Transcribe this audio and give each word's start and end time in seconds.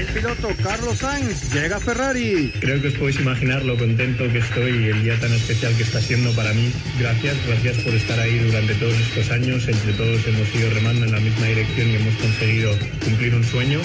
El 0.00 0.06
piloto 0.06 0.48
Carlos 0.62 0.96
Sainz 0.96 1.52
llega 1.52 1.76
a 1.76 1.80
Ferrari. 1.80 2.50
Creo 2.58 2.80
que 2.80 2.88
os 2.88 2.94
podéis 2.94 3.20
imaginar 3.20 3.62
lo 3.66 3.76
contento 3.76 4.32
que 4.32 4.38
estoy 4.38 4.88
el 4.88 5.02
día 5.02 5.20
tan 5.20 5.30
especial 5.30 5.76
que 5.76 5.82
está 5.82 6.00
siendo 6.00 6.32
para 6.32 6.54
mí. 6.54 6.72
Gracias, 6.98 7.36
gracias 7.46 7.76
por 7.84 7.92
estar 7.92 8.18
ahí 8.18 8.38
durante 8.38 8.74
todos 8.76 8.94
estos 8.94 9.30
años. 9.30 9.68
Entre 9.68 9.92
todos 9.92 10.26
hemos 10.26 10.54
ido 10.54 10.70
remando 10.70 11.04
en 11.04 11.12
la 11.12 11.20
misma 11.20 11.48
dirección 11.48 11.90
y 11.90 11.96
hemos 11.96 12.14
conseguido 12.14 12.72
cumplir 13.04 13.34
un 13.34 13.44
sueño. 13.44 13.78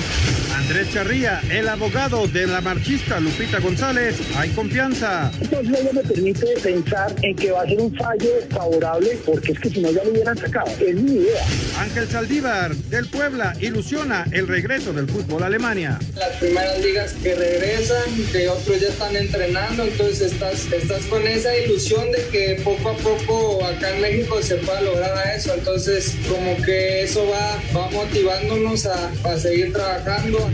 Andrés 0.55 0.93
Charría, 0.93 1.41
el 1.49 1.67
abogado 1.67 2.29
de 2.29 2.47
la 2.47 2.61
marchista 2.61 3.19
Lupita 3.19 3.59
González. 3.59 4.15
Hay 4.37 4.51
confianza. 4.51 5.33
Entonces 5.41 5.83
no 5.83 6.01
me 6.01 6.01
permite 6.01 6.47
pensar 6.63 7.13
en 7.23 7.35
que 7.35 7.51
va 7.51 7.63
a 7.63 7.65
ser 7.65 7.81
un 7.81 7.93
fallo 7.93 8.29
favorable 8.51 9.17
porque 9.25 9.51
es 9.51 9.59
que 9.59 9.69
si 9.69 9.81
no 9.81 9.91
ya 9.91 10.01
lo 10.05 10.11
hubieran 10.11 10.37
sacado. 10.37 10.71
Es 10.79 10.95
mi 10.95 11.11
idea. 11.11 11.45
Ángel 11.77 12.07
Saldívar 12.07 12.73
del 12.73 13.05
Puebla 13.07 13.53
ilusiona 13.59 14.25
el 14.31 14.47
regreso 14.47 14.93
del 14.93 15.09
fútbol 15.09 15.43
a 15.43 15.47
Alemania. 15.47 15.99
Las 16.15 16.37
primeras 16.37 16.79
ligas 16.79 17.13
que 17.21 17.35
regresan, 17.35 18.03
que 18.31 18.47
otros 18.47 18.79
ya 18.79 18.89
están 18.89 19.15
entrenando, 19.15 19.83
entonces 19.83 20.33
estás, 20.33 20.71
estás 20.71 21.03
con 21.05 21.27
esa 21.27 21.57
ilusión 21.57 22.11
de 22.11 22.25
que 22.27 22.61
poco 22.63 22.89
a 22.89 22.97
poco 22.97 23.65
acá 23.65 23.95
en 23.95 24.01
México 24.01 24.41
se 24.41 24.55
pueda 24.55 24.81
lograr 24.81 25.35
eso. 25.35 25.53
Entonces 25.53 26.15
como 26.29 26.61
que 26.61 27.03
eso 27.03 27.27
va, 27.27 27.61
va 27.75 27.89
motivándonos 27.91 28.85
a, 28.85 29.11
a 29.23 29.37
seguir 29.37 29.73
trabajando. 29.73 30.51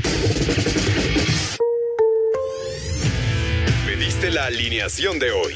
Pediste 3.86 4.31
la 4.31 4.45
alineación 4.45 5.19
de 5.19 5.31
hoy. 5.31 5.55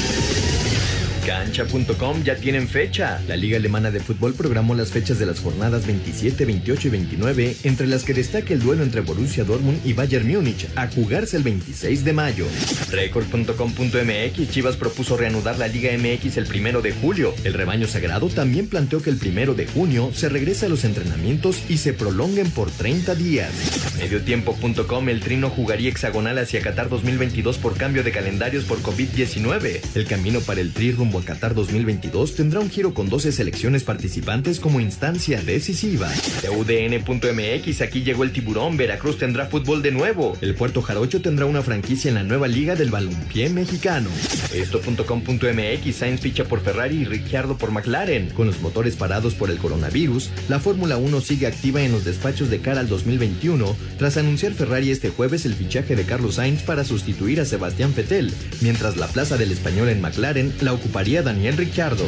Cancha.com 1.31 2.25
ya 2.25 2.35
tienen 2.35 2.67
fecha. 2.67 3.21
La 3.25 3.37
Liga 3.37 3.55
Alemana 3.55 3.89
de 3.89 4.01
Fútbol 4.01 4.33
programó 4.33 4.75
las 4.75 4.91
fechas 4.91 5.17
de 5.17 5.25
las 5.25 5.39
jornadas 5.39 5.87
27, 5.87 6.43
28 6.43 6.89
y 6.89 6.91
29, 6.91 7.55
entre 7.63 7.87
las 7.87 8.03
que 8.03 8.13
destaca 8.13 8.53
el 8.53 8.59
duelo 8.59 8.83
entre 8.83 8.99
Borussia 8.99 9.45
Dortmund 9.45 9.79
y 9.85 9.93
Bayern 9.93 10.27
Múnich, 10.27 10.67
a 10.75 10.89
jugarse 10.89 11.37
el 11.37 11.43
26 11.43 12.03
de 12.03 12.11
mayo. 12.11 12.45
Record.com.mx 12.91 14.51
Chivas 14.51 14.75
propuso 14.75 15.15
reanudar 15.15 15.57
la 15.57 15.69
Liga 15.69 15.91
MX 15.97 16.35
el 16.35 16.47
primero 16.47 16.81
de 16.81 16.91
julio. 16.91 17.33
El 17.45 17.53
rebaño 17.53 17.87
sagrado 17.87 18.27
también 18.27 18.67
planteó 18.67 19.01
que 19.01 19.09
el 19.09 19.15
primero 19.15 19.53
de 19.53 19.67
junio 19.67 20.11
se 20.13 20.27
regrese 20.27 20.65
a 20.65 20.69
los 20.69 20.83
entrenamientos 20.83 21.63
y 21.69 21.77
se 21.77 21.93
prolonguen 21.93 22.51
por 22.51 22.69
30 22.71 23.15
días. 23.15 23.51
Mediotiempo.com 23.97 25.07
El 25.07 25.21
Trino 25.21 25.49
jugaría 25.49 25.91
hexagonal 25.91 26.39
hacia 26.39 26.61
Qatar 26.61 26.89
2022 26.89 27.57
por 27.57 27.77
cambio 27.77 28.03
de 28.03 28.11
calendarios 28.11 28.65
por 28.65 28.81
COVID-19. 28.81 29.79
El 29.95 30.05
camino 30.07 30.41
para 30.41 30.59
el 30.59 30.73
Tri 30.73 30.91
rumbo 30.91 31.20
Qatar 31.21 31.55
2022 31.55 32.35
tendrá 32.35 32.59
un 32.59 32.69
giro 32.69 32.93
con 32.93 33.09
12 33.09 33.31
selecciones 33.31 33.83
participantes 33.83 34.59
como 34.59 34.79
instancia 34.79 35.41
decisiva. 35.41 36.09
De 36.41 36.49
UDN.mx 36.49 37.81
aquí 37.81 38.03
llegó 38.03 38.23
el 38.23 38.31
tiburón, 38.31 38.77
Veracruz 38.77 39.17
tendrá 39.17 39.45
fútbol 39.45 39.81
de 39.81 39.91
nuevo. 39.91 40.37
El 40.41 40.55
Puerto 40.55 40.81
Jarocho 40.81 41.21
tendrá 41.21 41.45
una 41.45 41.61
franquicia 41.61 42.09
en 42.09 42.15
la 42.15 42.23
nueva 42.23 42.47
liga 42.47 42.75
del 42.75 42.91
balompié 42.91 43.49
mexicano. 43.49 44.09
Esto.com.mx 44.53 45.95
Sainz 45.95 46.21
ficha 46.21 46.45
por 46.45 46.61
Ferrari 46.61 46.97
y 46.97 47.05
Ricciardo 47.05 47.57
por 47.57 47.71
McLaren. 47.71 48.29
Con 48.29 48.47
los 48.47 48.61
motores 48.61 48.95
parados 48.95 49.33
por 49.33 49.49
el 49.49 49.57
coronavirus, 49.57 50.29
la 50.49 50.59
Fórmula 50.59 50.97
1 50.97 51.21
sigue 51.21 51.47
activa 51.47 51.81
en 51.81 51.91
los 51.91 52.05
despachos 52.05 52.49
de 52.49 52.59
cara 52.59 52.79
al 52.79 52.89
2021 52.89 53.75
tras 53.97 54.17
anunciar 54.17 54.53
Ferrari 54.53 54.91
este 54.91 55.09
jueves 55.09 55.45
el 55.45 55.55
fichaje 55.55 55.95
de 55.95 56.03
Carlos 56.03 56.35
Sainz 56.35 56.63
para 56.63 56.83
sustituir 56.83 57.39
a 57.39 57.45
Sebastián 57.45 57.93
Vettel, 57.95 58.33
mientras 58.61 58.97
la 58.97 59.07
plaza 59.07 59.37
del 59.37 59.51
español 59.51 59.89
en 59.89 60.01
McLaren 60.01 60.53
la 60.61 60.73
ocuparía 61.01 61.23
Daniel 61.23 61.57
Ricciardo. 61.57 62.05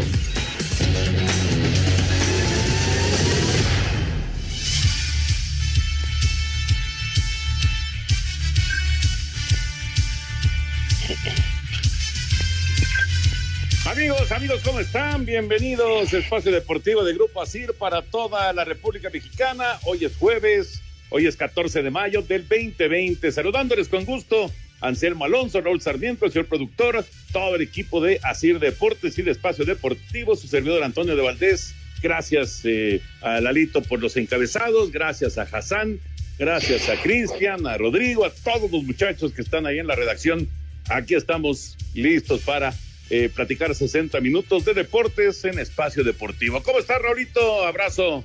Amigos, 13.86 14.32
amigos, 14.32 14.62
¿cómo 14.64 14.80
están? 14.80 15.26
Bienvenidos 15.26 16.14
a 16.14 16.18
Espacio 16.20 16.52
Deportivo 16.52 17.04
de 17.04 17.16
Grupo 17.16 17.42
Asir 17.42 17.74
para 17.74 18.04
toda 18.04 18.54
la 18.54 18.64
República 18.64 19.10
Mexicana. 19.10 19.80
Hoy 19.86 20.06
es 20.06 20.16
jueves, 20.18 20.84
hoy 21.10 21.26
es 21.26 21.36
14 21.36 21.82
de 21.82 21.90
mayo 21.90 22.22
del 22.22 22.48
2020. 22.48 23.32
Saludándoles 23.32 23.90
con 23.90 24.06
gusto 24.06 24.52
Anselmo 24.84 25.24
Alonso, 25.24 25.62
Raúl 25.62 25.82
Sarmiento, 25.82 26.26
el 26.26 26.32
señor 26.32 26.48
productor, 26.48 27.06
todo 27.32 27.56
el 27.56 27.62
equipo 27.62 28.02
de 28.02 28.20
Asir 28.22 28.60
Deportes 28.60 29.18
y 29.18 29.22
de 29.22 29.32
Espacio 29.32 29.64
Deportivo, 29.64 30.36
su 30.36 30.48
servidor 30.48 30.84
Antonio 30.84 31.16
de 31.16 31.22
Valdés. 31.22 31.74
Gracias 32.02 32.62
eh, 32.66 33.02
a 33.22 33.40
Lalito 33.40 33.82
por 33.82 34.02
los 34.02 34.18
encabezados, 34.18 34.92
gracias 34.92 35.38
a 35.38 35.44
Hassan, 35.44 36.00
gracias 36.38 36.90
a 36.90 37.02
Cristian, 37.02 37.66
a 37.66 37.78
Rodrigo, 37.78 38.26
a 38.26 38.30
todos 38.30 38.70
los 38.70 38.84
muchachos 38.84 39.32
que 39.32 39.42
están 39.42 39.66
ahí 39.66 39.80
en 39.80 39.88
la 39.88 39.96
redacción. 39.96 40.50
Aquí 40.90 41.16
estamos 41.16 41.78
listos 41.94 42.42
para 42.42 42.74
eh, 43.10 43.30
platicar 43.34 43.74
60 43.74 44.20
minutos 44.20 44.66
de 44.66 44.74
deportes 44.74 45.46
en 45.46 45.60
Espacio 45.60 46.04
Deportivo. 46.04 46.62
¿Cómo 46.62 46.80
estás, 46.80 47.02
Raulito? 47.02 47.66
Abrazo. 47.66 48.22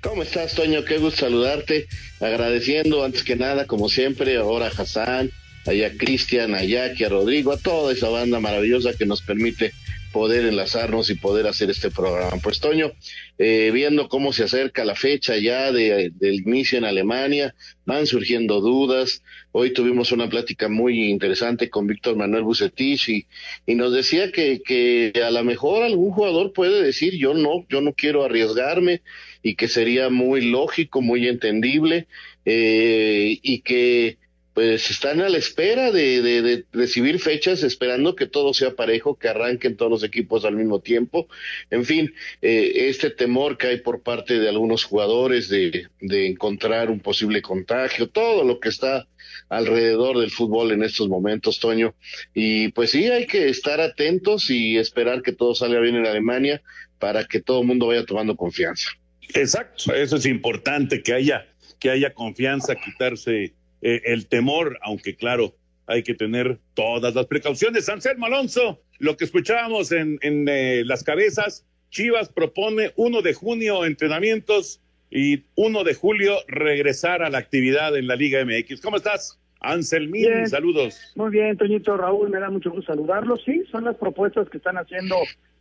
¿Cómo 0.00 0.22
estás, 0.22 0.54
Toño? 0.54 0.82
Qué 0.86 0.96
gusto 0.96 1.20
saludarte. 1.20 1.86
Agradeciendo 2.20 3.04
antes 3.04 3.22
que 3.22 3.36
nada, 3.36 3.66
como 3.66 3.90
siempre, 3.90 4.38
ahora 4.38 4.68
Hassan, 4.74 5.30
allá 5.66 5.88
a 5.88 5.92
Cristian, 5.92 6.54
a 6.54 6.64
Jackie, 6.64 7.04
a 7.04 7.08
Rodrigo, 7.08 7.52
a 7.52 7.58
toda 7.58 7.92
esa 7.92 8.08
banda 8.08 8.40
maravillosa 8.40 8.94
que 8.94 9.06
nos 9.06 9.22
permite 9.22 9.72
poder 10.12 10.46
enlazarnos 10.46 11.08
y 11.10 11.14
poder 11.14 11.46
hacer 11.46 11.70
este 11.70 11.90
programa. 11.90 12.36
Pues 12.42 12.60
Toño, 12.60 12.92
eh, 13.38 13.70
viendo 13.72 14.08
cómo 14.08 14.32
se 14.32 14.44
acerca 14.44 14.84
la 14.84 14.94
fecha 14.94 15.36
ya 15.36 15.72
de, 15.72 16.10
del 16.14 16.34
inicio 16.40 16.78
en 16.78 16.84
Alemania, 16.84 17.54
van 17.86 18.06
surgiendo 18.06 18.60
dudas. 18.60 19.22
Hoy 19.52 19.72
tuvimos 19.72 20.12
una 20.12 20.28
plática 20.28 20.68
muy 20.68 21.10
interesante 21.10 21.70
con 21.70 21.86
Víctor 21.86 22.16
Manuel 22.16 22.42
Bucetich 22.42 23.08
y, 23.08 23.26
y 23.66 23.74
nos 23.74 23.92
decía 23.92 24.32
que, 24.32 24.62
que 24.64 25.12
a 25.24 25.30
lo 25.30 25.44
mejor 25.44 25.84
algún 25.84 26.10
jugador 26.10 26.52
puede 26.52 26.82
decir 26.82 27.14
yo 27.16 27.34
no, 27.34 27.66
yo 27.68 27.80
no 27.80 27.92
quiero 27.92 28.24
arriesgarme 28.24 29.02
y 29.42 29.54
que 29.54 29.68
sería 29.68 30.10
muy 30.10 30.42
lógico, 30.42 31.00
muy 31.00 31.28
entendible 31.28 32.08
eh, 32.44 33.38
y 33.42 33.60
que 33.60 34.18
pues 34.60 34.90
están 34.90 35.22
a 35.22 35.30
la 35.30 35.38
espera 35.38 35.90
de, 35.90 36.20
de, 36.20 36.42
de, 36.42 36.64
recibir 36.70 37.18
fechas, 37.18 37.62
esperando 37.62 38.14
que 38.14 38.26
todo 38.26 38.52
sea 38.52 38.76
parejo, 38.76 39.16
que 39.16 39.28
arranquen 39.28 39.74
todos 39.74 39.90
los 39.90 40.04
equipos 40.04 40.44
al 40.44 40.54
mismo 40.54 40.80
tiempo. 40.80 41.28
En 41.70 41.86
fin, 41.86 42.12
eh, 42.42 42.72
este 42.90 43.08
temor 43.08 43.56
que 43.56 43.68
hay 43.68 43.78
por 43.78 44.02
parte 44.02 44.38
de 44.38 44.50
algunos 44.50 44.84
jugadores 44.84 45.48
de, 45.48 45.86
de 46.02 46.26
encontrar 46.26 46.90
un 46.90 47.00
posible 47.00 47.40
contagio, 47.40 48.10
todo 48.10 48.44
lo 48.44 48.60
que 48.60 48.68
está 48.68 49.08
alrededor 49.48 50.18
del 50.18 50.30
fútbol 50.30 50.72
en 50.72 50.82
estos 50.82 51.08
momentos, 51.08 51.58
Toño. 51.58 51.94
Y 52.34 52.68
pues 52.72 52.90
sí, 52.90 53.06
hay 53.06 53.26
que 53.26 53.48
estar 53.48 53.80
atentos 53.80 54.50
y 54.50 54.76
esperar 54.76 55.22
que 55.22 55.32
todo 55.32 55.54
salga 55.54 55.80
bien 55.80 55.96
en 55.96 56.06
Alemania 56.06 56.60
para 56.98 57.24
que 57.24 57.40
todo 57.40 57.62
el 57.62 57.66
mundo 57.66 57.86
vaya 57.86 58.04
tomando 58.04 58.36
confianza. 58.36 58.90
Exacto, 59.32 59.94
eso 59.94 60.16
es 60.16 60.26
importante, 60.26 61.02
que 61.02 61.14
haya, 61.14 61.46
que 61.78 61.88
haya 61.88 62.12
confianza, 62.12 62.74
quitarse 62.74 63.54
eh, 63.82 64.02
el 64.04 64.26
temor, 64.26 64.78
aunque 64.82 65.16
claro, 65.16 65.54
hay 65.86 66.02
que 66.02 66.14
tener 66.14 66.58
todas 66.74 67.14
las 67.14 67.26
precauciones. 67.26 67.88
Anselmo 67.88 68.26
Alonso, 68.26 68.80
lo 68.98 69.16
que 69.16 69.24
escuchábamos 69.24 69.92
en, 69.92 70.18
en 70.22 70.48
eh, 70.48 70.82
las 70.84 71.02
cabezas, 71.02 71.66
Chivas 71.90 72.28
propone 72.28 72.92
1 72.96 73.22
de 73.22 73.34
junio 73.34 73.84
entrenamientos 73.84 74.80
y 75.10 75.44
1 75.56 75.84
de 75.84 75.94
julio 75.94 76.36
regresar 76.46 77.22
a 77.22 77.30
la 77.30 77.38
actividad 77.38 77.96
en 77.96 78.06
la 78.06 78.16
Liga 78.16 78.44
MX. 78.44 78.80
¿Cómo 78.80 78.96
estás? 78.96 79.40
Anselmín, 79.60 80.46
saludos. 80.46 81.12
Muy 81.16 81.30
bien, 81.30 81.56
Toñito 81.56 81.96
Raúl, 81.96 82.30
me 82.30 82.38
da 82.38 82.48
mucho 82.48 82.70
gusto 82.70 82.92
saludarlos. 82.92 83.42
Sí, 83.44 83.64
son 83.70 83.84
las 83.84 83.96
propuestas 83.96 84.48
que 84.48 84.56
están 84.56 84.78
haciendo 84.78 85.16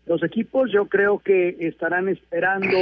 los 0.05 0.23
equipos. 0.23 0.71
Yo 0.71 0.87
creo 0.87 1.19
que 1.19 1.57
estarán 1.59 2.07
esperando 2.07 2.77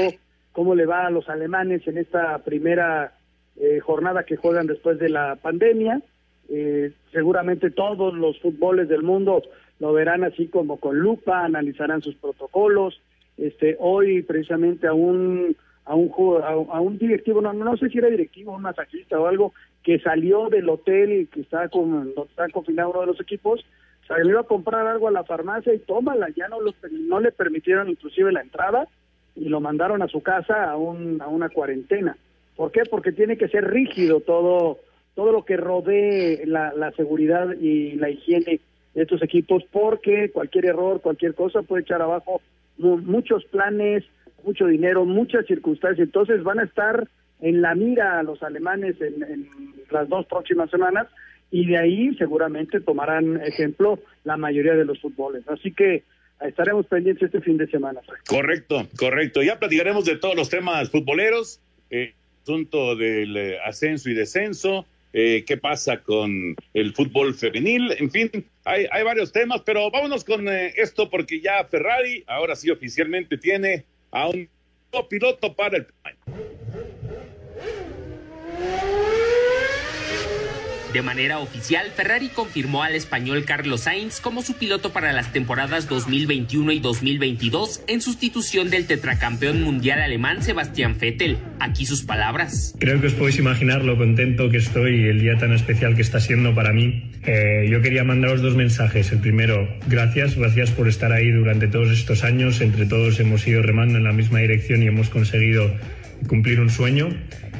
cómo 0.52 0.76
le 0.76 0.86
va 0.86 1.08
a 1.08 1.10
los 1.10 1.28
alemanes 1.28 1.88
en 1.88 1.98
esta 1.98 2.38
primera 2.44 3.17
eh, 3.60 3.80
jornada 3.80 4.24
que 4.24 4.38
juegan 4.38 4.68
después 4.68 5.00
de 5.00 5.10
la 5.10 5.36
pandemia. 5.36 6.02
Eh, 6.50 6.92
seguramente 7.12 7.72
todos 7.72 8.14
los 8.14 8.40
fútboles 8.40 8.88
del 8.88 9.04
mundo 9.04 9.42
lo 9.80 9.94
verán 9.94 10.24
así 10.24 10.48
como 10.48 10.78
con 10.78 10.98
lupa, 11.00 11.44
analizarán 11.44 12.02
sus 12.02 12.16
protocolos. 12.16 13.02
Este, 13.38 13.76
hoy 13.80 14.24
precisamente 14.24 14.88
a 14.88 14.94
un 14.94 15.56
a 15.86 15.96
un 15.96 16.12
a, 16.44 16.82
un 16.82 16.98
directivo, 16.98 17.42
no, 17.42 17.54
no 17.54 17.78
sé 17.78 17.90
si 17.90 17.98
era 17.98 18.10
directivo, 18.10 18.54
un 18.54 18.62
masajista 18.62 19.20
o 19.20 19.28
algo, 19.28 19.54
que 19.84 20.00
salió 20.00 20.50
del 20.50 20.68
hotel 20.68 21.30
que 21.32 21.42
está 21.42 21.70
con, 21.70 22.14
donde 22.14 22.30
está 22.30 22.50
confinado 22.50 22.90
uno 22.92 23.02
de 23.02 23.08
los 23.08 23.22
equipos, 23.22 23.66
salió 24.08 24.40
a 24.40 24.48
comprar 24.48 24.86
algo 24.86 25.08
a 25.08 25.12
la 25.12 25.24
farmacia 25.24 25.74
y 25.74 25.80
tómala, 25.80 26.28
ya 26.36 26.48
no, 26.50 26.60
los, 26.60 26.76
no 26.92 27.20
le 27.20 27.32
permitieron 27.32 27.90
inclusive 27.90 28.32
la 28.32 28.42
entrada 28.42 28.88
y 29.36 29.50
lo 29.50 29.62
mandaron 29.62 30.02
a 30.02 30.08
su 30.08 30.22
casa 30.22 30.70
a, 30.70 30.76
un, 30.76 31.22
a 31.22 31.28
una 31.28 31.50
cuarentena. 31.50 32.18
¿Por 32.58 32.72
qué? 32.72 32.82
Porque 32.90 33.14
tiene 33.14 33.38
que 33.38 33.48
ser 33.48 33.66
rígido 33.66 34.20
todo 34.20 34.80
todo 35.16 35.32
lo 35.32 35.46
que 35.46 35.58
rodee 35.58 36.46
la, 36.46 36.74
la 36.74 36.92
seguridad 36.92 37.56
y 37.60 37.94
la 37.94 38.12
higiene 38.12 38.60
de 38.94 39.02
estos 39.02 39.24
equipos, 39.24 39.64
porque 39.72 40.30
cualquier 40.32 40.66
error, 40.66 41.02
cualquier 41.02 41.34
cosa 41.34 41.64
puede 41.64 41.82
echar 41.82 42.04
abajo 42.04 42.40
muchos 42.78 43.44
planes, 43.46 44.04
mucho 44.44 44.68
dinero, 44.68 45.06
muchas 45.06 45.46
circunstancias. 45.46 46.08
Entonces 46.08 46.44
van 46.44 46.60
a 46.60 46.64
estar 46.64 47.08
en 47.42 47.62
la 47.62 47.76
mira 47.76 48.20
a 48.20 48.24
los 48.24 48.42
alemanes 48.44 49.00
en, 49.02 49.50
las 49.90 50.10
dos 50.10 50.26
próximas 50.26 50.70
semanas 50.70 51.08
y 51.50 51.66
de 51.66 51.78
ahí 51.78 52.14
seguramente 52.18 52.82
tomarán 52.82 53.42
ejemplo 53.42 54.00
la 54.24 54.36
mayoría 54.36 54.74
de 54.74 54.86
los 54.86 55.00
fútboles. 55.00 55.48
Así 55.48 55.72
que 55.72 56.04
estaremos 56.42 56.86
pendientes 56.88 57.24
este 57.24 57.42
fin 57.42 57.58
de 57.58 57.68
semana. 57.68 58.02
Correcto, 58.28 58.88
correcto. 59.00 59.42
Ya 59.44 59.58
platicaremos 59.58 60.06
de 60.06 60.18
todos 60.18 60.36
los 60.36 60.50
temas 60.50 60.90
futboleros, 60.90 61.62
eh, 61.90 62.14
asunto 62.48 62.96
del 62.96 63.36
eh, 63.36 63.60
ascenso 63.60 64.10
y 64.10 64.14
descenso, 64.14 64.86
eh, 65.12 65.44
qué 65.46 65.58
pasa 65.58 65.98
con 66.02 66.56
el 66.74 66.94
fútbol 66.94 67.34
femenil, 67.34 67.94
en 68.00 68.10
fin, 68.10 68.32
hay, 68.64 68.88
hay 68.90 69.04
varios 69.04 69.34
temas, 69.34 69.62
pero 69.66 69.92
vámonos 69.92 70.24
con 70.24 70.48
eh, 70.48 70.74
esto 70.78 71.10
porque 71.10 71.42
ya 71.42 71.66
Ferrari 71.66 72.24
ahora 72.26 72.56
sí 72.56 72.70
oficialmente 72.70 73.38
tiene 73.38 73.84
a 74.12 74.30
un 74.30 74.48
piloto 75.10 75.54
para 75.54 75.78
el 75.78 75.88
De 80.94 81.02
manera 81.02 81.40
oficial, 81.40 81.92
Ferrari 81.94 82.30
confirmó 82.30 82.82
al 82.82 82.96
español 82.96 83.44
Carlos 83.44 83.82
Sainz 83.82 84.22
como 84.22 84.42
su 84.42 84.54
piloto 84.56 84.94
para 84.94 85.12
las 85.12 85.34
temporadas 85.34 85.90
2021 85.90 86.72
y 86.72 86.80
2022 86.80 87.82
en 87.88 88.00
sustitución 88.02 88.70
del 88.70 88.88
tetracampeón 88.88 89.62
mundial 89.62 90.02
alemán 90.02 90.42
Sebastián 90.42 90.96
Vettel. 90.98 91.38
Aquí 91.60 91.86
sus 91.86 92.04
palabras. 92.04 92.74
Creo 92.80 93.02
que 93.02 93.08
os 93.08 93.14
podéis 93.14 93.38
imaginar 93.38 93.84
lo 93.84 93.98
contento 93.98 94.50
que 94.50 94.58
estoy 94.58 95.08
el 95.08 95.20
día 95.20 95.38
tan 95.38 95.54
especial 95.54 95.96
que 95.96 96.02
está 96.02 96.22
siendo 96.22 96.56
para 96.56 96.72
mí. 96.72 97.12
Eh, 97.26 97.68
yo 97.70 97.82
quería 97.82 98.06
mandaros 98.06 98.42
dos 98.42 98.56
mensajes. 98.56 99.12
El 99.12 99.20
primero, 99.20 99.68
gracias, 99.88 100.36
gracias 100.36 100.72
por 100.72 100.88
estar 100.88 101.12
ahí 101.12 101.32
durante 101.32 101.68
todos 101.68 101.92
estos 101.92 102.24
años. 102.24 102.62
Entre 102.62 102.86
todos 102.86 103.20
hemos 103.20 103.46
ido 103.46 103.62
remando 103.62 103.98
en 103.98 104.06
la 104.06 104.14
misma 104.14 104.40
dirección 104.40 104.82
y 104.82 104.88
hemos 104.88 105.10
conseguido 105.10 105.70
cumplir 106.28 106.62
un 106.62 106.70
sueño. 106.70 107.10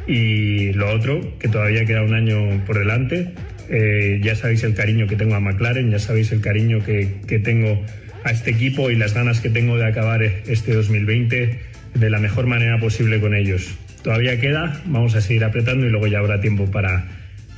Y 0.08 0.72
lo 0.74 0.90
otro, 0.90 1.38
que 1.38 1.50
todavía 1.50 1.86
queda 1.86 2.02
un 2.02 2.14
año 2.14 2.64
por 2.66 2.80
delante, 2.80 3.34
eh, 3.70 4.20
ya 4.24 4.36
sabéis 4.36 4.64
el 4.64 4.74
cariño 4.74 5.08
que 5.08 5.18
tengo 5.18 5.36
a 5.36 5.40
McLaren, 5.40 5.92
ya 5.92 6.00
sabéis 6.00 6.32
el 6.32 6.40
cariño 6.40 6.84
que, 6.84 7.16
que 7.28 7.40
tengo 7.40 7.84
a 8.24 8.32
este 8.32 8.52
equipo 8.52 8.90
y 8.90 8.96
las 8.96 9.14
ganas 9.14 9.42
que 9.42 9.50
tengo 9.50 9.78
de 9.78 9.86
acabar 9.86 10.24
este 10.24 10.74
2020 10.74 11.60
de 11.94 12.10
la 12.10 12.20
mejor 12.20 12.48
manera 12.48 12.80
posible 12.80 13.20
con 13.20 13.36
ellos. 13.36 13.76
Todavía 14.04 14.40
queda, 14.40 14.82
vamos 14.86 15.16
a 15.16 15.22
seguir 15.22 15.44
apretando 15.44 15.86
y 15.86 15.90
luego 15.90 16.08
ya 16.08 16.20
habrá 16.20 16.40
tiempo 16.40 16.70
para, 16.72 17.06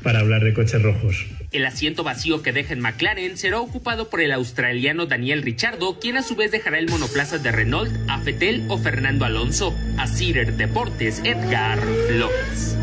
para 0.03 0.19
hablar 0.19 0.43
de 0.43 0.53
coches 0.53 0.81
rojos. 0.81 1.25
El 1.51 1.65
asiento 1.65 2.03
vacío 2.03 2.41
que 2.43 2.51
deja 2.51 2.73
en 2.73 2.79
McLaren 2.79 3.37
será 3.37 3.59
ocupado 3.59 4.09
por 4.09 4.21
el 4.21 4.31
australiano 4.31 5.07
Daniel 5.07 5.41
Richardo, 5.41 5.99
quien 5.99 6.17
a 6.17 6.23
su 6.23 6.35
vez 6.35 6.51
dejará 6.51 6.77
el 6.77 6.89
monoplaza 6.89 7.37
de 7.39 7.51
Renault 7.51 7.91
a 8.07 8.19
Fetel 8.19 8.65
o 8.69 8.77
Fernando 8.77 9.25
Alonso. 9.25 9.75
A 9.97 10.07
Cider 10.07 10.53
Deportes, 10.53 11.21
Edgar 11.23 11.79
Flores. 12.07 12.77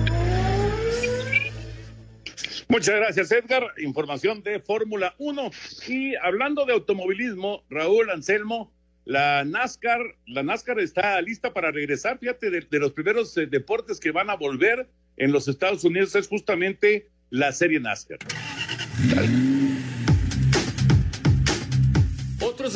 Muchas 2.68 2.96
gracias, 2.96 3.30
Edgar. 3.30 3.62
Información 3.78 4.42
de 4.42 4.58
Fórmula 4.58 5.14
1. 5.18 5.50
Y 5.86 6.16
hablando 6.16 6.64
de 6.66 6.72
automovilismo, 6.72 7.62
Raúl 7.70 8.10
Anselmo, 8.10 8.72
la 9.06 9.44
NASCAR, 9.44 10.00
la 10.26 10.42
NASCAR 10.42 10.80
está 10.80 11.20
lista 11.22 11.54
para 11.54 11.70
regresar. 11.70 12.18
Fíjate, 12.18 12.50
de, 12.50 12.78
los 12.78 12.92
primeros 12.92 13.34
eh, 13.36 13.46
deportes 13.46 14.00
que 14.00 14.10
van 14.10 14.28
a 14.28 14.34
volver 14.34 14.88
en 15.16 15.32
los 15.32 15.48
Estados 15.48 15.84
Unidos 15.84 16.14
es 16.16 16.28
justamente 16.28 17.08
la 17.30 17.52
serie 17.52 17.80
NASCAR. 17.80 18.18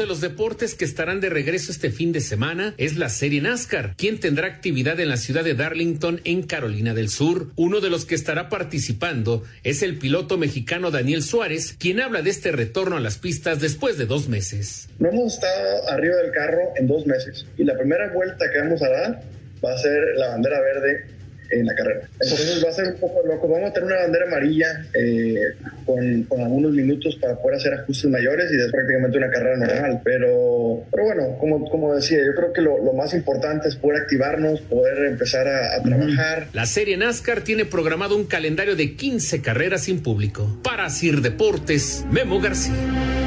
De 0.01 0.07
los 0.07 0.23
deportes 0.23 0.75
que 0.75 0.87
estarán 0.87 1.21
de 1.21 1.29
regreso 1.29 1.71
este 1.71 1.91
fin 1.91 2.11
de 2.11 2.23
semana 2.23 2.75
es 2.79 2.97
la 2.97 3.11
serie 3.11 3.43
NASCAR, 3.43 3.95
quien 3.97 4.19
tendrá 4.19 4.47
actividad 4.47 4.99
en 4.99 5.11
la 5.11 5.19
ciudad 5.19 5.45
de 5.45 5.55
Darlington, 5.55 6.23
en 6.25 6.43
Carolina 6.43 6.95
del 6.95 7.11
Sur. 7.11 7.49
Uno 7.55 7.81
de 7.81 7.91
los 7.91 8.07
que 8.07 8.15
estará 8.15 8.49
participando 8.49 9.45
es 9.63 9.83
el 9.83 9.99
piloto 9.99 10.39
mexicano 10.39 10.91
Daniel 10.91 11.23
Suárez, 11.23 11.77
quien 11.79 12.01
habla 12.01 12.23
de 12.23 12.31
este 12.31 12.51
retorno 12.51 12.97
a 12.97 13.01
las 13.01 13.19
pistas 13.19 13.61
después 13.61 13.99
de 13.99 14.07
dos 14.07 14.29
meses. 14.29 14.89
No 14.99 15.11
hemos 15.11 15.35
estado 15.35 15.91
arriba 15.91 16.17
del 16.17 16.33
carro 16.33 16.73
en 16.77 16.87
dos 16.87 17.07
meses 17.07 17.45
y 17.59 17.65
la 17.65 17.77
primera 17.77 18.11
vuelta 18.11 18.47
que 18.51 18.59
vamos 18.59 18.83
a 18.83 18.89
dar 18.89 19.23
va 19.63 19.75
a 19.75 19.79
ser 19.79 20.03
la 20.17 20.29
bandera 20.29 20.61
verde 20.61 21.20
en 21.51 21.67
la 21.67 21.75
carrera. 21.75 22.09
Entonces 22.21 22.65
va 22.65 22.69
a 22.69 22.73
ser 22.73 22.87
un 22.87 23.01
poco 23.01 23.27
loco. 23.27 23.49
Vamos 23.49 23.71
a 23.71 23.73
tener 23.73 23.89
una 23.89 24.01
bandera 24.01 24.27
amarilla 24.27 24.87
eh, 24.95 25.55
con, 25.85 26.23
con, 26.25 26.41
algunos 26.41 26.73
minutos 26.73 27.17
para 27.21 27.37
poder 27.37 27.57
hacer 27.59 27.75
ajustes 27.75 28.11
mayores 28.11 28.51
y 28.53 28.61
es 28.61 28.71
prácticamente 28.71 29.19
una 29.19 29.31
carrera 29.31 29.57
normal. 29.57 30.01
Pero, 30.05 30.85
pero 30.91 31.05
bueno, 31.05 31.37
como, 31.39 31.69
como 31.69 31.95
decía, 31.95 32.19
yo 32.19 32.35
creo 32.35 32.53
que 32.53 32.63
lo, 32.63 32.83
lo 32.83 32.93
más 32.93 33.15
importante 33.15 33.69
es 33.69 33.77
poder 33.77 34.03
activarnos, 34.03 34.61
poder 34.63 35.07
empezar 35.07 35.49
a, 35.49 35.77
a 35.77 35.83
trabajar. 35.83 36.49
La 36.53 36.67
serie 36.67 36.97
NASCAR 36.97 37.43
tiene 37.43 37.65
programado 37.65 38.17
un 38.17 38.27
calendario 38.27 38.77
de 38.77 38.95
15 38.95 39.43
carreras 39.43 39.85
sin 39.85 40.03
público. 40.03 40.59
Para 40.63 40.89
Sir 40.91 41.21
Deportes, 41.21 42.05
Memo 42.11 42.41
García. 42.41 43.20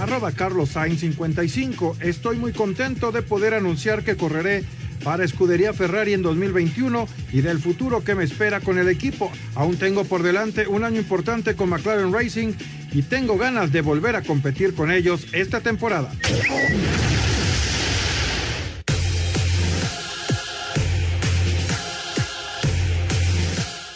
Arroba 0.00 0.32
Carlos 0.32 0.70
Sainz 0.70 0.98
55. 1.00 1.98
Estoy 2.00 2.36
muy 2.36 2.52
contento 2.52 3.12
de 3.12 3.22
poder 3.22 3.54
anunciar 3.54 4.02
que 4.02 4.16
correré 4.16 4.64
para 5.04 5.24
Escudería 5.24 5.72
Ferrari 5.72 6.12
en 6.12 6.22
2021 6.22 7.08
y 7.32 7.40
del 7.40 7.58
futuro 7.58 8.04
que 8.04 8.14
me 8.14 8.24
espera 8.24 8.60
con 8.60 8.78
el 8.78 8.88
equipo. 8.88 9.30
Aún 9.54 9.76
tengo 9.76 10.04
por 10.04 10.22
delante 10.22 10.66
un 10.66 10.84
año 10.84 10.98
importante 10.98 11.54
con 11.56 11.68
McLaren 11.68 12.12
Racing 12.12 12.54
y 12.92 13.02
tengo 13.02 13.36
ganas 13.36 13.72
de 13.72 13.80
volver 13.80 14.16
a 14.16 14.22
competir 14.22 14.74
con 14.74 14.90
ellos 14.90 15.26
esta 15.32 15.60
temporada. 15.60 16.12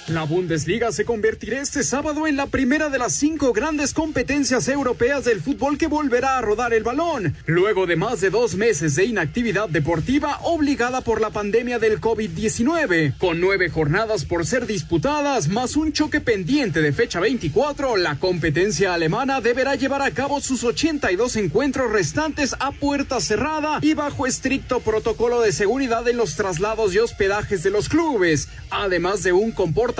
La 0.09 0.23
Bundesliga 0.23 0.93
se 0.93 1.05
convertirá 1.05 1.61
este 1.61 1.83
sábado 1.83 2.29
en 2.29 2.37
la 2.37 2.47
primera 2.47 2.91
de 2.91 2.99
las 2.99 3.13
cinco 3.13 3.53
grandes 3.53 3.93
competencias 3.93 4.69
europeas 4.69 5.25
del 5.25 5.41
fútbol 5.41 5.79
que 5.79 5.89
volverá 5.89 6.39
a 6.39 6.43
rodar 6.43 6.73
el 6.75 6.85
balón, 6.85 7.35
luego 7.47 7.87
de 7.87 7.97
más 7.97 8.21
de 8.21 8.31
dos 8.31 8.55
meses 8.55 8.95
de 8.95 9.05
inactividad 9.05 9.69
deportiva 9.69 10.39
obligada 10.45 11.01
por 11.01 11.21
la 11.21 11.31
pandemia 11.31 11.81
del 11.81 12.01
COVID-19. 12.01 13.19
Con 13.19 13.41
nueve 13.41 13.69
jornadas 13.69 14.25
por 14.25 14.47
ser 14.47 14.69
disputadas, 14.69 15.49
más 15.49 15.75
un 15.75 15.93
choque 15.93 16.21
pendiente 16.21 16.83
de 16.83 16.93
fecha 16.93 17.19
24, 17.19 17.97
la 17.97 18.15
competencia 18.21 18.95
alemana 18.95 19.41
deberá 19.41 19.75
llevar 19.75 20.03
a 20.03 20.13
cabo 20.13 20.41
sus 20.41 20.63
82 20.63 21.35
encuentros 21.35 21.91
restantes 21.91 22.55
a 22.61 22.71
puerta 22.71 23.21
cerrada 23.21 23.81
y 23.83 23.95
bajo 23.95 24.29
estricto 24.29 24.79
protocolo 24.79 25.41
de 25.41 25.51
seguridad 25.51 26.07
en 26.07 26.17
los 26.17 26.37
traslados 26.37 26.95
y 26.95 27.01
hospedajes 27.01 27.65
de 27.65 27.71
los 27.71 27.89
clubes, 27.89 28.49
además 28.71 29.25
de 29.25 29.33
un 29.33 29.51
comportamiento 29.51 29.97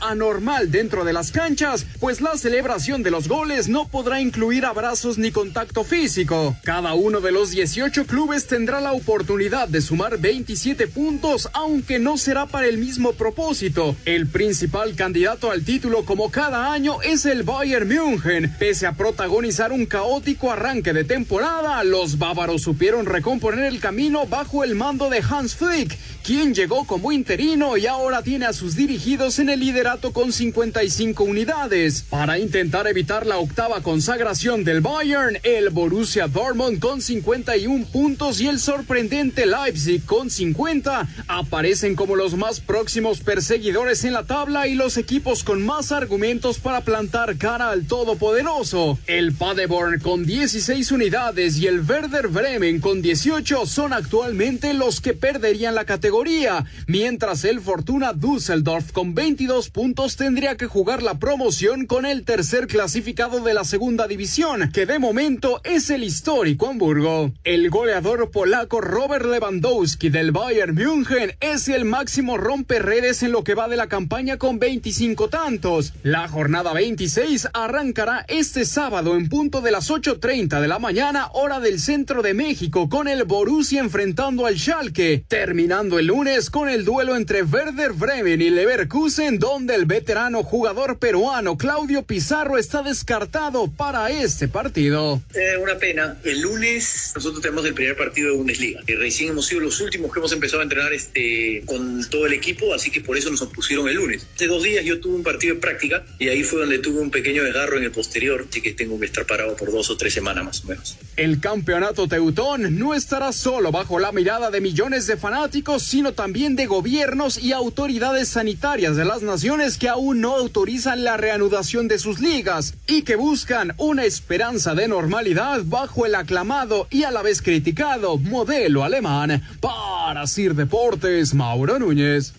anormal 0.00 0.70
dentro 0.70 1.04
de 1.04 1.12
las 1.12 1.30
canchas, 1.30 1.86
pues 2.00 2.20
la 2.20 2.36
celebración 2.36 3.02
de 3.02 3.10
los 3.10 3.28
goles 3.28 3.68
no 3.68 3.86
podrá 3.86 4.20
incluir 4.20 4.64
abrazos 4.64 5.16
ni 5.16 5.30
contacto 5.30 5.84
físico. 5.84 6.56
Cada 6.64 6.94
uno 6.94 7.20
de 7.20 7.30
los 7.30 7.50
18 7.50 8.06
clubes 8.06 8.46
tendrá 8.46 8.80
la 8.80 8.92
oportunidad 8.92 9.68
de 9.68 9.80
sumar 9.80 10.18
27 10.18 10.88
puntos, 10.88 11.48
aunque 11.52 11.98
no 11.98 12.16
será 12.16 12.46
para 12.46 12.66
el 12.66 12.78
mismo 12.78 13.12
propósito. 13.12 13.96
El 14.04 14.26
principal 14.26 14.96
candidato 14.96 15.50
al 15.50 15.64
título 15.64 16.04
como 16.04 16.30
cada 16.30 16.72
año 16.72 17.00
es 17.02 17.24
el 17.24 17.44
Bayern 17.44 17.88
München. 17.88 18.54
Pese 18.58 18.86
a 18.86 18.92
protagonizar 18.92 19.72
un 19.72 19.86
caótico 19.86 20.50
arranque 20.50 20.92
de 20.92 21.04
temporada, 21.04 21.82
los 21.84 22.18
bávaros 22.18 22.62
supieron 22.62 23.06
recomponer 23.06 23.66
el 23.66 23.80
camino 23.80 24.26
bajo 24.26 24.64
el 24.64 24.74
mando 24.74 25.10
de 25.10 25.22
Hans 25.28 25.54
Flick, 25.54 25.96
quien 26.24 26.54
llegó 26.54 26.86
como 26.86 27.12
interino 27.12 27.76
y 27.76 27.86
ahora 27.86 28.22
tiene 28.22 28.46
a 28.46 28.52
sus 28.52 28.74
dirigidos 28.74 29.33
en 29.38 29.50
el 29.50 29.60
liderato 29.60 30.12
con 30.12 30.32
55 30.32 31.24
unidades. 31.24 32.04
Para 32.10 32.38
intentar 32.38 32.86
evitar 32.86 33.26
la 33.26 33.38
octava 33.38 33.80
consagración 33.82 34.64
del 34.64 34.80
Bayern, 34.80 35.38
el 35.42 35.70
Borussia 35.70 36.28
Dortmund 36.28 36.78
con 36.78 37.00
51 37.00 37.86
puntos 37.86 38.40
y 38.40 38.48
el 38.48 38.58
sorprendente 38.58 39.46
Leipzig 39.46 40.04
con 40.04 40.30
50 40.30 41.08
aparecen 41.28 41.94
como 41.96 42.16
los 42.16 42.36
más 42.36 42.60
próximos 42.60 43.20
perseguidores 43.20 44.04
en 44.04 44.12
la 44.12 44.24
tabla 44.24 44.66
y 44.66 44.74
los 44.74 44.96
equipos 44.96 45.44
con 45.44 45.64
más 45.64 45.92
argumentos 45.92 46.58
para 46.58 46.82
plantar 46.82 47.36
cara 47.36 47.70
al 47.70 47.86
todopoderoso. 47.86 48.98
El 49.06 49.32
Paderborn 49.32 50.00
con 50.00 50.26
16 50.26 50.92
unidades 50.92 51.58
y 51.58 51.66
el 51.66 51.80
Werder 51.80 52.28
Bremen 52.28 52.80
con 52.80 53.02
18 53.02 53.66
son 53.66 53.92
actualmente 53.92 54.74
los 54.74 55.00
que 55.00 55.14
perderían 55.14 55.74
la 55.74 55.84
categoría, 55.84 56.64
mientras 56.86 57.44
el 57.44 57.60
Fortuna 57.60 58.12
Düsseldorf 58.12 58.92
con 58.92 59.14
22 59.24 59.70
puntos 59.70 60.16
tendría 60.16 60.58
que 60.58 60.66
jugar 60.66 61.02
la 61.02 61.18
promoción 61.18 61.86
con 61.86 62.04
el 62.04 62.26
tercer 62.26 62.66
clasificado 62.66 63.40
de 63.40 63.54
la 63.54 63.64
segunda 63.64 64.06
división, 64.06 64.70
que 64.70 64.84
de 64.84 64.98
momento 64.98 65.62
es 65.64 65.88
el 65.88 66.04
histórico 66.04 66.68
Hamburgo. 66.68 67.32
El 67.42 67.70
goleador 67.70 68.30
polaco 68.30 68.82
Robert 68.82 69.24
Lewandowski 69.24 70.10
del 70.10 70.30
Bayern 70.30 70.74
München 70.74 71.32
es 71.40 71.68
el 71.68 71.86
máximo 71.86 72.36
romperredes 72.36 73.22
en 73.22 73.32
lo 73.32 73.44
que 73.44 73.54
va 73.54 73.66
de 73.66 73.78
la 73.78 73.86
campaña 73.86 74.36
con 74.36 74.58
25 74.58 75.30
tantos. 75.30 75.94
La 76.02 76.28
jornada 76.28 76.74
26 76.74 77.48
arrancará 77.54 78.26
este 78.28 78.66
sábado 78.66 79.16
en 79.16 79.30
punto 79.30 79.62
de 79.62 79.70
las 79.70 79.90
8.30 79.90 80.60
de 80.60 80.68
la 80.68 80.78
mañana, 80.78 81.30
hora 81.32 81.60
del 81.60 81.80
centro 81.80 82.20
de 82.20 82.34
México, 82.34 82.90
con 82.90 83.08
el 83.08 83.24
Borussia 83.24 83.80
enfrentando 83.80 84.44
al 84.44 84.58
Schalke, 84.58 85.24
terminando 85.26 85.98
el 85.98 86.08
lunes 86.08 86.50
con 86.50 86.68
el 86.68 86.84
duelo 86.84 87.16
entre 87.16 87.42
Werder 87.42 87.94
Bremen 87.94 88.42
y 88.42 88.50
Leverkusen, 88.50 89.13
donde 89.16 89.76
el 89.76 89.84
veterano 89.86 90.42
jugador 90.42 90.98
peruano 90.98 91.56
Claudio 91.56 92.02
Pizarro 92.02 92.58
está 92.58 92.82
descartado 92.82 93.70
para 93.70 94.10
este 94.10 94.48
partido. 94.48 95.22
Eh, 95.34 95.56
una 95.56 95.76
pena. 95.78 96.16
El 96.24 96.40
lunes 96.40 97.12
nosotros 97.14 97.40
tenemos 97.40 97.64
el 97.64 97.74
primer 97.74 97.96
partido 97.96 98.30
de 98.30 98.36
Bundesliga. 98.36 98.80
Y 98.88 98.94
recién 98.94 99.30
hemos 99.30 99.46
sido 99.46 99.60
los 99.60 99.80
últimos 99.80 100.12
que 100.12 100.18
hemos 100.18 100.32
empezado 100.32 100.60
a 100.60 100.62
entrenar 100.64 100.92
este, 100.92 101.62
con 101.64 102.04
todo 102.10 102.26
el 102.26 102.32
equipo, 102.32 102.74
así 102.74 102.90
que 102.90 103.02
por 103.02 103.16
eso 103.16 103.30
nos 103.30 103.40
pusieron 103.44 103.88
el 103.88 103.94
lunes. 103.94 104.26
Hace 104.34 104.48
dos 104.48 104.64
días 104.64 104.84
yo 104.84 104.98
tuve 104.98 105.14
un 105.14 105.22
partido 105.22 105.54
de 105.54 105.60
práctica 105.60 106.04
y 106.18 106.28
ahí 106.28 106.42
fue 106.42 106.60
donde 106.60 106.80
tuve 106.80 107.00
un 107.00 107.12
pequeño 107.12 107.44
desgarro 107.44 107.76
en 107.78 107.84
el 107.84 107.92
posterior, 107.92 108.46
así 108.50 108.60
que 108.60 108.72
tengo 108.72 108.98
que 108.98 109.06
estar 109.06 109.24
parado 109.26 109.54
por 109.54 109.70
dos 109.70 109.90
o 109.90 109.96
tres 109.96 110.12
semanas 110.12 110.44
más 110.44 110.64
o 110.64 110.68
menos. 110.68 110.96
El 111.16 111.40
campeonato 111.40 112.08
teutón 112.08 112.80
no 112.80 112.94
estará 112.94 113.32
solo 113.32 113.70
bajo 113.70 114.00
la 114.00 114.10
mirada 114.10 114.50
de 114.50 114.60
millones 114.60 115.06
de 115.06 115.16
fanáticos, 115.16 115.84
sino 115.84 116.14
también 116.14 116.56
de 116.56 116.66
gobiernos 116.66 117.38
y 117.38 117.52
autoridades 117.52 118.28
sanitarias 118.28 118.96
de 118.96 119.03
las 119.04 119.22
naciones 119.22 119.78
que 119.78 119.88
aún 119.88 120.20
no 120.20 120.34
autorizan 120.34 121.04
la 121.04 121.16
reanudación 121.16 121.88
de 121.88 121.98
sus 121.98 122.20
ligas 122.20 122.74
y 122.86 123.02
que 123.02 123.16
buscan 123.16 123.74
una 123.76 124.04
esperanza 124.04 124.74
de 124.74 124.88
normalidad 124.88 125.62
bajo 125.64 126.06
el 126.06 126.14
aclamado 126.14 126.86
y 126.90 127.04
a 127.04 127.10
la 127.10 127.22
vez 127.22 127.42
criticado 127.42 128.18
modelo 128.18 128.84
alemán. 128.84 129.42
Para 129.60 130.26
Sir 130.26 130.54
Deportes, 130.54 131.34
Mauro 131.34 131.78
Núñez. 131.78 132.32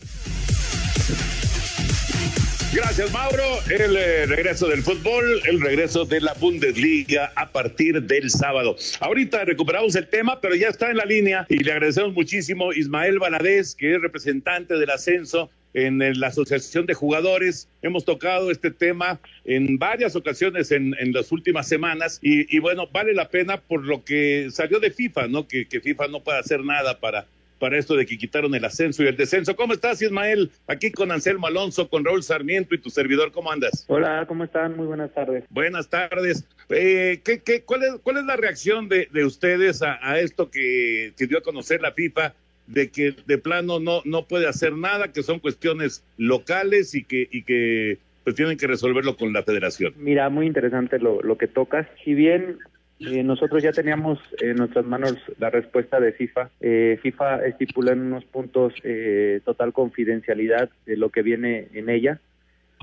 Gracias, 2.76 3.10
Mauro. 3.14 3.44
El 3.70 3.96
eh, 3.96 4.26
regreso 4.26 4.68
del 4.68 4.84
fútbol, 4.84 5.42
el 5.46 5.62
regreso 5.62 6.04
de 6.04 6.20
la 6.20 6.34
Bundesliga 6.34 7.32
a 7.34 7.50
partir 7.50 8.04
del 8.04 8.30
sábado. 8.30 8.76
Ahorita 9.00 9.46
recuperamos 9.46 9.96
el 9.96 10.10
tema, 10.10 10.42
pero 10.42 10.56
ya 10.56 10.68
está 10.68 10.92
en 10.92 10.98
la 10.98 11.06
línea 11.06 11.46
y 11.48 11.64
le 11.64 11.72
agradecemos 11.72 12.14
muchísimo 12.14 12.74
Ismael 12.74 13.18
Valadez, 13.18 13.76
que 13.76 13.96
es 13.96 14.02
representante 14.02 14.74
del 14.74 14.90
ascenso 14.90 15.50
en 15.75 16.00
la 16.20 16.27
Asociación 16.27 16.86
de 16.86 16.94
Jugadores. 16.94 17.67
Hemos 17.82 18.05
tocado 18.05 18.50
este 18.50 18.72
tema 18.72 19.20
en 19.44 19.77
varias 19.77 20.15
ocasiones 20.15 20.72
en, 20.72 20.96
en 21.00 21.12
las 21.12 21.32
últimas 21.32 21.67
semanas 21.67 22.20
y, 22.22 22.55
y, 22.55 22.60
bueno, 22.60 22.88
vale 22.91 23.13
la 23.13 23.29
pena 23.29 23.58
por 23.62 23.86
lo 23.86 24.03
que 24.03 24.48
salió 24.51 24.79
de 24.79 24.89
FIFA, 24.89 25.27
¿no? 25.27 25.48
Que, 25.48 25.67
que 25.67 25.82
FIFA 25.82 26.08
no 26.08 26.24
puede 26.24 26.39
hacer 26.39 26.63
nada 26.63 27.00
para 27.00 27.27
para 27.60 27.77
esto 27.77 27.96
de 27.96 28.05
que 28.05 28.17
quitaron 28.17 28.53
el 28.53 28.65
ascenso 28.65 29.03
y 29.03 29.08
el 29.08 29.15
descenso. 29.15 29.55
¿Cómo 29.55 29.74
estás, 29.74 30.01
Ismael? 30.01 30.51
Aquí 30.67 30.91
con 30.91 31.12
Anselmo 31.12 31.48
Alonso, 31.48 31.89
con 31.89 32.03
Raúl 32.03 32.22
Sarmiento 32.24 32.75
y 32.75 32.79
tu 32.79 32.89
servidor, 32.89 33.32
¿cómo 33.32 33.51
andas? 33.51 33.86
Hola, 33.88 34.25
¿cómo 34.27 34.44
están? 34.44 34.75
Muy 34.75 34.86
buenas 34.86 35.13
tardes. 35.13 35.46
Buenas 35.50 35.89
tardes. 35.89 36.46
Eh, 36.70 37.22
¿qué, 37.24 37.39
qué, 37.39 37.62
cuál, 37.62 37.84
es, 37.84 37.91
¿Cuál 38.03 38.17
es 38.17 38.25
la 38.25 38.36
reacción 38.36 38.89
de, 38.89 39.08
de 39.12 39.25
ustedes 39.25 39.82
a, 39.82 39.98
a, 40.01 40.20
esto 40.20 40.51
que, 40.51 41.13
que 41.17 41.27
dio 41.27 41.38
a 41.38 41.41
conocer 41.41 41.82
la 41.82 41.94
FIFA? 41.94 42.34
De 42.68 42.90
que 42.90 43.16
de 43.26 43.38
plano 43.38 43.80
no, 43.80 44.02
no 44.06 44.28
puede 44.28 44.48
hacer 44.48 44.74
nada, 44.74 45.12
que 45.12 45.24
son 45.24 45.40
cuestiones 45.40 46.04
locales 46.18 46.96
y 46.96 47.04
que, 47.04 47.28
y 47.32 47.44
que 47.44 48.00
pues 48.24 48.36
tienen 48.36 48.58
que 48.58 48.68
resolverlo 48.68 49.18
con 49.18 49.34
la 49.34 49.44
federación. 49.44 49.94
Mira, 49.98 50.30
muy 50.30 50.48
interesante 50.48 51.00
lo, 51.00 51.22
lo 51.22 51.38
que 51.38 51.48
tocas. 51.48 51.88
Si 52.04 52.14
bien 52.14 52.58
eh, 53.00 53.24
nosotros 53.24 53.62
ya 53.62 53.74
teníamos 53.74 54.20
en 54.40 54.56
nuestras 54.56 54.86
manos 54.86 55.18
la 55.38 55.50
respuesta 55.50 56.00
de 56.00 56.14
FIFA. 56.14 56.50
Eh, 56.62 56.98
FIFA 57.02 57.46
estipula 57.46 57.92
en 57.92 58.02
unos 58.02 58.24
puntos 58.24 58.74
eh, 58.84 59.42
total 59.44 59.74
confidencialidad 59.74 60.70
de 60.86 60.96
lo 60.96 61.10
que 61.10 61.22
viene 61.22 61.68
en 61.74 61.90
ella, 61.90 62.22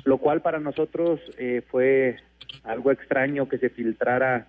lo 0.05 0.19
cual 0.19 0.43
para 0.43 0.61
nosotros 0.61 1.21
fue 1.71 2.17
algo 2.65 2.91
extraño 2.91 3.49
que 3.49 3.59
se 3.59 3.71
filtrara 3.71 4.49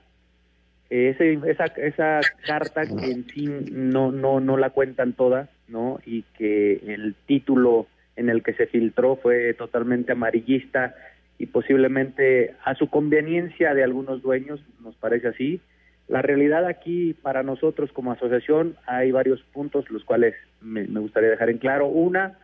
ese, 0.93 1.39
esa, 1.47 1.65
esa 1.65 2.19
carta 2.45 2.83
que 2.85 3.12
en 3.12 3.25
sí 3.29 3.47
no, 3.71 4.12
no, 4.12 4.39
no 4.39 4.57
la 4.57 4.69
cuentan 4.69 5.13
todas, 5.13 5.50
¿no? 5.67 6.00
Y 6.05 6.21
que 6.38 6.73
el 6.85 7.15
título 7.25 7.88
en 8.15 8.29
el 8.29 8.43
que 8.43 8.53
se 8.53 8.67
filtró 8.67 9.15
fue 9.15 9.55
totalmente 9.55 10.12
amarillista 10.12 10.93
y 11.39 11.47
posiblemente 11.47 12.53
a 12.63 12.75
su 12.75 12.89
conveniencia 12.89 13.73
de 13.73 13.83
algunos 13.83 14.21
dueños, 14.21 14.63
nos 14.81 14.95
parece 14.95 15.29
así. 15.29 15.62
La 16.07 16.21
realidad 16.21 16.65
aquí 16.67 17.15
para 17.15 17.41
nosotros 17.41 17.91
como 17.91 18.12
asociación 18.12 18.75
hay 18.85 19.12
varios 19.12 19.41
puntos 19.51 19.89
los 19.89 20.03
cuales 20.03 20.35
me, 20.62 20.83
gustaría 20.85 21.31
dejar 21.31 21.50
en 21.50 21.57
claro. 21.57 21.88
Una, 21.88 22.38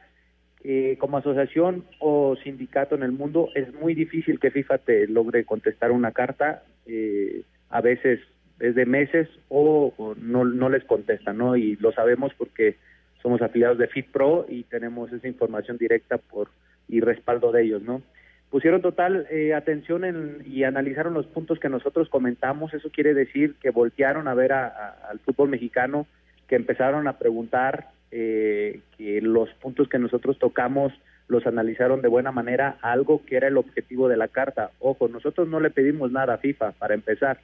eh, 0.63 0.97
como 0.99 1.17
asociación 1.17 1.85
o 1.99 2.35
sindicato 2.43 2.95
en 2.95 3.03
el 3.03 3.11
mundo 3.11 3.49
es 3.53 3.71
muy 3.75 3.93
difícil 3.93 4.39
que 4.39 4.49
FIFA 4.49 4.79
te 4.79 5.07
logre 5.07 5.45
contestar 5.45 5.91
una 5.91 6.13
carta. 6.13 6.63
Eh, 6.87 7.43
a 7.69 7.81
veces 7.81 8.19
es 8.59 8.75
de 8.75 8.85
meses 8.85 9.27
o, 9.49 10.15
no, 10.21 10.45
no 10.45 10.69
les 10.69 10.83
contestan, 10.83 11.37
¿no? 11.37 11.55
Y 11.55 11.75
lo 11.77 11.91
sabemos 11.91 12.33
porque 12.37 12.75
somos 13.21 13.41
afiliados 13.41 13.77
de 13.77 13.87
FitPro 13.87 14.45
y 14.47 14.63
tenemos 14.63 15.11
esa 15.11 15.27
información 15.27 15.77
directa 15.77 16.17
por 16.17 16.49
y 16.87 17.01
respaldo 17.01 17.51
de 17.51 17.63
ellos, 17.63 17.81
¿no? 17.83 18.01
Pusieron 18.49 18.81
total 18.81 19.27
eh, 19.29 19.53
atención 19.53 20.03
en, 20.03 20.43
y 20.45 20.63
analizaron 20.63 21.13
los 21.13 21.27
puntos 21.27 21.59
que 21.59 21.69
nosotros 21.69 22.09
comentamos, 22.09 22.73
eso 22.73 22.89
quiere 22.89 23.13
decir 23.13 23.55
que 23.61 23.69
voltearon 23.69 24.27
a 24.27 24.33
ver 24.33 24.53
al 24.53 25.19
fútbol 25.23 25.49
mexicano, 25.49 26.07
que 26.47 26.55
empezaron 26.55 27.07
a 27.07 27.19
preguntar, 27.19 27.89
eh, 28.11 28.79
que 28.97 29.21
los 29.21 29.49
puntos 29.61 29.87
que 29.87 29.99
nosotros 29.99 30.39
tocamos 30.39 30.91
los 31.27 31.45
analizaron 31.45 32.01
de 32.01 32.07
buena 32.07 32.31
manera, 32.31 32.77
algo 32.81 33.23
que 33.23 33.37
era 33.37 33.47
el 33.47 33.57
objetivo 33.57 34.09
de 34.09 34.17
la 34.17 34.27
carta. 34.27 34.71
Ojo, 34.79 35.07
nosotros 35.07 35.47
no 35.47 35.59
le 35.59 35.69
pedimos 35.69 36.11
nada 36.11 36.33
a 36.33 36.37
FIFA 36.39 36.71
para 36.71 36.95
empezar, 36.95 37.39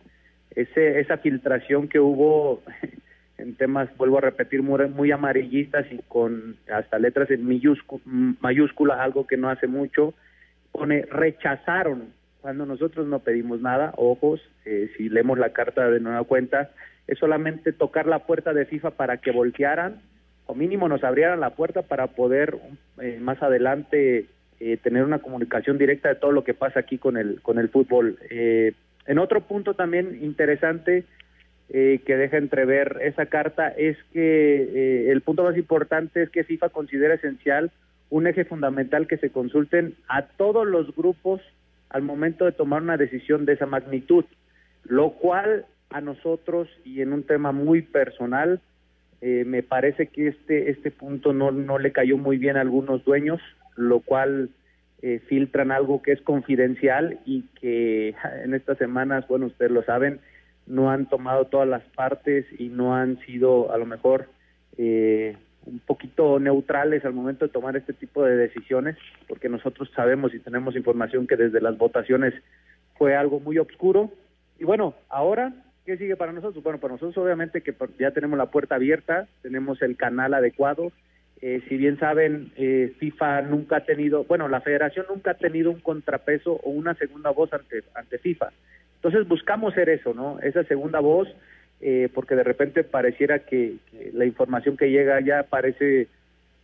ese, 0.56 1.00
esa 1.00 1.18
filtración 1.18 1.88
que 1.88 2.00
hubo 2.00 2.62
en 3.38 3.56
temas, 3.56 3.90
vuelvo 3.98 4.18
a 4.18 4.22
repetir, 4.22 4.62
muy, 4.64 5.12
amarillistas 5.12 5.86
y 5.92 6.00
con 6.08 6.58
hasta 6.72 7.00
letras 7.00 7.30
en 7.32 7.44
mayúscula, 8.40 9.04
algo 9.04 9.28
que 9.28 9.38
no 9.38 9.50
hace 9.50 9.68
mucho, 9.68 10.14
pone 10.72 11.04
rechazaron 11.04 12.14
cuando 12.42 12.66
nosotros 12.66 13.08
no 13.08 13.20
pedimos 13.20 13.60
nada, 13.60 13.94
ojos, 13.98 14.40
eh, 14.66 14.92
si 14.96 15.10
leemos 15.10 15.40
la 15.40 15.50
carta 15.50 15.90
de 15.90 16.00
nueva 16.00 16.24
cuenta, 16.26 16.70
es 17.08 17.18
solamente 17.18 17.74
tocar 17.74 18.06
la 18.06 18.20
puerta 18.20 18.54
de 18.54 18.66
FIFA 18.66 18.92
para 18.92 19.18
que 19.18 19.32
voltearan 19.32 20.02
o 20.48 20.54
mínimo 20.54 20.88
nos 20.88 21.04
abrieran 21.04 21.40
la 21.40 21.52
puerta 21.52 21.82
para 21.82 22.08
poder 22.08 22.58
eh, 23.02 23.18
más 23.20 23.42
adelante 23.42 24.28
eh, 24.60 24.78
tener 24.78 25.04
una 25.04 25.20
comunicación 25.20 25.78
directa 25.78 26.10
de 26.10 26.16
todo 26.16 26.32
lo 26.32 26.44
que 26.44 26.54
pasa 26.54 26.80
aquí 26.80 26.98
con 26.98 27.18
el 27.18 27.42
con 27.42 27.60
el 27.60 27.70
fútbol. 27.70 28.18
Eh, 28.30 28.74
en 29.08 29.20
otro 29.20 29.42
punto 29.42 29.74
también 29.74 30.20
interesante 30.22 31.06
eh, 31.70 32.02
que 32.06 32.16
deja 32.16 32.38
entrever 32.38 33.00
esa 33.02 33.26
carta 33.26 33.70
es 33.70 33.98
que 34.14 34.62
eh, 34.62 35.12
el 35.12 35.22
punto 35.22 35.44
más 35.44 35.58
importante 35.58 36.22
es 36.22 36.30
que 36.30 36.44
FIFA 36.44 36.70
considera 36.70 37.16
esencial 37.16 37.72
un 38.10 38.28
eje 38.28 38.46
fundamental 38.46 39.08
que 39.08 39.18
se 39.18 39.32
consulten 39.32 39.96
a 40.08 40.24
todos 40.24 40.68
los 40.68 40.96
grupos 40.96 41.42
al 41.90 42.04
momento 42.04 42.46
de 42.46 42.52
tomar 42.52 42.82
una 42.84 42.98
decisión 42.98 43.46
de 43.46 43.54
esa 43.54 43.66
magnitud, 43.66 44.26
lo 44.84 45.12
cual 45.12 45.66
a 45.90 46.02
nosotros 46.02 46.68
y 46.84 47.02
en 47.02 47.14
un 47.14 47.24
tema 47.24 47.52
muy 47.52 47.82
personal 47.82 48.62
eh, 49.22 49.44
me 49.46 49.64
parece 49.64 50.08
que 50.08 50.28
este 50.28 50.70
este 50.70 50.92
punto 50.92 51.34
no 51.34 51.52
no 51.52 51.80
le 51.80 51.92
cayó 51.92 52.18
muy 52.18 52.38
bien 52.38 52.58
a 52.58 52.62
algunos 52.62 53.04
dueños, 53.06 53.42
lo 53.76 54.02
cual 54.02 54.50
eh, 55.02 55.20
filtran 55.28 55.72
algo 55.72 56.02
que 56.02 56.14
es 56.14 56.22
confidencial 56.22 57.20
y 57.26 57.44
que 57.60 58.16
en 58.44 58.54
estas 58.54 58.78
semanas, 58.78 59.28
bueno, 59.28 59.48
ustedes 59.48 59.72
lo 59.72 59.84
saben, 59.84 60.20
no 60.68 60.90
han 60.90 61.08
tomado 61.08 61.46
todas 61.46 61.68
las 61.68 61.84
partes 61.96 62.46
y 62.58 62.70
no 62.70 62.96
han 62.96 63.20
sido 63.20 63.72
a 63.72 63.78
lo 63.78 63.86
mejor 63.86 64.28
eh, 64.78 65.38
un 65.66 65.80
poquito 65.80 66.40
neutrales 66.40 67.04
al 67.06 67.14
momento 67.14 67.46
de 67.46 67.52
tomar 67.52 67.76
este 67.76 67.94
tipo 67.94 68.24
de 68.24 68.36
decisiones, 68.36 68.98
porque 69.28 69.50
nosotros 69.50 69.90
sabemos 69.96 70.34
y 70.34 70.40
tenemos 70.40 70.76
información 70.76 71.28
que 71.28 71.36
desde 71.36 71.62
las 71.62 71.78
votaciones 71.78 72.34
fue 72.98 73.16
algo 73.16 73.40
muy 73.40 73.58
oscuro. 73.58 74.12
Y 74.60 74.64
bueno, 74.64 74.94
ahora, 75.10 75.54
¿qué 75.86 75.98
sigue 75.98 76.16
para 76.16 76.32
nosotros? 76.32 76.64
Bueno, 76.64 76.80
para 76.80 76.94
nosotros 76.94 77.18
obviamente 77.18 77.62
que 77.62 77.76
ya 78.00 78.12
tenemos 78.12 78.38
la 78.38 78.52
puerta 78.52 78.76
abierta, 78.76 79.28
tenemos 79.42 79.82
el 79.82 79.98
canal 79.98 80.34
adecuado, 80.34 80.92
eh, 81.42 81.62
si 81.68 81.78
bien 81.78 82.00
saben, 82.00 82.52
eh, 82.56 82.94
FIFA 82.98 83.42
nunca 83.44 83.78
ha 83.78 83.86
tenido, 83.86 84.24
bueno, 84.24 84.48
la 84.48 84.62
federación 84.62 85.06
nunca 85.10 85.32
ha 85.32 85.36
tenido 85.36 85.70
un 85.70 85.80
contrapeso 85.80 86.54
o 86.64 86.70
una 86.70 86.94
segunda 86.96 87.30
voz 87.32 87.52
ante, 87.54 87.84
ante 87.94 88.18
FIFA. 88.18 88.52
Entonces 88.96 89.28
buscamos 89.28 89.74
ser 89.74 89.90
eso, 89.90 90.14
¿no? 90.14 90.40
Esa 90.40 90.64
segunda 90.64 91.00
voz, 91.00 91.28
eh, 91.82 92.10
porque 92.14 92.36
de 92.36 92.44
repente 92.44 92.84
pareciera 92.84 93.40
que, 93.40 93.76
la 94.14 94.26
información 94.26 94.78
que 94.78 94.90
llega 94.90 95.20
ya 95.20 95.44
parece 95.44 96.08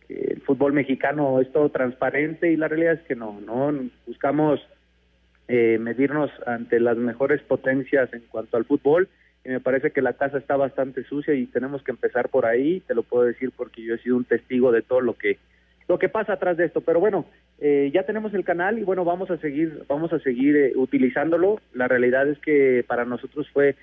que 0.08 0.14
el 0.14 0.40
fútbol 0.40 0.72
mexicano 0.72 1.40
es 1.40 1.52
todo 1.52 1.68
transparente 1.68 2.50
y 2.50 2.56
la 2.56 2.68
realidad 2.68 2.94
es 2.94 3.02
que 3.02 3.14
no, 3.14 3.40
¿no? 3.40 3.72
Buscamos 4.06 4.60
medirnos 5.48 6.30
ante 6.46 6.80
las 6.80 6.96
mejores 6.96 7.42
potencias 7.42 8.10
en 8.14 8.22
cuanto 8.30 8.56
al 8.56 8.64
fútbol 8.64 9.06
y 9.44 9.48
me 9.48 9.60
parece 9.60 9.90
que 9.90 10.02
la 10.02 10.12
casa 10.12 10.38
está 10.38 10.56
bastante 10.56 11.04
sucia 11.04 11.34
y 11.34 11.46
tenemos 11.46 11.82
que 11.82 11.90
empezar 11.90 12.28
por 12.28 12.46
ahí, 12.46 12.80
te 12.80 12.94
lo 12.94 13.02
puedo 13.02 13.24
decir 13.24 13.50
porque 13.56 13.82
yo 13.82 13.94
he 13.94 13.98
sido 13.98 14.16
un 14.16 14.24
testigo 14.24 14.70
de 14.72 14.82
todo 14.82 15.00
lo 15.00 15.14
que 15.14 15.38
lo 15.88 15.98
que 15.98 16.08
pasa 16.08 16.34
atrás 16.34 16.56
de 16.56 16.64
esto, 16.66 16.80
pero 16.80 17.00
bueno, 17.00 17.26
eh, 17.58 17.90
ya 17.92 18.04
tenemos 18.04 18.32
el 18.34 18.44
canal 18.44 18.78
y 18.78 18.84
bueno, 18.84 19.04
vamos 19.04 19.30
a 19.30 19.36
seguir 19.38 19.82
vamos 19.88 20.12
a 20.12 20.20
seguir 20.20 20.56
eh, 20.56 20.72
utilizándolo. 20.76 21.60
La 21.74 21.88
realidad 21.88 22.28
es 22.28 22.38
que 22.38 22.84
para 22.86 23.04
nosotros 23.04 23.48
fue 23.52 23.74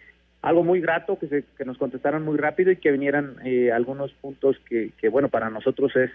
algo 0.41 0.63
muy 0.63 0.79
grato 0.79 1.19
que, 1.19 1.27
se, 1.27 1.43
que 1.57 1.65
nos 1.65 1.77
contestaran 1.77 2.23
muy 2.23 2.37
rápido 2.37 2.71
y 2.71 2.77
que 2.77 2.91
vinieran 2.91 3.35
eh, 3.43 3.71
algunos 3.73 4.13
puntos 4.13 4.57
que, 4.69 4.91
que 4.97 5.09
bueno, 5.09 5.27
para 5.27 5.49
nosotros 5.49 5.93
es 5.97 6.09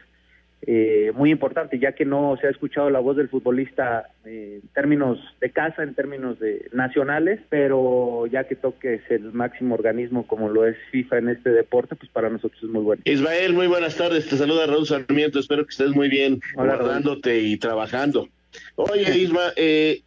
eh, 0.66 1.12
muy 1.14 1.30
importante, 1.30 1.78
ya 1.78 1.92
que 1.92 2.04
no 2.04 2.38
se 2.40 2.46
ha 2.46 2.50
escuchado 2.50 2.88
la 2.88 3.00
voz 3.00 3.16
del 3.16 3.28
futbolista 3.28 4.08
eh, 4.24 4.60
en 4.62 4.68
términos 4.68 5.18
de 5.40 5.50
casa, 5.50 5.82
en 5.82 5.94
términos 5.94 6.38
de 6.38 6.70
nacionales, 6.72 7.40
pero 7.50 8.26
ya 8.26 8.44
que 8.44 8.56
toque 8.56 8.94
es 8.94 9.10
el 9.10 9.32
máximo 9.32 9.74
organismo 9.74 10.26
como 10.26 10.48
lo 10.48 10.66
es 10.66 10.76
FIFA 10.90 11.18
en 11.18 11.28
este 11.28 11.50
deporte, 11.50 11.96
pues 11.96 12.10
para 12.10 12.30
nosotros 12.30 12.62
es 12.62 12.70
muy 12.70 12.82
bueno. 12.82 13.02
Ismael, 13.04 13.52
muy 13.52 13.66
buenas 13.66 13.96
tardes, 13.96 14.26
te 14.26 14.36
saluda 14.36 14.66
Raúl 14.66 14.86
Sarmiento, 14.86 15.38
espero 15.38 15.66
que 15.66 15.72
estés 15.72 15.90
muy 15.90 16.08
bien 16.08 16.40
guardándote 16.54 17.40
y 17.40 17.58
trabajando. 17.58 18.28
Oye, 18.76 19.18
Isma, 19.18 19.52
eh, 19.56 20.00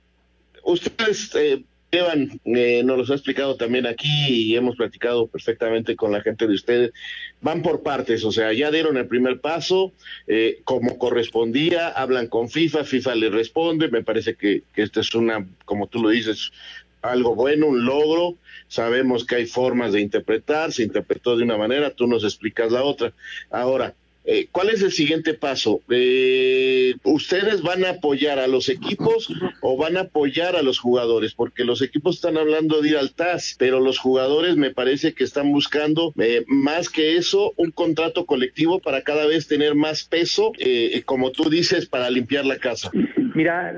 ustedes 0.63 1.35
eh, 1.35 1.63
Esteban 1.89 2.41
eh, 2.43 2.83
nos 2.83 2.97
los 2.97 3.11
ha 3.11 3.13
explicado 3.13 3.55
también 3.55 3.87
aquí 3.87 4.27
y 4.27 4.55
hemos 4.57 4.75
platicado 4.75 5.27
perfectamente 5.27 5.95
con 5.95 6.11
la 6.11 6.21
gente 6.21 6.45
de 6.45 6.53
ustedes. 6.53 6.91
Van 7.39 7.61
por 7.61 7.81
partes, 7.81 8.25
o 8.25 8.31
sea, 8.31 8.51
ya 8.51 8.71
dieron 8.71 8.97
el 8.97 9.07
primer 9.07 9.39
paso, 9.39 9.93
eh, 10.27 10.59
como 10.65 10.97
correspondía, 10.97 11.87
hablan 11.87 12.27
con 12.27 12.49
FIFA, 12.49 12.83
FIFA 12.83 13.15
le 13.15 13.29
responde, 13.29 13.87
me 13.87 14.03
parece 14.03 14.35
que, 14.35 14.63
que 14.73 14.81
esto 14.81 14.99
es 14.99 15.15
una, 15.15 15.47
como 15.63 15.87
tú 15.87 16.01
lo 16.01 16.09
dices, 16.09 16.51
algo 17.01 17.35
bueno, 17.35 17.67
un 17.67 17.85
logro. 17.85 18.35
Sabemos 18.67 19.25
que 19.25 19.35
hay 19.35 19.45
formas 19.45 19.93
de 19.93 20.01
interpretar, 20.01 20.73
se 20.73 20.83
interpretó 20.83 21.37
de 21.37 21.43
una 21.43 21.57
manera, 21.57 21.91
tú 21.91 22.05
nos 22.05 22.25
explicas 22.25 22.69
la 22.69 22.83
otra. 22.83 23.13
Ahora, 23.49 23.95
eh, 24.29 24.49
¿Cuál 24.51 24.71
es 24.71 24.81
el 24.81 24.91
siguiente 24.91 25.33
paso? 25.33 25.81
Eh, 25.89 26.95
¿Ustedes 27.03 27.61
van 27.61 27.85
a 27.85 27.91
apoyar 27.91 28.39
a 28.39 28.47
los 28.47 28.67
equipos 28.67 29.29
o 29.61 29.77
van 29.77 29.95
a 29.95 30.01
apoyar 30.01 30.57
a 30.57 30.61
los 30.61 30.79
jugadores? 30.79 31.33
Porque 31.33 31.63
los 31.63 31.81
equipos 31.81 32.15
están 32.15 32.37
hablando 32.37 32.81
de 32.81 32.89
ir 32.89 32.97
al 32.97 33.13
TAS, 33.13 33.55
pero 33.57 33.79
los 33.79 33.99
jugadores 33.99 34.57
me 34.57 34.71
parece 34.71 35.13
que 35.13 35.23
están 35.23 35.53
buscando 35.53 36.13
eh, 36.19 36.43
más 36.47 36.89
que 36.89 37.15
eso, 37.15 37.53
un 37.55 37.71
contrato 37.71 38.25
colectivo 38.25 38.79
para 38.79 39.01
cada 39.01 39.25
vez 39.25 39.47
tener 39.47 39.75
más 39.75 40.03
peso, 40.03 40.51
como 41.05 41.31
tú 41.31 41.49
dices, 41.49 41.85
para 41.85 42.09
limpiar 42.09 42.45
la 42.45 42.57
casa. 42.57 42.91
Mira, 43.37 43.71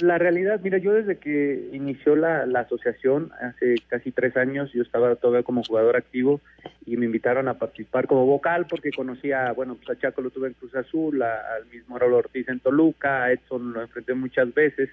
la 0.00 0.18
realidad, 0.18 0.58
mira, 0.64 0.78
yo 0.78 0.92
desde 0.92 1.18
que 1.18 1.68
inició 1.72 2.16
la, 2.16 2.46
la 2.46 2.60
asociación 2.60 3.30
hace 3.40 3.76
casi 3.86 4.10
tres 4.10 4.36
años, 4.36 4.72
yo 4.72 4.82
estaba 4.82 5.14
todavía 5.14 5.44
como 5.44 5.62
jugador 5.62 5.94
activo 5.94 6.40
y 6.84 6.96
me 6.96 7.06
invitaron 7.06 7.46
a 7.46 7.54
participar 7.54 8.08
como 8.08 8.26
vocal 8.26 8.66
porque 8.68 8.90
conocía, 8.90 9.52
bueno, 9.52 9.76
pues 9.76 9.96
a 9.96 10.00
Chaco 10.00 10.20
lo 10.20 10.30
tuve 10.30 10.48
en 10.48 10.54
Cruz 10.54 10.74
Azul, 10.74 11.22
al 11.22 11.64
mismo 11.72 11.96
Raúl 11.96 12.14
Ortiz 12.14 12.48
en 12.48 12.58
Toluca, 12.58 13.22
a 13.22 13.30
Edson 13.30 13.72
lo 13.72 13.82
enfrenté 13.82 14.14
muchas 14.14 14.52
veces, 14.52 14.90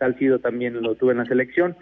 Salcido 0.00 0.40
también 0.40 0.82
lo 0.82 0.96
tuve 0.96 1.12
en 1.12 1.18
la 1.18 1.26
selección. 1.26 1.76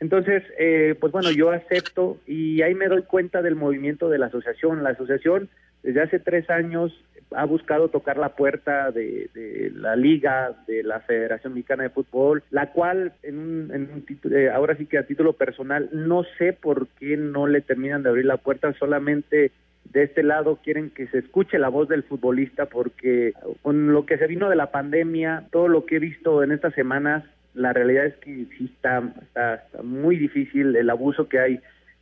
Entonces, 0.00 0.42
eh, 0.58 0.96
pues 0.98 1.12
bueno, 1.12 1.30
yo 1.30 1.52
acepto 1.52 2.18
y 2.26 2.62
ahí 2.62 2.74
me 2.74 2.88
doy 2.88 3.02
cuenta 3.02 3.42
del 3.42 3.54
movimiento 3.54 4.08
de 4.08 4.18
la 4.18 4.26
asociación. 4.26 4.82
La 4.82 4.90
asociación 4.90 5.48
desde 5.84 6.02
hace 6.02 6.18
tres 6.18 6.50
años 6.50 6.92
ha 7.34 7.44
buscado 7.44 7.88
tocar 7.88 8.16
la 8.16 8.30
puerta 8.30 8.90
de, 8.90 9.28
la 9.74 9.96
liga, 9.96 10.52
de 10.66 10.82
la 10.82 11.00
Federación 11.00 11.54
Mexicana 11.54 11.84
de 11.84 11.90
Fútbol, 11.90 12.42
la 12.50 12.72
cual, 12.72 13.12
en 13.22 13.70
en 13.72 13.90
un 13.92 14.02
título, 14.06 14.36
eh, 14.36 14.50
ahora 14.50 14.76
sí 14.76 14.86
que 14.86 14.98
a 14.98 15.06
título 15.06 15.34
personal, 15.34 15.88
no 15.92 16.24
sé 16.38 16.52
por 16.52 16.88
qué 16.98 17.16
no 17.16 17.46
le 17.46 17.60
terminan 17.60 18.02
de 18.02 18.08
abrir 18.08 18.24
la 18.24 18.38
puerta, 18.38 18.72
solamente 18.74 19.52
de 19.92 20.02
este 20.02 20.22
lado 20.22 20.58
quieren 20.62 20.90
que 20.90 21.06
se 21.08 21.18
escuche 21.18 21.58
la 21.58 21.68
voz 21.68 21.88
del 21.88 22.02
futbolista 22.02 22.66
porque 22.66 23.32
con 23.62 23.92
lo 23.92 24.04
que 24.06 24.18
se 24.18 24.26
vino 24.26 24.48
de 24.48 24.56
la 24.56 24.70
pandemia, 24.70 25.44
todo 25.50 25.68
lo 25.68 25.86
que 25.86 25.96
he 25.96 26.00
visto 26.00 26.42
en 26.42 26.52
estas 26.52 26.74
semanas, 26.74 27.24
la 27.54 27.72
realidad 27.72 28.06
es 28.06 28.14
que 28.16 28.46
sí 28.56 28.70
está, 28.74 29.02
está, 29.22 29.64
muy 29.82 30.16
difícil 30.16 30.76
el 30.76 30.90
abuso 30.90 31.28
que 31.28 31.38
hay 31.38 31.60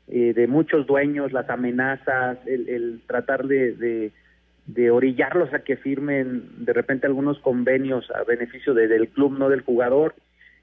eh, 0.09 0.33
de 0.35 0.47
muchos 0.47 0.87
dueños, 0.87 1.33
las 1.33 1.49
amenazas, 1.49 2.39
el, 2.47 3.01
tratar 3.07 3.47
de, 3.47 3.73
de, 3.73 4.13
orillarlos 4.91 5.53
a 5.55 5.61
que 5.61 5.77
firmen 5.77 6.65
de 6.65 6.73
repente 6.73 7.07
algunos 7.07 7.39
convenios 7.39 8.11
a 8.11 8.25
beneficio 8.25 8.75
del 8.75 9.09
club, 9.09 9.39
no 9.39 9.49
del 9.49 9.61
jugador. 9.61 10.15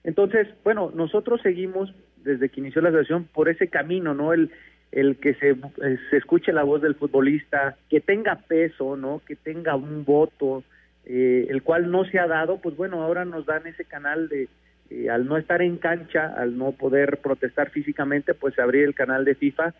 Entonces, 0.03 0.47
bueno, 0.63 0.91
nosotros 0.93 1.41
seguimos 1.41 1.93
desde 2.23 2.49
que 2.49 2.59
inició 2.59 2.81
la 2.81 2.89
asociación 2.89 3.25
por 3.25 3.49
ese 3.49 3.67
camino, 3.67 4.13
¿no? 4.13 4.33
El, 4.33 4.51
el 4.91 5.17
que 5.17 5.33
se, 5.35 5.51
eh, 5.51 5.97
se 6.09 6.17
escuche 6.17 6.51
la 6.53 6.63
voz 6.63 6.81
del 6.81 6.95
futbolista, 6.95 7.75
que 7.89 7.99
tenga 7.99 8.35
peso, 8.47 8.95
¿no? 8.95 9.21
Que 9.25 9.35
tenga 9.35 9.75
un 9.75 10.05
voto, 10.05 10.63
eh, 11.05 11.47
el 11.49 11.63
cual 11.63 11.89
no 11.91 12.05
se 12.05 12.19
ha 12.19 12.27
dado, 12.27 12.59
pues 12.59 12.75
bueno, 12.75 13.01
ahora 13.01 13.25
nos 13.25 13.45
dan 13.45 13.65
ese 13.67 13.85
canal 13.85 14.29
de, 14.29 14.47
eh, 14.89 15.09
al 15.09 15.25
no 15.25 15.37
estar 15.37 15.61
en 15.61 15.77
cancha, 15.77 16.27
al 16.37 16.57
no 16.57 16.73
poder 16.73 17.17
protestar 17.17 17.71
físicamente, 17.71 18.33
pues 18.33 18.57
abrir 18.59 18.83
el 18.83 18.93
canal 18.93 19.25
de 19.25 19.35
FIFA. 19.35 19.73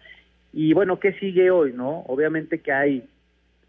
Y 0.51 0.73
bueno, 0.73 0.99
¿qué 0.99 1.13
sigue 1.13 1.51
hoy, 1.51 1.73
no? 1.73 1.99
Obviamente 2.07 2.59
que 2.59 2.71
hay 2.71 3.03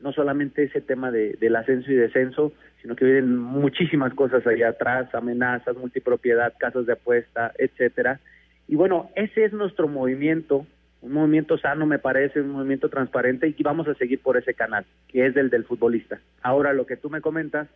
no 0.01 0.13
solamente 0.13 0.65
ese 0.65 0.81
tema 0.81 1.11
de, 1.11 1.35
del 1.35 1.57
ascenso 1.57 1.91
y 1.91 1.95
descenso, 1.95 2.53
sino 2.83 2.97
que 2.97 3.05
vienen 3.05 3.39
muchísimas 3.39 4.13
cosas 4.15 4.47
allá 4.47 4.69
atrás, 4.69 5.15
amenazas, 5.15 5.77
multipropiedad, 5.77 6.53
casas 6.59 6.87
de 6.87 6.93
apuesta, 6.93 7.53
etcétera. 7.59 8.21
Y 8.69 8.77
bueno, 8.77 9.11
ese 9.17 9.45
es 9.45 9.53
nuestro 9.53 9.89
movimiento, 9.89 10.67
un 11.01 11.13
movimiento 11.13 11.59
sano 11.59 11.87
me 11.87 11.99
parece, 11.99 12.41
un 12.41 12.51
movimiento 12.51 12.89
transparente 12.89 13.55
y 13.57 13.63
vamos 13.63 13.89
a 13.89 13.95
seguir 13.95 14.21
por 14.21 14.37
ese 14.37 14.55
canal, 14.55 14.85
que 15.09 15.27
es 15.27 15.37
el 15.37 15.51
del 15.51 15.65
futbolista. 15.65 16.21
Ahora 16.43 16.73
lo 16.73 16.87
que 16.87 16.97
tú 16.97 17.11
me 17.11 17.21
comentas, 17.21 17.69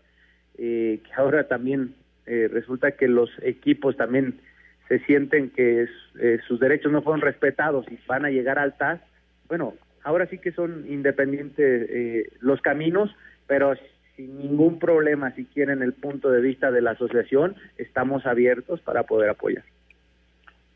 eh, 0.59 1.01
que 1.05 1.15
ahora 1.15 1.49
también 1.49 1.95
eh, 2.27 2.49
resulta 2.51 2.93
que 2.93 3.09
los 3.09 3.31
equipos 3.43 3.97
también 3.97 4.41
se 4.89 4.99
sienten 5.01 5.51
que 5.51 5.87
eh, 6.19 6.39
sus 6.47 6.59
derechos 6.61 6.91
no 6.91 7.03
fueron 7.03 7.21
respetados 7.21 7.87
y 7.91 7.99
van 8.07 8.25
a 8.25 8.31
llegar 8.31 8.59
al 8.59 8.77
TAS, 8.77 9.01
bueno, 9.49 9.75
ahora 10.09 10.27
sí 10.27 10.39
que 10.39 10.53
son 10.53 10.87
independientes 10.89 12.31
los 12.41 12.63
caminos, 12.63 13.15
pero 13.47 13.75
sin 14.17 14.39
ningún 14.39 14.79
problema, 14.79 15.33
si 15.33 15.45
quieren 15.45 15.83
el 15.83 15.93
punto 15.93 16.31
de 16.31 16.41
vista 16.41 16.71
de 16.71 16.81
la 16.81 16.93
asociación, 16.93 17.57
estamos 17.77 18.25
abiertos 18.25 18.81
para 18.81 19.03
poder 19.03 19.29
apoyar. 19.29 19.65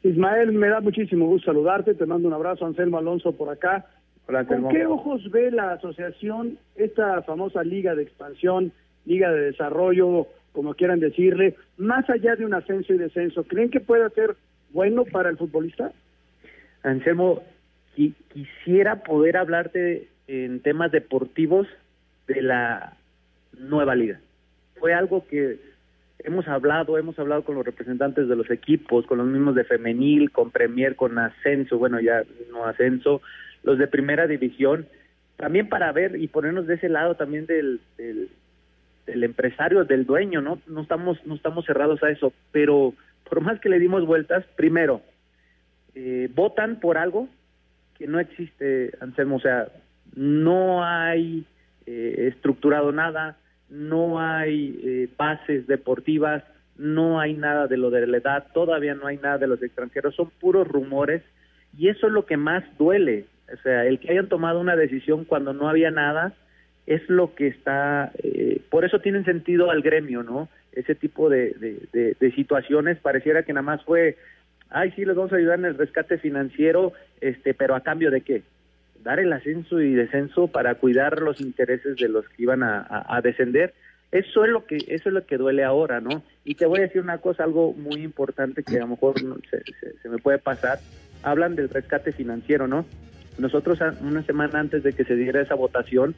Ismael, 0.02 0.52
me 0.52 0.68
da 0.68 0.80
muchísimo 0.80 1.26
gusto 1.26 1.46
saludarte, 1.46 1.94
te 1.94 2.06
mando 2.06 2.28
un 2.28 2.34
abrazo, 2.34 2.66
Anselmo 2.66 2.98
Alonso 2.98 3.32
por 3.32 3.48
acá. 3.48 3.86
¿Con 4.26 4.68
qué 4.68 4.84
ojos 4.84 5.30
ve 5.30 5.50
la 5.50 5.72
asociación 5.72 6.58
esta 6.76 7.22
famosa 7.22 7.64
liga 7.64 7.94
de 7.94 8.02
expansión, 8.02 8.70
liga 9.06 9.32
de 9.32 9.46
desarrollo, 9.46 10.26
como 10.52 10.74
quieran 10.74 11.00
decirle, 11.00 11.56
más 11.78 12.08
allá 12.10 12.36
de 12.36 12.44
un 12.44 12.54
ascenso 12.54 12.92
y 12.92 12.98
descenso? 12.98 13.44
¿Creen 13.44 13.70
que 13.70 13.80
puede 13.80 14.08
ser 14.10 14.36
bueno 14.72 15.04
para 15.04 15.30
el 15.30 15.38
futbolista? 15.38 15.90
Anselmo, 16.82 17.42
quisiera 17.94 19.02
poder 19.02 19.36
hablarte 19.36 20.08
en 20.26 20.60
temas 20.60 20.90
deportivos 20.92 21.66
de 22.26 22.42
la 22.42 22.96
nueva 23.58 23.94
liga. 23.94 24.20
Fue 24.78 24.94
algo 24.94 25.26
que 25.26 25.58
hemos 26.24 26.46
hablado, 26.48 26.98
hemos 26.98 27.18
hablado 27.18 27.44
con 27.44 27.56
los 27.56 27.64
representantes 27.64 28.28
de 28.28 28.36
los 28.36 28.50
equipos, 28.50 29.06
con 29.06 29.18
los 29.18 29.26
mismos 29.26 29.54
de 29.54 29.64
femenil, 29.64 30.30
con 30.30 30.50
Premier, 30.50 30.96
con 30.96 31.18
ascenso, 31.18 31.78
bueno, 31.78 32.00
ya 32.00 32.22
no 32.50 32.64
ascenso, 32.64 33.20
los 33.62 33.78
de 33.78 33.86
primera 33.86 34.26
división, 34.26 34.86
también 35.36 35.68
para 35.68 35.92
ver 35.92 36.16
y 36.16 36.28
ponernos 36.28 36.66
de 36.66 36.74
ese 36.74 36.88
lado 36.88 37.16
también 37.16 37.46
del, 37.46 37.80
del, 37.96 39.24
empresario, 39.24 39.84
del 39.84 40.06
dueño, 40.06 40.40
¿no? 40.40 40.60
No 40.66 40.82
estamos, 40.82 41.24
no 41.26 41.34
estamos 41.34 41.66
cerrados 41.66 42.02
a 42.02 42.10
eso, 42.10 42.32
pero 42.52 42.94
por 43.28 43.40
más 43.40 43.60
que 43.60 43.68
le 43.68 43.78
dimos 43.78 44.06
vueltas, 44.06 44.44
primero, 44.56 45.02
eh, 45.94 46.28
votan 46.34 46.80
por 46.80 46.98
algo 46.98 47.28
que 47.98 48.06
no 48.06 48.18
existe, 48.20 48.92
Anselmo, 49.00 49.36
o 49.36 49.40
sea, 49.40 49.68
no 50.14 50.84
hay 50.84 51.44
eh, 51.86 52.28
estructurado 52.32 52.92
nada, 52.92 53.36
no 53.68 54.20
hay 54.20 54.80
eh, 54.84 55.08
bases 55.16 55.66
deportivas, 55.66 56.44
no 56.76 57.20
hay 57.20 57.34
nada 57.34 57.66
de 57.66 57.76
lo 57.76 57.90
de 57.90 58.06
la 58.06 58.18
edad, 58.18 58.46
todavía 58.52 58.94
no 58.94 59.06
hay 59.06 59.18
nada 59.18 59.38
de 59.38 59.46
los 59.46 59.62
extranjeros, 59.62 60.14
son 60.14 60.30
puros 60.40 60.66
rumores 60.66 61.22
y 61.76 61.88
eso 61.88 62.06
es 62.06 62.12
lo 62.12 62.26
que 62.26 62.36
más 62.36 62.64
duele. 62.78 63.26
O 63.52 63.56
sea, 63.62 63.84
el 63.84 63.98
que 63.98 64.10
hayan 64.10 64.28
tomado 64.28 64.60
una 64.60 64.76
decisión 64.76 65.24
cuando 65.24 65.52
no 65.52 65.68
había 65.68 65.90
nada 65.90 66.34
es 66.86 67.08
lo 67.08 67.34
que 67.34 67.48
está, 67.48 68.10
eh, 68.22 68.60
por 68.70 68.84
eso 68.84 69.00
tienen 69.00 69.24
sentido 69.24 69.70
al 69.70 69.82
gremio, 69.82 70.22
¿no? 70.22 70.48
Ese 70.72 70.94
tipo 70.94 71.28
de, 71.28 71.50
de, 71.52 72.16
de, 72.18 72.32
situaciones 72.32 72.98
pareciera 72.98 73.42
que 73.42 73.52
nada 73.52 73.62
más 73.62 73.84
fue, 73.84 74.16
ay, 74.72 74.92
sí, 74.92 75.04
les 75.04 75.16
vamos 75.16 75.32
a 75.32 75.36
ayudar 75.36 75.58
en 75.58 75.66
el 75.66 75.78
rescate 75.78 76.18
financiero, 76.18 76.92
este, 77.20 77.54
pero 77.54 77.74
a 77.74 77.80
cambio 77.80 78.10
de 78.10 78.20
qué? 78.22 78.42
dar 79.02 79.20
el 79.20 79.32
ascenso 79.32 79.80
y 79.80 79.94
descenso 79.94 80.48
para 80.48 80.74
cuidar 80.76 81.20
los 81.20 81.40
intereses 81.40 81.96
de 81.96 82.08
los 82.08 82.28
que 82.28 82.42
iban 82.42 82.62
a, 82.62 83.20
descender. 83.22 83.74
Eso 84.10 84.44
es 84.44 84.50
lo 84.50 84.66
que 84.66 84.76
eso 84.76 85.08
es 85.08 85.14
lo 85.14 85.24
que 85.24 85.38
duele 85.38 85.64
ahora, 85.64 86.00
¿no? 86.00 86.22
Y 86.44 86.54
te 86.54 86.66
voy 86.66 86.80
a 86.80 86.82
decir 86.82 87.00
una 87.00 87.18
cosa, 87.18 87.44
algo 87.44 87.72
muy 87.72 88.02
importante 88.02 88.62
que 88.62 88.76
a 88.76 88.80
lo 88.80 88.88
mejor 88.88 89.14
se, 89.50 90.08
me 90.08 90.18
puede 90.18 90.38
pasar. 90.38 90.80
Hablan 91.22 91.56
del 91.56 91.70
rescate 91.70 92.12
financiero, 92.12 92.68
¿no? 92.68 92.84
Nosotros 93.38 93.78
una 94.02 94.22
semana 94.22 94.60
antes 94.60 94.82
de 94.82 94.92
que 94.92 95.04
se 95.04 95.16
diera 95.16 95.40
esa 95.40 95.54
votación 95.54 96.14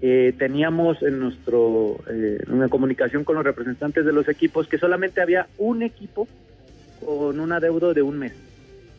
eh, 0.00 0.32
teníamos 0.38 1.02
en 1.02 1.18
nuestro 1.18 1.98
eh, 2.08 2.38
una 2.48 2.68
comunicación 2.68 3.24
con 3.24 3.36
los 3.36 3.44
representantes 3.44 4.04
de 4.04 4.12
los 4.12 4.28
equipos 4.28 4.68
que 4.68 4.78
solamente 4.78 5.20
había 5.20 5.48
un 5.58 5.82
equipo 5.82 6.28
con 7.04 7.40
un 7.40 7.52
adeudo 7.52 7.94
de 7.94 8.02
un 8.02 8.18
mes. 8.18 8.32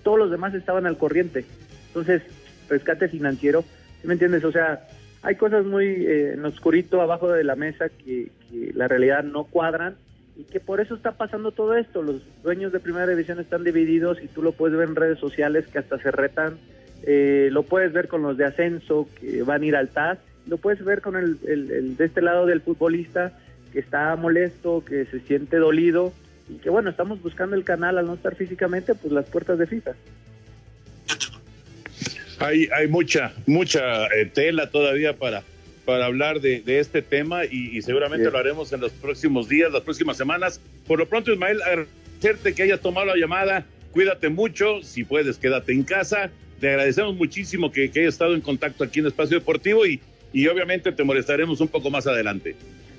Todos 0.03 0.19
los 0.19 0.31
demás 0.31 0.53
estaban 0.53 0.85
al 0.85 0.97
corriente. 0.97 1.45
Entonces, 1.87 2.21
rescate 2.69 3.07
financiero, 3.07 3.63
¿sí 4.01 4.07
me 4.07 4.13
entiendes? 4.13 4.43
O 4.43 4.51
sea, 4.51 4.87
hay 5.21 5.35
cosas 5.35 5.65
muy 5.65 5.85
eh, 5.85 6.33
en 6.33 6.45
oscurito 6.45 7.01
abajo 7.01 7.31
de 7.31 7.43
la 7.43 7.55
mesa 7.55 7.89
que, 7.89 8.31
la 8.73 8.87
realidad 8.87 9.23
no 9.23 9.43
cuadran 9.43 9.95
y 10.37 10.43
que 10.43 10.61
por 10.61 10.79
eso 10.79 10.95
está 10.95 11.13
pasando 11.13 11.51
todo 11.51 11.75
esto. 11.75 12.01
Los 12.01 12.21
dueños 12.41 12.71
de 12.71 12.79
primera 12.79 13.07
división 13.07 13.39
están 13.39 13.63
divididos 13.63 14.21
y 14.23 14.27
tú 14.27 14.41
lo 14.41 14.53
puedes 14.53 14.77
ver 14.77 14.87
en 14.87 14.95
redes 14.95 15.19
sociales 15.19 15.67
que 15.67 15.79
hasta 15.79 15.97
se 15.97 16.11
retan. 16.11 16.57
Eh, 17.03 17.49
lo 17.51 17.63
puedes 17.63 17.91
ver 17.91 18.07
con 18.07 18.21
los 18.21 18.37
de 18.37 18.45
ascenso 18.45 19.09
que 19.19 19.43
van 19.43 19.63
a 19.63 19.65
ir 19.65 19.75
al 19.75 19.89
TAS. 19.89 20.19
Lo 20.47 20.57
puedes 20.57 20.85
ver 20.85 21.01
con 21.01 21.15
el 21.17 21.97
de 21.97 22.05
este 22.05 22.21
lado 22.21 22.45
del 22.45 22.61
futbolista 22.61 23.33
que 23.73 23.79
está 23.79 24.15
molesto, 24.15 24.85
que 24.85 25.05
se 25.05 25.19
siente 25.21 25.57
dolido 25.57 26.13
y 26.47 26.57
que 26.57 26.69
bueno, 26.69 26.89
estamos 26.89 27.21
buscando 27.21 27.55
el 27.55 27.63
canal 27.63 27.97
al 27.97 28.05
no 28.05 28.13
estar 28.15 28.35
físicamente, 28.35 28.93
pues 28.95 29.11
las 29.11 29.25
puertas 29.25 29.57
de 29.57 29.67
FIFA. 29.67 29.93
Hay, 32.39 32.67
hay 32.75 32.87
mucha, 32.87 33.33
mucha 33.45 34.07
eh, 34.07 34.25
tela 34.25 34.69
todavía 34.69 35.17
para, 35.17 35.43
para 35.85 36.05
hablar 36.05 36.41
de, 36.41 36.61
este 36.79 37.01
tema 37.01 37.45
y, 37.45 37.81
seguramente 37.81 38.29
lo 38.29 38.37
haremos 38.37 38.73
en 38.73 38.81
los 38.81 38.91
próximos 38.91 39.47
días, 39.47 39.71
las 39.71 39.83
próximas 39.83 40.17
semanas. 40.17 40.59
Por 40.85 40.99
lo 40.99 41.07
pronto, 41.07 41.31
Ismael, 41.31 41.61
agradecerte 41.61 42.53
que 42.53 42.63
hayas 42.63 42.81
tomado 42.81 43.07
la 43.07 43.15
llamada. 43.15 43.65
Cuídate 43.91 44.29
mucho, 44.29 44.81
si 44.83 45.03
puedes, 45.03 45.37
quédate 45.37 45.71
en 45.71 45.83
casa. 45.83 46.29
Te 46.59 46.69
agradecemos 46.69 47.15
muchísimo 47.15 47.71
que, 47.71 47.89
que 47.89 48.01
hayas 48.01 48.15
estado 48.15 48.35
en 48.35 48.41
contacto 48.41 48.83
aquí 48.83 48.99
en 48.99 49.07
Espacio 49.07 49.39
Deportivo 49.39 49.85
y, 49.85 50.01
y 50.33 50.47
obviamente 50.47 50.91
te 50.91 51.03
molestaremos 51.03 51.61
un 51.61 51.69
poco 51.69 51.89
más 51.89 52.05
adelante. 52.07 52.55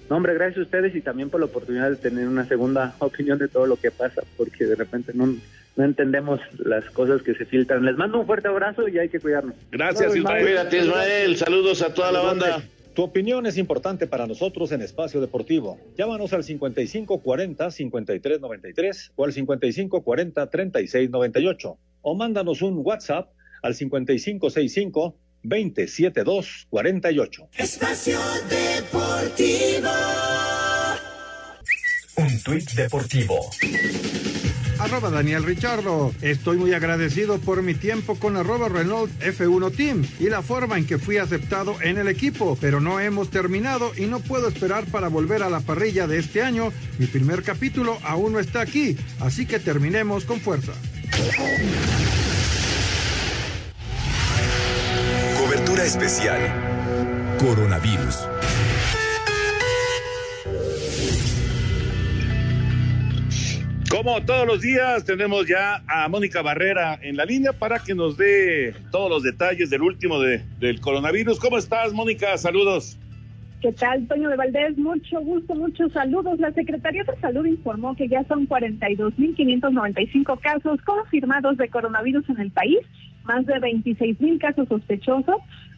No, 0.09 0.17
hombre, 0.17 0.35
gracias 0.35 0.59
a 0.59 0.63
ustedes 0.63 0.95
y 0.95 1.01
también 1.01 1.31
por 1.31 1.41
la 1.41 1.47
oportunidad 1.47 1.91
de 1.91 1.97
tener 1.97 2.29
una 2.29 2.47
segunda 2.47 2.95
opinión 3.01 3.39
de 3.39 3.49
todo 3.49 3.67
lo 3.67 3.77
que 3.77 3.91
pasa, 3.91 4.23
porque 4.37 4.65
de 4.65 4.75
repente 4.75 5.13
no, 5.15 5.35
no 5.77 5.85
entendemos 5.85 6.41
las 6.59 6.85
cosas 6.91 7.23
que 7.23 7.35
se 7.35 7.45
filtran. 7.45 7.85
Les 7.85 7.97
mando 7.97 8.21
un 8.21 8.27
fuerte 8.27 8.49
abrazo 8.49 8.89
y 8.89 8.99
hay 8.99 9.09
que 9.09 9.21
cuidarnos. 9.21 9.55
Gracias, 9.71 10.15
Ismael. 10.15 10.45
Cuídate, 10.45 10.79
Ismael. 10.79 11.37
Saludos 11.37 11.83
a 11.83 11.93
toda 11.93 12.13
la 12.13 12.21
banda. 12.21 12.63
Tu 12.95 13.03
opinión 13.03 13.45
es 13.45 13.59
importante 13.59 14.07
para 14.07 14.27
nosotros 14.27 14.73
en 14.73 14.81
Espacio 14.81 15.21
Deportivo. 15.21 15.79
Llámanos 15.99 16.33
al 16.33 16.45
5540-5393 16.45 19.11
o 19.15 19.25
al 19.25 19.35
5540-3698 19.35 21.77
o 22.01 22.15
mándanos 22.15 22.63
un 22.63 22.81
WhatsApp 22.83 23.29
al 23.61 23.75
5565 23.75 25.15
27248. 25.49 27.49
Espacio 27.57 28.19
Deportivo. 28.49 29.91
Un 32.17 32.43
tuit 32.43 32.73
deportivo 32.73 33.51
arroba 34.79 35.11
Daniel 35.11 35.45
Richardo. 35.45 36.13
Estoy 36.23 36.59
muy 36.59 36.73
agradecido 36.73 37.39
por 37.39 37.63
mi 37.63 37.75
tiempo 37.75 38.17
con 38.17 38.37
arroba 38.37 38.69
Renault 38.69 39.11
F1 39.21 39.75
Team 39.75 40.05
y 40.21 40.29
la 40.29 40.43
forma 40.43 40.79
en 40.79 40.87
que 40.87 40.99
fui 40.99 41.19
aceptado 41.19 41.81
en 41.83 41.99
el 41.99 42.09
equipo, 42.09 42.57
pero 42.61 42.81
no 42.81 43.01
hemos 43.01 43.31
terminado 43.31 43.93
y 43.97 44.07
no 44.07 44.21
puedo 44.21 44.49
esperar 44.49 44.85
para 44.87 45.09
volver 45.09 45.43
a 45.43 45.51
la 45.51 45.61
parrilla 45.61 46.07
de 46.07 46.19
este 46.19 46.43
año. 46.43 46.73
Mi 46.99 47.07
primer 47.07 47.43
capítulo 47.43 47.99
aún 48.03 48.33
no 48.33 48.39
está 48.39 48.61
aquí, 48.61 48.97
así 49.21 49.47
que 49.47 49.59
terminemos 49.59 50.25
con 50.25 50.41
fuerza. 50.41 50.73
Especial. 55.87 56.41
Coronavirus. 57.39 58.29
Como 63.89 64.21
todos 64.25 64.47
los 64.49 64.61
días, 64.61 65.05
tenemos 65.05 65.47
ya 65.47 65.85
a 65.87 66.09
Mónica 66.09 66.43
Barrera 66.43 66.99
en 67.01 67.17
la 67.17 67.25
línea 67.25 67.53
para 67.53 67.79
que 67.79 67.95
nos 67.95 68.17
dé 68.17 68.75
todos 68.91 69.09
los 69.09 69.23
detalles 69.23 69.71
del 69.71 69.83
último 69.83 70.19
de, 70.21 70.45
del 70.59 70.81
coronavirus. 70.81 71.39
¿Cómo 71.39 71.57
estás, 71.57 71.93
Mónica? 71.93 72.37
Saludos. 72.37 72.99
¿Qué 73.63 73.73
tal, 73.73 74.07
Toño 74.07 74.29
de 74.29 74.37
Valdés? 74.37 74.77
Mucho 74.77 75.19
gusto, 75.21 75.55
muchos 75.55 75.91
saludos. 75.93 76.39
La 76.39 76.53
Secretaría 76.53 77.05
de 77.05 77.17
Salud 77.21 77.47
informó 77.47 77.97
que 77.97 78.07
ya 78.07 78.23
son 78.25 78.47
42.595 78.47 80.39
casos 80.41 80.83
confirmados 80.83 81.57
de 81.57 81.71
coronavirus 81.71 82.29
en 82.29 82.41
el 82.41 82.51
país, 82.51 82.81
más 83.25 83.47
de 83.47 83.55
26.000 83.55 84.39
casos 84.39 84.69
sospechosos, 84.69 85.37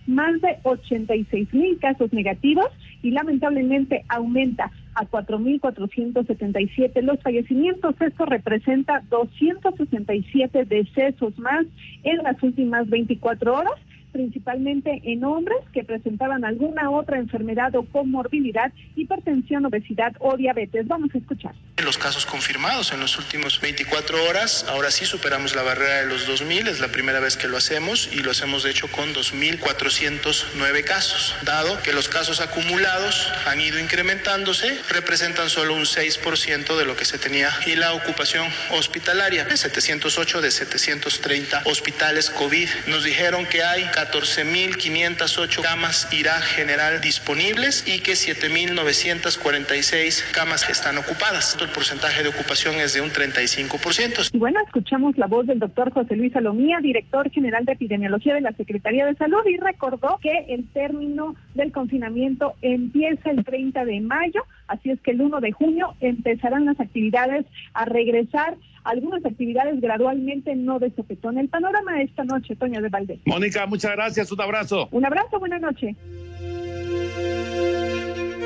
más 0.09 0.41
de 0.41 0.59
86.000 0.65 1.79
casos 1.79 2.13
negativos 2.13 2.67
y 3.03 3.13
lamentablemente 3.13 4.05
aumenta 4.09 4.73
a 4.97 5.05
4.477 5.05 7.01
los 7.03 7.21
fallecimientos. 7.23 7.95
Esto 8.01 8.27
representa 8.27 9.05
267 9.09 10.65
decesos 10.65 11.39
más 11.39 11.65
en 12.03 12.17
las 12.25 12.43
últimas 12.43 12.91
24 12.91 13.55
horas 13.55 13.75
principalmente 14.13 15.01
en 15.05 15.25
hombres 15.25 15.59
que 15.73 15.85
presentaban 15.85 16.45
alguna 16.45 16.91
otra 16.91 17.19
enfermedad 17.19 17.75
o 17.77 17.85
comorbilidad, 17.85 18.73
hipertensión, 18.97 19.67
obesidad 19.67 20.13
o 20.21 20.37
diabetes. 20.37 20.87
Vamos 20.87 21.11
a 21.15 21.19
escuchar. 21.19 21.55
Los 21.77 21.99
casos 21.99 22.27
confirmados 22.27 22.93
en 22.93 23.01
los 23.01 23.19
últimos 23.19 23.61
24 23.61 24.25
horas, 24.25 24.67
ahora 24.69 24.91
sí 24.91 25.05
superamos 25.05 25.55
la 25.55 25.63
barrera 25.63 26.01
de 26.01 26.07
los 26.07 26.29
2.000, 26.29 26.69
es 26.69 26.81
la 26.81 26.89
primera 26.89 27.21
vez 27.21 27.37
que 27.37 27.49
lo 27.49 27.57
hacemos 27.57 28.11
y 28.13 28.21
lo 28.21 28.33
hacemos 28.33 28.65
de 28.65 28.71
hecho 28.71 28.89
con 28.89 29.15
2.409 29.15 30.85
casos. 30.85 31.37
Dado 31.45 31.81
que 31.83 31.93
los 31.93 32.09
casos 32.09 32.41
acumulados 32.41 33.33
han 33.47 33.61
ido 33.61 33.79
incrementándose, 33.79 34.77
representan 34.91 35.49
solo 35.49 35.75
un 35.75 35.85
6% 35.85 36.77
de 36.77 36.85
lo 36.85 36.97
que 36.97 37.05
se 37.05 37.19
tenía 37.19 37.51
y 37.67 37.77
la 37.77 37.93
ocupación 37.93 38.47
hospitalaria, 38.73 39.47
708 39.57 40.41
de 40.41 40.51
730 40.51 41.63
hospitales 41.65 42.31
COVID. 42.31 42.69
Nos 42.89 43.05
dijeron 43.05 43.47
que 43.47 43.63
hay 43.63 43.85
14.508 43.99 45.61
camas 45.61 46.09
IRA 46.13 46.41
general 46.41 47.01
disponibles 47.01 47.83
y 47.85 48.01
que 48.01 48.13
7.946 48.13 50.31
camas 50.31 50.71
están 50.71 50.99
ocupadas. 50.99 51.59
El 51.61 51.69
porcentaje 51.71 52.23
de 52.23 52.29
ocupación 52.29 52.77
es 52.77 52.95
de 52.95 53.01
un 53.01 53.11
35%. 53.11 54.31
Y 54.33 54.39
bueno, 54.39 54.61
escuchamos 54.65 55.19
la 55.19 55.27
voz 55.27 55.49
del 55.49 55.59
doctor 55.59 55.93
José 55.93 56.15
Luis 56.15 56.33
Salomía, 56.33 56.79
director 56.81 57.29
general 57.33 57.65
de 57.65 57.73
epidemiología 57.73 58.35
de 58.35 58.41
la 58.41 58.53
Secretaría 58.53 59.05
de 59.05 59.17
Salud, 59.17 59.45
y 59.47 59.57
recordó 59.57 60.21
que 60.23 60.47
el 60.49 60.69
término 60.69 61.35
del 61.55 61.73
confinamiento 61.73 62.55
empieza 62.63 63.31
el 63.31 63.45
30 63.45 63.85
de 63.85 64.01
mayo, 64.01 64.45
así 64.69 64.91
es 64.91 65.01
que 65.01 65.11
el 65.11 65.21
1 65.21 65.41
de 65.41 65.53
junio 65.53 65.95
empezarán 66.01 66.65
las 66.65 66.79
actividades 66.81 67.47
a 67.75 67.85
regresar 67.85 68.57
algunas 68.85 69.25
actividades 69.25 69.81
gradualmente 69.81 70.55
no 70.57 70.79
de 70.79 70.91
sopetón. 70.91 71.39
El 71.39 71.49
panorama 71.49 72.01
esta 72.01 72.25
noche, 72.25 72.57
Toño 72.57 72.81
de 72.81 72.89
Valdés. 72.89 73.21
Mónica, 73.27 73.67
muchas 73.67 73.93
gracias, 73.93 74.33
un 74.33 74.41
abrazo. 74.41 74.89
Un 74.93 75.05
abrazo, 75.05 75.39
buena 75.39 75.59
noche. 75.59 75.95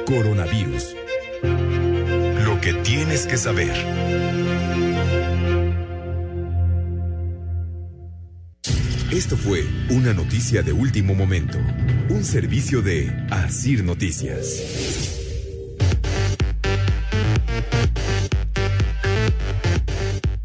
Coronavirus. 0.06 0.96
Lo 2.44 2.60
que 2.60 2.72
tienes 2.82 3.26
que 3.26 3.36
saber. 3.36 3.72
Esto 9.12 9.36
fue 9.36 9.64
una 9.90 10.14
noticia 10.14 10.62
de 10.62 10.72
último 10.72 11.14
momento, 11.14 11.58
un 12.08 12.24
servicio 12.24 12.80
de 12.80 13.12
Asir 13.30 13.84
Noticias. 13.84 15.21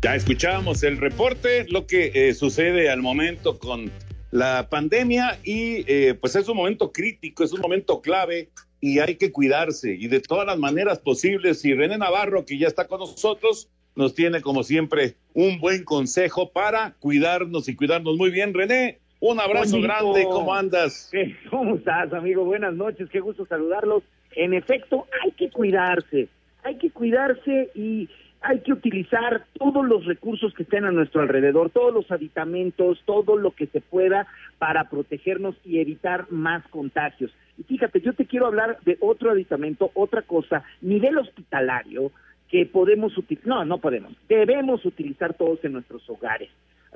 Ya 0.03 0.13
escuchábamos 0.13 0.83
el 0.83 0.97
reporte, 0.97 1.65
lo 1.69 1.87
que 1.87 2.11
eh, 2.13 2.35
sucede 2.35 2.91
al 2.91 3.01
momento 3.01 3.57
con 3.57 3.89
la 4.29 4.67
pandemia 4.69 5.39
y 5.43 5.91
eh, 5.91 6.13
pues 6.13 6.35
es 6.35 6.47
un 6.47 6.55
momento 6.55 6.91
crítico, 6.91 7.43
es 7.43 7.51
un 7.51 7.61
momento 7.61 7.99
clave 7.99 8.49
y 8.79 8.99
hay 8.99 9.15
que 9.15 9.31
cuidarse 9.31 9.95
y 9.95 10.07
de 10.07 10.19
todas 10.19 10.45
las 10.45 10.59
maneras 10.59 10.99
posibles. 10.99 11.65
Y 11.65 11.73
René 11.73 11.97
Navarro, 11.97 12.45
que 12.45 12.59
ya 12.59 12.67
está 12.67 12.87
con 12.87 12.99
nosotros, 12.99 13.71
nos 13.95 14.13
tiene 14.13 14.41
como 14.41 14.61
siempre 14.61 15.15
un 15.33 15.59
buen 15.59 15.83
consejo 15.83 16.51
para 16.51 16.93
cuidarnos 16.99 17.67
y 17.67 17.75
cuidarnos 17.75 18.17
muy 18.17 18.29
bien. 18.29 18.53
René, 18.53 18.99
un 19.19 19.39
abrazo 19.39 19.71
Toñito. 19.71 19.87
grande, 19.87 20.23
¿cómo 20.25 20.53
andas? 20.53 21.11
¿Cómo 21.49 21.75
estás, 21.75 22.13
amigo? 22.13 22.45
Buenas 22.45 22.75
noches, 22.75 23.09
qué 23.09 23.19
gusto 23.19 23.47
saludarlos. 23.47 24.03
En 24.35 24.53
efecto, 24.53 25.07
hay 25.23 25.31
que 25.31 25.49
cuidarse, 25.49 26.27
hay 26.63 26.77
que 26.77 26.91
cuidarse 26.91 27.71
y 27.73 28.07
hay 28.47 28.61
que 28.61 28.71
utilizar 28.71 29.45
todos 29.59 29.85
los 29.85 30.05
recursos 30.05 30.53
que 30.53 30.63
estén 30.63 30.85
a 30.85 30.91
nuestro 30.91 31.19
alrededor, 31.19 31.69
todos 31.69 31.93
los 31.93 32.09
aditamentos, 32.11 33.03
todo 33.05 33.35
lo 33.35 33.51
que 33.51 33.67
se 33.67 33.81
pueda 33.81 34.25
para 34.57 34.89
protegernos 34.89 35.55
y 35.65 35.79
evitar 35.79 36.31
más 36.31 36.65
contagios. 36.69 37.29
Y 37.57 37.63
fíjate, 37.63 37.99
yo 37.99 38.13
te 38.13 38.25
quiero 38.25 38.47
hablar 38.47 38.77
de 38.85 38.97
otro 39.01 39.31
aditamento, 39.31 39.91
otra 39.95 40.21
cosa, 40.21 40.63
nivel 40.79 41.17
hospitalario, 41.17 42.13
que 42.47 42.65
podemos 42.65 43.17
utilizar, 43.17 43.49
no, 43.49 43.65
no 43.65 43.79
podemos, 43.79 44.13
debemos 44.29 44.85
utilizar 44.85 45.33
todos 45.33 45.59
en 45.65 45.73
nuestros 45.73 46.09
hogares. 46.09 46.49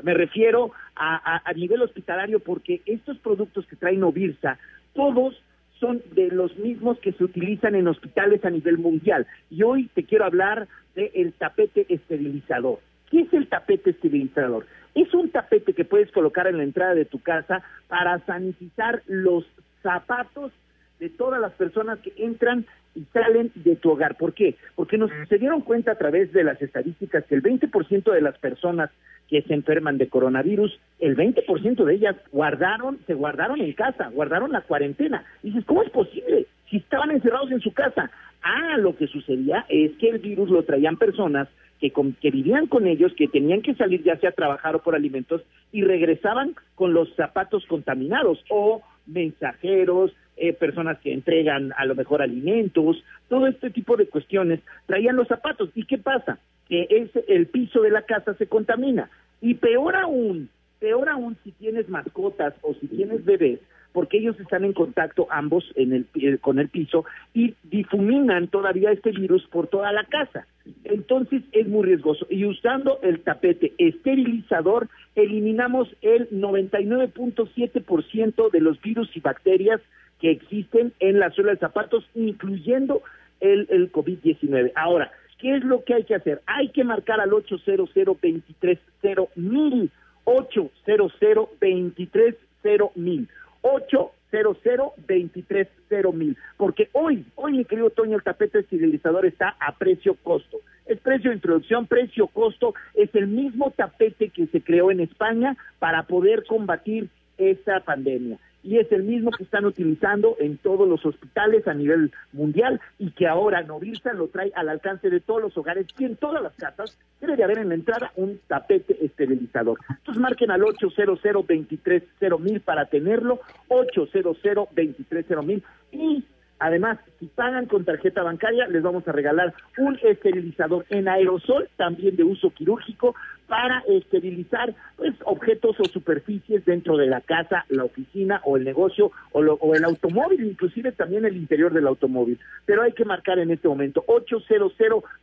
Me 0.03 0.13
refiero 0.13 0.71
a, 0.95 1.43
nivel 1.53 1.81
hospitalario 1.81 2.39
porque 2.39 2.81
estos 2.85 3.17
productos 3.17 3.67
que 3.67 3.75
traen 3.75 4.03
Ovirsa, 4.05 4.57
todos 4.93 5.43
son 5.81 6.01
de 6.13 6.29
los 6.29 6.55
mismos 6.57 6.97
que 6.99 7.11
se 7.11 7.23
utilizan 7.23 7.75
en 7.75 7.87
hospitales 7.87 8.45
a 8.45 8.49
nivel 8.49 8.77
mundial. 8.77 9.27
Y 9.49 9.63
hoy 9.63 9.89
te 9.93 10.05
quiero 10.05 10.23
hablar 10.23 10.67
del 10.95 11.33
tapete 11.33 11.85
esterilizador. 11.89 12.79
¿Qué 13.09 13.21
es 13.21 13.33
el 13.33 13.47
tapete 13.47 13.89
esterilizador? 13.89 14.65
Es 14.93 15.13
un 15.13 15.29
tapete 15.29 15.73
que 15.73 15.83
puedes 15.83 16.11
colocar 16.11 16.47
en 16.47 16.57
la 16.57 16.63
entrada 16.63 16.93
de 16.93 17.05
tu 17.05 17.19
casa 17.19 17.63
para 17.87 18.19
sanitizar 18.25 19.01
los 19.07 19.43
zapatos 19.81 20.51
de 20.99 21.09
todas 21.09 21.41
las 21.41 21.53
personas 21.53 21.99
que 21.99 22.13
entran 22.15 22.65
y 22.93 23.03
salen 23.11 23.51
de 23.55 23.75
tu 23.75 23.89
hogar. 23.89 24.15
¿Por 24.17 24.33
qué? 24.33 24.55
Porque 24.75 24.97
nos 24.97 25.09
se 25.29 25.37
dieron 25.39 25.61
cuenta 25.61 25.93
a 25.93 25.97
través 25.97 26.31
de 26.31 26.43
las 26.43 26.61
estadísticas 26.61 27.25
que 27.25 27.35
el 27.35 27.41
20% 27.41 28.11
de 28.11 28.21
las 28.21 28.37
personas 28.37 28.91
que 29.31 29.41
se 29.43 29.53
enferman 29.55 29.97
de 29.97 30.09
coronavirus, 30.09 30.77
el 30.99 31.15
20% 31.15 31.83
de 31.85 31.93
ellas 31.95 32.15
guardaron, 32.31 32.99
se 33.07 33.15
guardaron 33.15 33.61
en 33.61 33.73
casa, 33.73 34.09
guardaron 34.09 34.51
la 34.51 34.61
cuarentena. 34.61 35.25
Y 35.41 35.47
dices, 35.47 35.65
¿cómo 35.65 35.81
es 35.81 35.89
posible? 35.89 36.45
Si 36.69 36.77
estaban 36.77 37.09
encerrados 37.09 37.49
en 37.51 37.61
su 37.61 37.73
casa. 37.73 38.11
Ah, 38.43 38.77
lo 38.77 38.95
que 38.95 39.07
sucedía 39.07 39.65
es 39.69 39.91
que 39.99 40.09
el 40.09 40.19
virus 40.19 40.49
lo 40.49 40.63
traían 40.63 40.97
personas 40.97 41.47
que, 41.79 41.91
con- 41.91 42.13
que 42.13 42.29
vivían 42.31 42.67
con 42.67 42.87
ellos, 42.87 43.13
que 43.15 43.27
tenían 43.27 43.61
que 43.61 43.73
salir 43.75 44.03
ya 44.03 44.17
sea 44.17 44.29
a 44.31 44.33
trabajar 44.33 44.75
o 44.75 44.81
por 44.83 44.95
alimentos 44.95 45.41
y 45.71 45.83
regresaban 45.83 46.55
con 46.75 46.93
los 46.93 47.13
zapatos 47.15 47.65
contaminados 47.67 48.43
o 48.49 48.81
mensajeros, 49.07 50.11
eh, 50.37 50.53
personas 50.53 50.97
que 50.99 51.13
entregan 51.13 51.71
a 51.77 51.85
lo 51.85 51.95
mejor 51.95 52.21
alimentos, 52.21 53.03
todo 53.29 53.47
este 53.47 53.69
tipo 53.69 53.95
de 53.95 54.07
cuestiones, 54.07 54.59
traían 54.87 55.15
los 55.15 55.27
zapatos. 55.27 55.69
¿Y 55.75 55.85
qué 55.85 55.97
pasa? 55.97 56.39
Que 56.67 56.87
es, 56.89 57.09
el 57.27 57.47
piso 57.47 57.81
de 57.81 57.91
la 57.91 58.01
casa 58.03 58.33
se 58.35 58.47
contamina. 58.47 59.09
Y 59.41 59.55
peor 59.55 59.95
aún, 59.95 60.49
peor 60.79 61.09
aún 61.09 61.37
si 61.43 61.51
tienes 61.51 61.89
mascotas 61.89 62.53
o 62.61 62.73
si 62.75 62.87
tienes 62.87 63.25
bebés, 63.25 63.59
porque 63.93 64.19
ellos 64.19 64.39
están 64.39 64.63
en 64.63 64.71
contacto 64.71 65.27
ambos 65.29 65.65
en 65.75 65.91
el, 65.91 66.05
pi- 66.05 66.37
con 66.37 66.59
el 66.59 66.69
piso 66.69 67.03
y 67.33 67.55
difuminan 67.63 68.47
todavía 68.47 68.89
este 68.91 69.11
virus 69.11 69.45
por 69.47 69.67
toda 69.67 69.91
la 69.91 70.05
casa. 70.05 70.47
Entonces 70.85 71.41
es 71.51 71.67
muy 71.67 71.85
riesgoso. 71.87 72.25
Y 72.29 72.45
usando 72.45 72.99
el 73.01 73.19
tapete 73.19 73.73
esterilizador, 73.77 74.87
eliminamos 75.15 75.93
el 76.01 76.29
99.7% 76.29 78.51
de 78.51 78.61
los 78.61 78.81
virus 78.81 79.09
y 79.15 79.19
bacterias 79.19 79.81
que 80.19 80.31
existen 80.31 80.93
en 80.99 81.19
la 81.19 81.31
suela 81.31 81.51
de 81.51 81.57
zapatos, 81.57 82.05
incluyendo 82.15 83.01
el 83.39 83.91
COVID-19. 83.91 84.71
Ahora, 84.75 85.11
¿qué 85.41 85.55
es 85.57 85.63
lo 85.63 85.83
que 85.83 85.95
hay 85.95 86.03
que 86.03 86.15
hacer? 86.15 86.41
Hay 86.45 86.69
que 86.69 86.83
marcar 86.83 87.19
al 87.19 87.33
800 87.33 87.93
230 87.93 89.31
mil 89.35 89.91
800 90.23 90.71
230 91.19 92.91
mil 92.95 93.27
800 93.61 94.15
230 94.31 96.11
mil 96.13 96.37
porque 96.57 96.89
hoy, 96.93 97.25
hoy 97.35 97.53
mi 97.53 97.65
querido 97.65 97.89
Toño, 97.89 98.15
el 98.15 98.23
tapete 98.23 98.59
esterilizador 98.59 99.25
está 99.25 99.57
a 99.59 99.75
precio 99.75 100.15
costo. 100.23 100.59
Es 100.85 100.99
precio 100.99 101.31
de 101.31 101.37
introducción, 101.37 101.87
precio 101.87 102.27
costo, 102.27 102.73
es 102.93 103.13
el 103.15 103.27
mismo 103.27 103.71
tapete 103.71 104.29
que 104.29 104.47
se 104.47 104.61
creó 104.61 104.91
en 104.91 104.99
España 105.01 105.57
para 105.79 106.03
poder 106.03 106.45
combatir 106.45 107.09
esta 107.37 107.79
pandemia. 107.81 108.37
Y 108.63 108.77
es 108.77 108.91
el 108.91 109.03
mismo 109.03 109.31
que 109.31 109.43
están 109.43 109.65
utilizando 109.65 110.35
en 110.39 110.57
todos 110.57 110.87
los 110.87 111.05
hospitales 111.05 111.67
a 111.67 111.73
nivel 111.73 112.11
mundial 112.31 112.79
y 112.99 113.11
que 113.11 113.27
ahora 113.27 113.63
Novirsa 113.63 114.13
lo 114.13 114.27
trae 114.27 114.51
al 114.55 114.69
alcance 114.69 115.09
de 115.09 115.19
todos 115.19 115.41
los 115.41 115.57
hogares 115.57 115.87
y 115.97 116.05
en 116.05 116.15
todas 116.15 116.43
las 116.43 116.53
casas 116.53 116.97
debe 117.19 117.35
de 117.35 117.43
haber 117.43 117.59
en 117.59 117.69
la 117.69 117.75
entrada 117.75 118.11
un 118.15 118.39
tapete 118.47 119.03
esterilizador. 119.03 119.79
Entonces 119.89 120.21
marquen 120.21 120.51
al 120.51 120.63
800 120.63 121.21
230 121.21 122.37
mil 122.37 122.61
para 122.61 122.85
tenerlo, 122.85 123.39
800 123.67 124.37
230 124.41 125.41
mil 125.41 125.63
y 125.91 126.23
Además, 126.63 126.99
si 127.19 127.25
pagan 127.25 127.65
con 127.65 127.85
tarjeta 127.85 128.21
bancaria, 128.21 128.67
les 128.67 128.83
vamos 128.83 129.07
a 129.07 129.11
regalar 129.11 129.51
un 129.79 129.97
esterilizador 130.03 130.85
en 130.89 131.07
aerosol, 131.07 131.67
también 131.75 132.15
de 132.15 132.23
uso 132.23 132.51
quirúrgico, 132.51 133.15
para 133.47 133.79
esterilizar 133.87 134.75
pues, 134.95 135.15
objetos 135.25 135.75
o 135.79 135.85
superficies 135.85 136.63
dentro 136.63 136.97
de 136.97 137.07
la 137.07 137.19
casa, 137.21 137.65
la 137.69 137.83
oficina 137.83 138.41
o 138.45 138.57
el 138.57 138.63
negocio 138.63 139.11
o, 139.31 139.41
lo- 139.41 139.55
o 139.55 139.73
el 139.73 139.83
automóvil, 139.83 140.43
inclusive 140.45 140.91
también 140.91 141.25
el 141.25 141.35
interior 141.35 141.73
del 141.73 141.87
automóvil. 141.87 142.37
Pero 142.67 142.83
hay 142.83 142.91
que 142.93 143.05
marcar 143.05 143.39
en 143.39 143.49
este 143.49 143.67
momento 143.67 144.03
800 144.05 144.77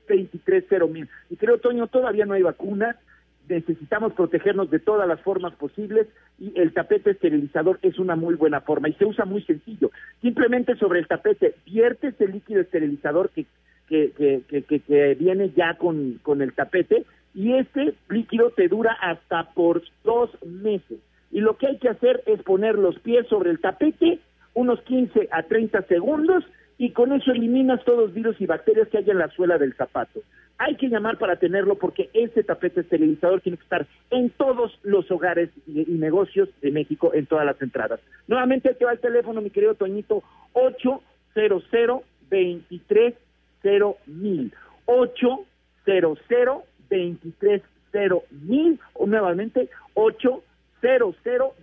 230 0.08 0.86
mil. 0.86 1.08
Y 1.30 1.36
creo, 1.36 1.58
Toño, 1.58 1.86
todavía 1.86 2.26
no 2.26 2.34
hay 2.34 2.42
vacuna 2.42 2.96
necesitamos 3.48 4.12
protegernos 4.12 4.70
de 4.70 4.78
todas 4.78 5.08
las 5.08 5.20
formas 5.22 5.54
posibles 5.54 6.06
y 6.38 6.52
el 6.58 6.72
tapete 6.72 7.10
esterilizador 7.12 7.78
es 7.82 7.98
una 7.98 8.16
muy 8.16 8.34
buena 8.34 8.60
forma 8.60 8.88
y 8.88 8.94
se 8.94 9.04
usa 9.04 9.24
muy 9.24 9.42
sencillo. 9.42 9.90
Simplemente 10.20 10.76
sobre 10.76 11.00
el 11.00 11.06
tapete 11.06 11.54
viertes 11.66 12.14
el 12.20 12.32
líquido 12.32 12.60
esterilizador 12.60 13.30
que, 13.30 13.46
que, 13.88 14.12
que, 14.48 14.62
que, 14.62 14.80
que- 14.80 15.14
viene 15.14 15.50
ya 15.56 15.74
con, 15.74 16.18
con 16.22 16.42
el 16.42 16.52
tapete 16.52 17.04
y 17.34 17.54
este 17.54 17.94
líquido 18.08 18.50
te 18.50 18.68
dura 18.68 18.96
hasta 19.00 19.50
por 19.54 19.82
dos 20.04 20.30
meses. 20.44 20.98
Y 21.30 21.40
lo 21.40 21.56
que 21.56 21.66
hay 21.66 21.78
que 21.78 21.88
hacer 21.90 22.22
es 22.26 22.42
poner 22.42 22.76
los 22.76 22.98
pies 23.00 23.26
sobre 23.28 23.50
el 23.50 23.60
tapete 23.60 24.20
unos 24.54 24.80
15 24.82 25.28
a 25.30 25.42
30 25.42 25.82
segundos 25.82 26.44
y 26.78 26.90
con 26.92 27.12
eso 27.12 27.30
eliminas 27.32 27.84
todos 27.84 27.98
los 27.98 28.14
virus 28.14 28.40
y 28.40 28.46
bacterias 28.46 28.88
que 28.88 28.98
hay 28.98 29.10
en 29.10 29.18
la 29.18 29.28
suela 29.28 29.58
del 29.58 29.74
zapato. 29.74 30.20
Hay 30.58 30.74
que 30.74 30.88
llamar 30.88 31.18
para 31.18 31.36
tenerlo 31.36 31.76
porque 31.76 32.10
ese 32.12 32.42
tapete 32.42 32.80
esterilizador 32.80 33.40
tiene 33.40 33.58
que 33.58 33.62
estar 33.62 33.86
en 34.10 34.30
todos 34.30 34.76
los 34.82 35.08
hogares 35.10 35.50
y, 35.66 35.84
negocios 35.92 36.48
de 36.60 36.72
México, 36.72 37.12
en 37.14 37.26
todas 37.26 37.46
las 37.46 37.60
entradas. 37.62 38.00
Nuevamente 38.26 38.70
aquí 38.70 38.84
va 38.84 38.92
el 38.92 38.98
teléfono, 38.98 39.40
mi 39.40 39.50
querido 39.50 39.74
Toñito, 39.74 40.24
800 40.54 42.02
23 42.28 43.14
mil. 44.06 44.52
800 44.86 46.64
23 46.90 47.62
mil 48.42 48.80
o 48.94 49.06
nuevamente 49.06 49.68
800 49.94 50.44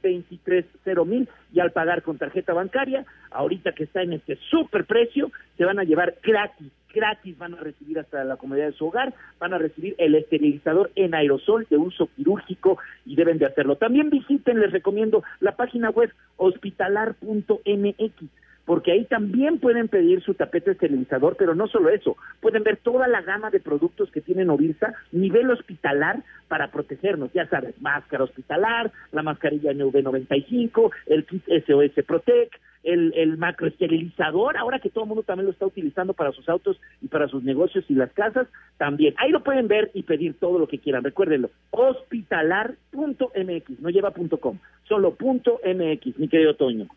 23 0.01 0.65
mil 1.05 1.29
y 1.53 1.59
al 1.59 1.71
pagar 1.71 2.01
con 2.01 2.17
tarjeta 2.17 2.53
bancaria, 2.53 3.05
ahorita 3.31 3.73
que 3.73 3.83
está 3.83 4.01
en 4.01 4.13
este 4.13 4.37
super 4.49 4.85
precio, 4.85 5.31
se 5.57 5.65
van 5.65 5.79
a 5.79 5.83
llevar 5.83 6.15
gratis, 6.23 6.71
gratis 6.95 7.37
van 7.37 7.53
a 7.53 7.57
recibir 7.57 7.99
hasta 7.99 8.23
la 8.23 8.37
comodidad 8.37 8.67
de 8.67 8.73
su 8.73 8.87
hogar, 8.87 9.13
van 9.39 9.53
a 9.53 9.59
recibir 9.59 9.93
el 9.99 10.15
esterilizador 10.15 10.89
en 10.95 11.13
aerosol 11.13 11.67
de 11.69 11.77
uso 11.77 12.09
quirúrgico 12.15 12.79
y 13.05 13.15
deben 13.15 13.37
de 13.37 13.45
hacerlo. 13.45 13.75
También 13.75 14.09
visiten, 14.09 14.59
les 14.59 14.71
recomiendo 14.71 15.23
la 15.41 15.55
página 15.55 15.89
web 15.91 16.11
hospitalar.mx 16.37 18.23
porque 18.65 18.91
ahí 18.91 19.05
también 19.05 19.59
pueden 19.59 19.87
pedir 19.87 20.21
su 20.23 20.33
tapete 20.33 20.71
esterilizador, 20.71 21.35
pero 21.37 21.55
no 21.55 21.67
solo 21.67 21.89
eso, 21.89 22.17
pueden 22.41 22.63
ver 22.63 22.77
toda 22.77 23.07
la 23.07 23.21
gama 23.21 23.51
de 23.51 23.59
productos 23.59 24.11
que 24.11 24.21
tienen 24.21 24.49
Ovirsa, 24.49 24.93
nivel 25.11 25.49
hospitalar 25.51 26.23
para 26.47 26.71
protegernos, 26.71 27.31
ya 27.33 27.47
sabes, 27.47 27.79
máscara 27.79 28.23
hospitalar, 28.23 28.91
la 29.11 29.23
mascarilla 29.23 29.71
NV95, 29.71 30.91
el 31.07 31.25
kit 31.25 31.43
SOS 31.45 32.03
Protect, 32.05 32.55
el, 32.85 33.13
el 33.15 33.37
macroesterilizador, 33.37 34.55
ahora 34.57 34.79
que 34.79 34.89
todo 34.89 35.03
el 35.03 35.07
mundo 35.09 35.23
también 35.23 35.45
lo 35.47 35.51
está 35.51 35.65
utilizando 35.65 36.13
para 36.13 36.31
sus 36.31 36.47
autos 36.47 36.79
y 37.01 37.07
para 37.07 37.27
sus 37.27 37.43
negocios 37.43 37.83
y 37.89 37.95
las 37.95 38.11
casas, 38.13 38.47
también. 38.77 39.13
Ahí 39.17 39.31
lo 39.31 39.43
pueden 39.43 39.67
ver 39.67 39.91
y 39.93 40.03
pedir 40.03 40.35
todo 40.39 40.59
lo 40.59 40.67
que 40.67 40.79
quieran, 40.79 41.03
recuérdenlo, 41.03 41.49
hospitalar.mx, 41.71 43.79
no 43.79 43.89
lleva 43.89 44.11
punto 44.11 44.39
.com, 44.39 44.59
solo 44.87 45.15
punto 45.15 45.59
.mx, 45.65 46.17
mi 46.19 46.27
querido 46.27 46.55
Toño. 46.55 46.87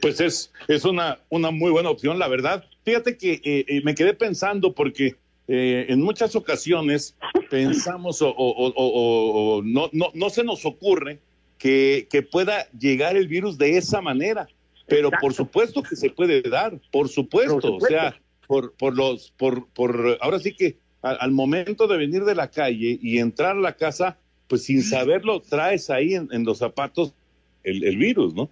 Pues 0.00 0.20
es, 0.20 0.52
es 0.68 0.84
una, 0.84 1.18
una 1.28 1.50
muy 1.50 1.70
buena 1.70 1.90
opción, 1.90 2.18
la 2.18 2.28
verdad. 2.28 2.64
Fíjate 2.84 3.18
que 3.18 3.34
eh, 3.44 3.64
eh, 3.68 3.82
me 3.84 3.94
quedé 3.94 4.14
pensando 4.14 4.72
porque 4.72 5.16
eh, 5.46 5.86
en 5.88 6.00
muchas 6.00 6.34
ocasiones 6.36 7.14
pensamos 7.50 8.22
o, 8.22 8.30
o- 8.30 8.72
o- 8.74 9.62
no, 9.62 9.90
no, 9.92 10.06
no 10.14 10.30
se 10.30 10.42
nos 10.42 10.64
ocurre 10.64 11.18
que, 11.58 12.06
que 12.10 12.22
pueda 12.22 12.66
llegar 12.78 13.16
el 13.16 13.28
virus 13.28 13.58
de 13.58 13.76
esa 13.76 14.00
manera. 14.00 14.48
Pero 14.86 15.10
por 15.20 15.32
supuesto 15.32 15.82
que 15.82 15.96
se 15.96 16.10
puede 16.10 16.42
dar, 16.42 16.78
por 16.92 17.08
supuesto. 17.08 17.54
Por 17.54 17.62
supuesto. 17.62 17.86
O 17.86 17.88
sea, 17.88 18.20
por, 18.46 18.74
por 18.74 18.94
los, 18.94 19.32
por, 19.36 19.66
por, 19.68 20.18
ahora 20.20 20.38
sí 20.38 20.54
que 20.54 20.76
al, 21.02 21.16
al 21.20 21.30
momento 21.30 21.86
de 21.86 21.96
venir 21.96 22.24
de 22.24 22.34
la 22.34 22.50
calle 22.50 22.98
y 23.00 23.18
entrar 23.18 23.56
a 23.56 23.60
la 23.60 23.72
casa, 23.74 24.18
pues 24.48 24.64
sin 24.64 24.82
saberlo, 24.82 25.40
traes 25.40 25.90
ahí 25.90 26.14
en, 26.14 26.28
en 26.32 26.44
los 26.44 26.58
zapatos 26.58 27.14
el, 27.62 27.84
el 27.84 27.96
virus, 27.96 28.34
¿no? 28.34 28.50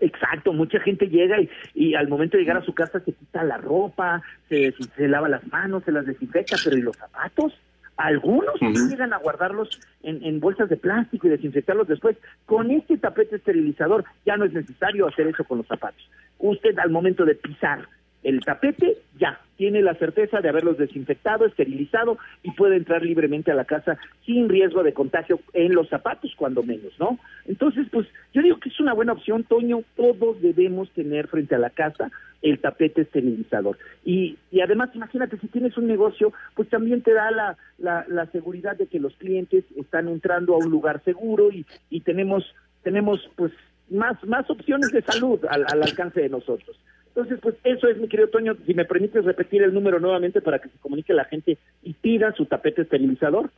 Exacto, 0.00 0.52
mucha 0.52 0.78
gente 0.80 1.08
llega 1.08 1.40
y, 1.40 1.50
y 1.74 1.94
al 1.94 2.08
momento 2.08 2.36
de 2.36 2.44
llegar 2.44 2.58
a 2.58 2.64
su 2.64 2.72
casa 2.72 3.00
se 3.00 3.12
quita 3.12 3.42
la 3.42 3.56
ropa, 3.56 4.22
se, 4.48 4.72
se 4.96 5.08
lava 5.08 5.28
las 5.28 5.44
manos, 5.48 5.82
se 5.84 5.90
las 5.90 6.06
desinfecta, 6.06 6.56
pero 6.62 6.76
¿y 6.76 6.82
los 6.82 6.96
zapatos? 6.96 7.52
Algunos 7.98 8.54
llegan 8.60 9.12
a 9.12 9.18
guardarlos 9.18 9.68
en, 10.04 10.24
en 10.24 10.38
bolsas 10.38 10.68
de 10.68 10.76
plástico 10.76 11.26
y 11.26 11.30
desinfectarlos 11.30 11.88
después. 11.88 12.16
Con 12.46 12.70
este 12.70 12.96
tapete 12.96 13.36
esterilizador 13.36 14.04
ya 14.24 14.36
no 14.36 14.44
es 14.44 14.52
necesario 14.52 15.08
hacer 15.08 15.26
eso 15.26 15.44
con 15.44 15.58
los 15.58 15.66
zapatos. 15.66 16.08
Usted 16.38 16.78
al 16.78 16.90
momento 16.90 17.24
de 17.24 17.34
pisar 17.34 17.88
el 18.22 18.40
tapete 18.40 18.98
ya 19.18 19.40
tiene 19.56 19.82
la 19.82 19.94
certeza 19.94 20.40
de 20.40 20.48
haberlos 20.48 20.78
desinfectado, 20.78 21.44
esterilizado 21.44 22.18
y 22.42 22.52
puede 22.52 22.76
entrar 22.76 23.02
libremente 23.02 23.50
a 23.50 23.54
la 23.54 23.64
casa 23.64 23.98
sin 24.24 24.48
riesgo 24.48 24.82
de 24.82 24.92
contagio 24.92 25.40
en 25.52 25.74
los 25.74 25.88
zapatos, 25.88 26.32
cuando 26.36 26.62
menos, 26.62 26.92
¿no? 26.98 27.18
Entonces, 27.46 27.86
pues 27.90 28.06
yo 28.32 28.42
digo 28.42 28.60
que 28.60 28.68
es 28.68 28.78
una 28.80 28.92
buena 28.92 29.12
opción, 29.12 29.44
Toño. 29.44 29.82
Todos 29.96 30.40
debemos 30.40 30.90
tener 30.90 31.26
frente 31.28 31.54
a 31.54 31.58
la 31.58 31.70
casa 31.70 32.10
el 32.40 32.60
tapete 32.60 33.02
esterilizador. 33.02 33.78
Y, 34.04 34.38
y 34.52 34.60
además, 34.60 34.90
imagínate, 34.94 35.38
si 35.38 35.48
tienes 35.48 35.76
un 35.76 35.88
negocio, 35.88 36.32
pues 36.54 36.68
también 36.68 37.02
te 37.02 37.12
da 37.12 37.30
la, 37.32 37.56
la, 37.78 38.04
la 38.08 38.26
seguridad 38.26 38.76
de 38.76 38.86
que 38.86 39.00
los 39.00 39.14
clientes 39.16 39.64
están 39.76 40.08
entrando 40.08 40.54
a 40.54 40.58
un 40.58 40.70
lugar 40.70 41.02
seguro 41.04 41.50
y, 41.50 41.66
y 41.90 42.00
tenemos, 42.00 42.44
tenemos 42.84 43.28
pues 43.34 43.52
más, 43.90 44.22
más 44.24 44.48
opciones 44.50 44.92
de 44.92 45.02
salud 45.02 45.40
al, 45.48 45.64
al 45.68 45.82
alcance 45.82 46.20
de 46.20 46.28
nosotros. 46.28 46.78
Entonces, 47.18 47.40
pues 47.42 47.56
eso 47.64 47.88
es, 47.88 47.98
mi 47.98 48.06
querido 48.06 48.28
Toño. 48.28 48.56
Si 48.64 48.74
me 48.74 48.84
permites 48.84 49.24
repetir 49.24 49.60
el 49.64 49.74
número 49.74 49.98
nuevamente 49.98 50.40
para 50.40 50.60
que 50.60 50.68
se 50.68 50.78
comunique 50.78 51.12
la 51.12 51.24
gente 51.24 51.58
y 51.82 51.94
pida 51.94 52.32
su 52.34 52.46
tapete 52.46 52.82
esterilizador. 52.82 53.50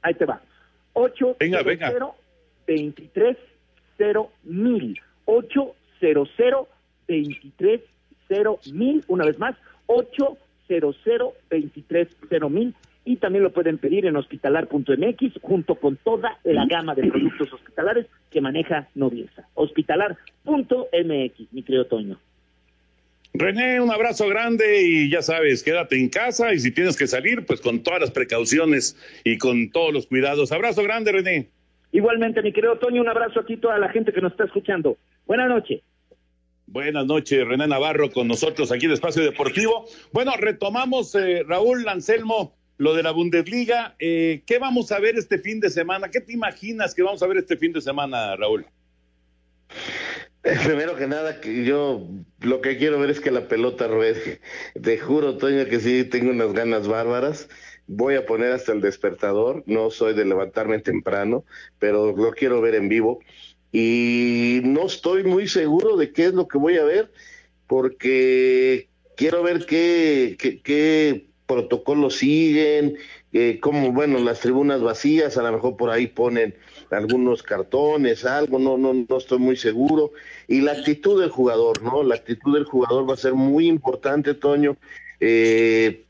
Ahí 0.00 0.14
te 0.14 0.24
va. 0.24 0.40
800 0.94 1.38
Venga, 1.38 1.62
venga. 1.62 1.92
23 2.66 3.36
mil. 4.44 4.98
800 5.26 6.30
23 7.06 7.80
mil. 8.72 9.04
Una 9.08 9.26
vez 9.26 9.38
más, 9.38 9.56
800 9.88 10.96
23 11.50 12.08
mil. 12.48 12.74
Y 13.04 13.16
también 13.16 13.44
lo 13.44 13.52
pueden 13.52 13.76
pedir 13.76 14.06
en 14.06 14.16
hospitalar.mx 14.16 15.38
junto 15.42 15.74
con 15.74 15.96
toda 15.96 16.38
la 16.44 16.64
gama 16.64 16.94
de 16.94 17.10
productos 17.10 17.52
hospitalares 17.52 18.06
que 18.30 18.40
maneja 18.40 18.88
Noviesa. 18.94 19.46
Hospitalar.mx, 19.52 21.52
mi 21.52 21.62
querido 21.62 21.84
Toño. 21.84 22.18
René, 23.34 23.80
un 23.80 23.90
abrazo 23.90 24.28
grande 24.28 24.82
y 24.82 25.10
ya 25.10 25.22
sabes, 25.22 25.62
quédate 25.62 25.98
en 25.98 26.10
casa 26.10 26.52
y 26.52 26.60
si 26.60 26.70
tienes 26.70 26.96
que 26.96 27.06
salir, 27.06 27.46
pues 27.46 27.60
con 27.60 27.82
todas 27.82 28.00
las 28.00 28.10
precauciones 28.10 28.96
y 29.24 29.38
con 29.38 29.70
todos 29.70 29.92
los 29.92 30.06
cuidados. 30.06 30.52
Abrazo 30.52 30.82
grande, 30.82 31.12
René. 31.12 31.48
Igualmente, 31.92 32.42
mi 32.42 32.52
querido 32.52 32.78
Toño, 32.78 33.00
un 33.00 33.08
abrazo 33.08 33.40
aquí 33.40 33.54
a 33.54 33.60
toda 33.60 33.78
la 33.78 33.88
gente 33.88 34.12
que 34.12 34.20
nos 34.20 34.32
está 34.32 34.44
escuchando. 34.44 34.98
Buenas 35.26 35.48
noches. 35.48 35.80
Buenas 36.66 37.06
noches, 37.06 37.46
René 37.46 37.66
Navarro 37.66 38.10
con 38.10 38.28
nosotros 38.28 38.72
aquí 38.72 38.86
en 38.86 38.92
Espacio 38.92 39.22
Deportivo. 39.22 39.86
Bueno, 40.12 40.32
retomamos, 40.38 41.14
eh, 41.14 41.42
Raúl 41.46 41.86
Anselmo, 41.88 42.54
lo 42.78 42.94
de 42.94 43.02
la 43.02 43.10
Bundesliga. 43.10 43.94
Eh, 43.98 44.42
¿Qué 44.46 44.58
vamos 44.58 44.92
a 44.92 44.98
ver 44.98 45.16
este 45.16 45.38
fin 45.38 45.60
de 45.60 45.70
semana? 45.70 46.10
¿Qué 46.10 46.20
te 46.20 46.32
imaginas 46.32 46.94
que 46.94 47.02
vamos 47.02 47.22
a 47.22 47.26
ver 47.26 47.38
este 47.38 47.56
fin 47.56 47.72
de 47.72 47.80
semana, 47.80 48.36
Raúl? 48.36 48.66
Primero 50.64 50.96
que 50.96 51.06
nada, 51.06 51.40
que 51.40 51.64
yo 51.64 52.08
lo 52.40 52.60
que 52.60 52.76
quiero 52.76 52.98
ver 52.98 53.10
es 53.10 53.20
que 53.20 53.30
la 53.30 53.46
pelota 53.46 53.86
ruede. 53.86 54.40
Te 54.80 54.98
juro, 54.98 55.36
Toño, 55.36 55.66
que 55.66 55.78
sí 55.78 56.04
tengo 56.04 56.30
unas 56.30 56.52
ganas 56.52 56.88
bárbaras. 56.88 57.48
Voy 57.86 58.16
a 58.16 58.26
poner 58.26 58.50
hasta 58.50 58.72
el 58.72 58.80
despertador. 58.80 59.62
No 59.66 59.90
soy 59.90 60.14
de 60.14 60.24
levantarme 60.24 60.80
temprano, 60.80 61.44
pero 61.78 62.16
lo 62.16 62.32
quiero 62.32 62.60
ver 62.60 62.74
en 62.74 62.88
vivo. 62.88 63.20
Y 63.70 64.60
no 64.64 64.86
estoy 64.86 65.22
muy 65.22 65.46
seguro 65.46 65.96
de 65.96 66.12
qué 66.12 66.26
es 66.26 66.34
lo 66.34 66.48
que 66.48 66.58
voy 66.58 66.76
a 66.76 66.84
ver, 66.84 67.12
porque 67.68 68.88
quiero 69.16 69.44
ver 69.44 69.64
qué, 69.64 70.36
qué, 70.38 70.60
qué 70.60 71.26
protocolos 71.46 72.16
siguen, 72.16 72.98
eh, 73.32 73.58
cómo, 73.60 73.92
bueno, 73.92 74.18
las 74.18 74.40
tribunas 74.40 74.82
vacías, 74.82 75.38
a 75.38 75.42
lo 75.42 75.52
mejor 75.52 75.76
por 75.76 75.90
ahí 75.90 76.06
ponen 76.06 76.54
algunos 76.92 77.42
cartones, 77.42 78.24
algo, 78.24 78.58
no, 78.58 78.76
no, 78.76 78.92
no 78.92 79.16
estoy 79.16 79.38
muy 79.38 79.56
seguro. 79.56 80.12
Y 80.48 80.60
la 80.60 80.72
actitud 80.72 81.20
del 81.20 81.30
jugador, 81.30 81.82
¿no? 81.82 82.02
La 82.02 82.16
actitud 82.16 82.54
del 82.54 82.64
jugador 82.64 83.08
va 83.08 83.14
a 83.14 83.18
ser 83.18 83.34
muy 83.34 83.66
importante, 83.66 84.34
Toño. 84.34 84.76
Eh, 85.20 86.04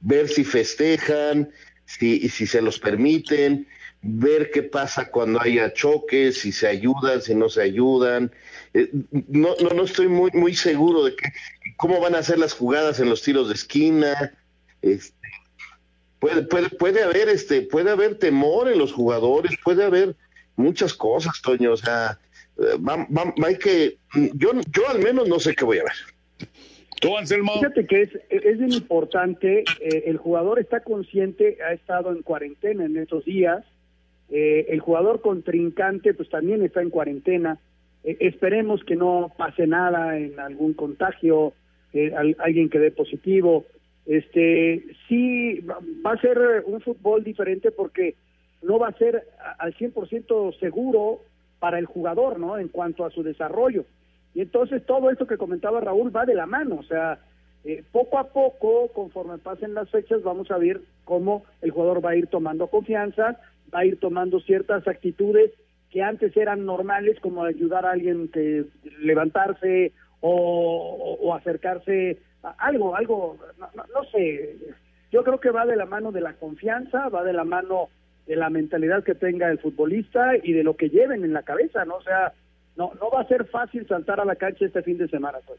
ver 0.00 0.28
si 0.28 0.44
festejan, 0.44 1.50
si, 1.84 2.28
si 2.28 2.46
se 2.46 2.62
los 2.62 2.78
permiten, 2.78 3.66
ver 4.02 4.50
qué 4.50 4.62
pasa 4.62 5.10
cuando 5.10 5.40
haya 5.40 5.72
choques, 5.72 6.38
si 6.38 6.52
se 6.52 6.68
ayudan, 6.68 7.22
si 7.22 7.34
no 7.34 7.48
se 7.48 7.62
ayudan. 7.62 8.30
eh, 8.74 8.90
no, 9.28 9.54
no, 9.60 9.70
no 9.70 9.84
estoy 9.84 10.08
muy, 10.08 10.30
muy 10.32 10.54
seguro 10.54 11.04
de 11.04 11.16
que, 11.16 11.32
cómo 11.76 12.00
van 12.00 12.14
a 12.14 12.22
ser 12.22 12.38
las 12.38 12.54
jugadas 12.54 13.00
en 13.00 13.08
los 13.08 13.22
tiros 13.22 13.48
de 13.48 13.54
esquina. 13.54 14.34
Este, 14.82 15.17
puede, 16.18 16.42
puede, 16.42 16.68
puede 16.70 17.02
haber 17.02 17.28
este, 17.28 17.62
puede 17.62 17.90
haber 17.90 18.18
temor 18.18 18.68
en 18.68 18.78
los 18.78 18.92
jugadores, 18.92 19.56
puede 19.62 19.84
haber 19.84 20.16
muchas 20.56 20.94
cosas, 20.94 21.40
Toño. 21.42 21.72
O 21.72 21.76
sea, 21.76 22.18
eh, 22.58 22.78
hay 23.44 23.58
que, 23.58 23.98
yo, 24.34 24.50
yo 24.70 24.88
al 24.88 25.00
menos 25.00 25.28
no 25.28 25.38
sé 25.38 25.54
qué 25.54 25.64
voy 25.64 25.78
a 25.78 25.84
ver. 25.84 26.48
¿Tú, 27.00 27.16
Anselmo? 27.16 27.52
Fíjate 27.54 27.86
que 27.86 28.02
es, 28.02 28.10
es 28.28 28.58
bien 28.58 28.72
importante, 28.72 29.60
eh, 29.80 30.02
el 30.06 30.16
jugador 30.16 30.58
está 30.58 30.80
consciente, 30.80 31.58
ha 31.62 31.72
estado 31.72 32.10
en 32.10 32.22
cuarentena 32.22 32.84
en 32.84 32.96
estos 32.96 33.24
días, 33.24 33.64
eh, 34.30 34.66
el 34.68 34.80
jugador 34.80 35.20
contrincante 35.20 36.12
pues 36.12 36.28
también 36.28 36.62
está 36.62 36.82
en 36.82 36.90
cuarentena, 36.90 37.60
esperemos 38.02 38.82
que 38.84 38.96
no 38.96 39.32
pase 39.36 39.66
nada 39.66 40.18
en 40.18 40.40
algún 40.40 40.72
contagio, 40.72 41.52
alguien 42.38 42.68
que 42.68 42.78
dé 42.78 42.90
positivo, 42.90 43.66
este 44.08 44.84
sí 45.06 45.60
va 46.04 46.12
a 46.12 46.20
ser 46.20 46.64
un 46.66 46.80
fútbol 46.80 47.22
diferente 47.22 47.70
porque 47.70 48.16
no 48.62 48.78
va 48.78 48.88
a 48.88 48.98
ser 48.98 49.24
al 49.58 49.74
100% 49.74 50.58
seguro 50.58 51.20
para 51.60 51.78
el 51.78 51.86
jugador, 51.86 52.40
¿no? 52.40 52.58
En 52.58 52.68
cuanto 52.68 53.04
a 53.04 53.10
su 53.10 53.22
desarrollo. 53.22 53.84
Y 54.34 54.40
entonces 54.40 54.84
todo 54.84 55.10
esto 55.10 55.26
que 55.26 55.36
comentaba 55.36 55.80
Raúl 55.80 56.14
va 56.14 56.24
de 56.24 56.34
la 56.34 56.46
mano, 56.46 56.76
o 56.76 56.82
sea, 56.82 57.20
eh, 57.64 57.84
poco 57.92 58.18
a 58.18 58.28
poco, 58.28 58.88
conforme 58.94 59.38
pasen 59.38 59.74
las 59.74 59.90
fechas, 59.90 60.22
vamos 60.22 60.50
a 60.50 60.58
ver 60.58 60.80
cómo 61.04 61.44
el 61.60 61.70
jugador 61.70 62.04
va 62.04 62.10
a 62.10 62.16
ir 62.16 62.28
tomando 62.28 62.68
confianza, 62.68 63.38
va 63.74 63.80
a 63.80 63.84
ir 63.84 63.98
tomando 64.00 64.40
ciertas 64.40 64.86
actitudes 64.88 65.52
que 65.90 66.02
antes 66.02 66.36
eran 66.36 66.64
normales, 66.64 67.18
como 67.20 67.44
ayudar 67.44 67.84
a 67.84 67.92
alguien 67.92 68.28
que 68.28 68.64
levantarse 69.00 69.92
o, 70.20 71.34
acercarse 71.34 72.12
a 72.12 72.16
algo, 72.58 72.96
algo, 72.96 73.38
no 73.58 74.04
sé, 74.10 74.56
yo 75.10 75.24
creo 75.24 75.40
que 75.40 75.50
va 75.50 75.66
de 75.66 75.76
la 75.76 75.86
mano 75.86 76.12
de 76.12 76.20
la 76.20 76.34
confianza, 76.34 77.08
va 77.08 77.24
de 77.24 77.32
la 77.32 77.44
mano 77.44 77.88
de 78.26 78.36
la 78.36 78.50
mentalidad 78.50 79.04
que 79.04 79.14
tenga 79.14 79.50
el 79.50 79.58
futbolista 79.58 80.36
y 80.42 80.52
de 80.52 80.62
lo 80.62 80.76
que 80.76 80.90
lleven 80.90 81.24
en 81.24 81.32
la 81.32 81.42
cabeza, 81.42 81.84
¿no? 81.84 81.96
O 81.96 82.02
sea, 82.02 82.34
no, 82.76 82.92
no 83.00 83.10
va 83.10 83.22
a 83.22 83.28
ser 83.28 83.46
fácil 83.46 83.86
saltar 83.88 84.20
a 84.20 84.24
la 84.24 84.36
cancha 84.36 84.66
este 84.66 84.82
fin 84.82 84.98
de 84.98 85.08
semana. 85.08 85.38
Pues. 85.46 85.58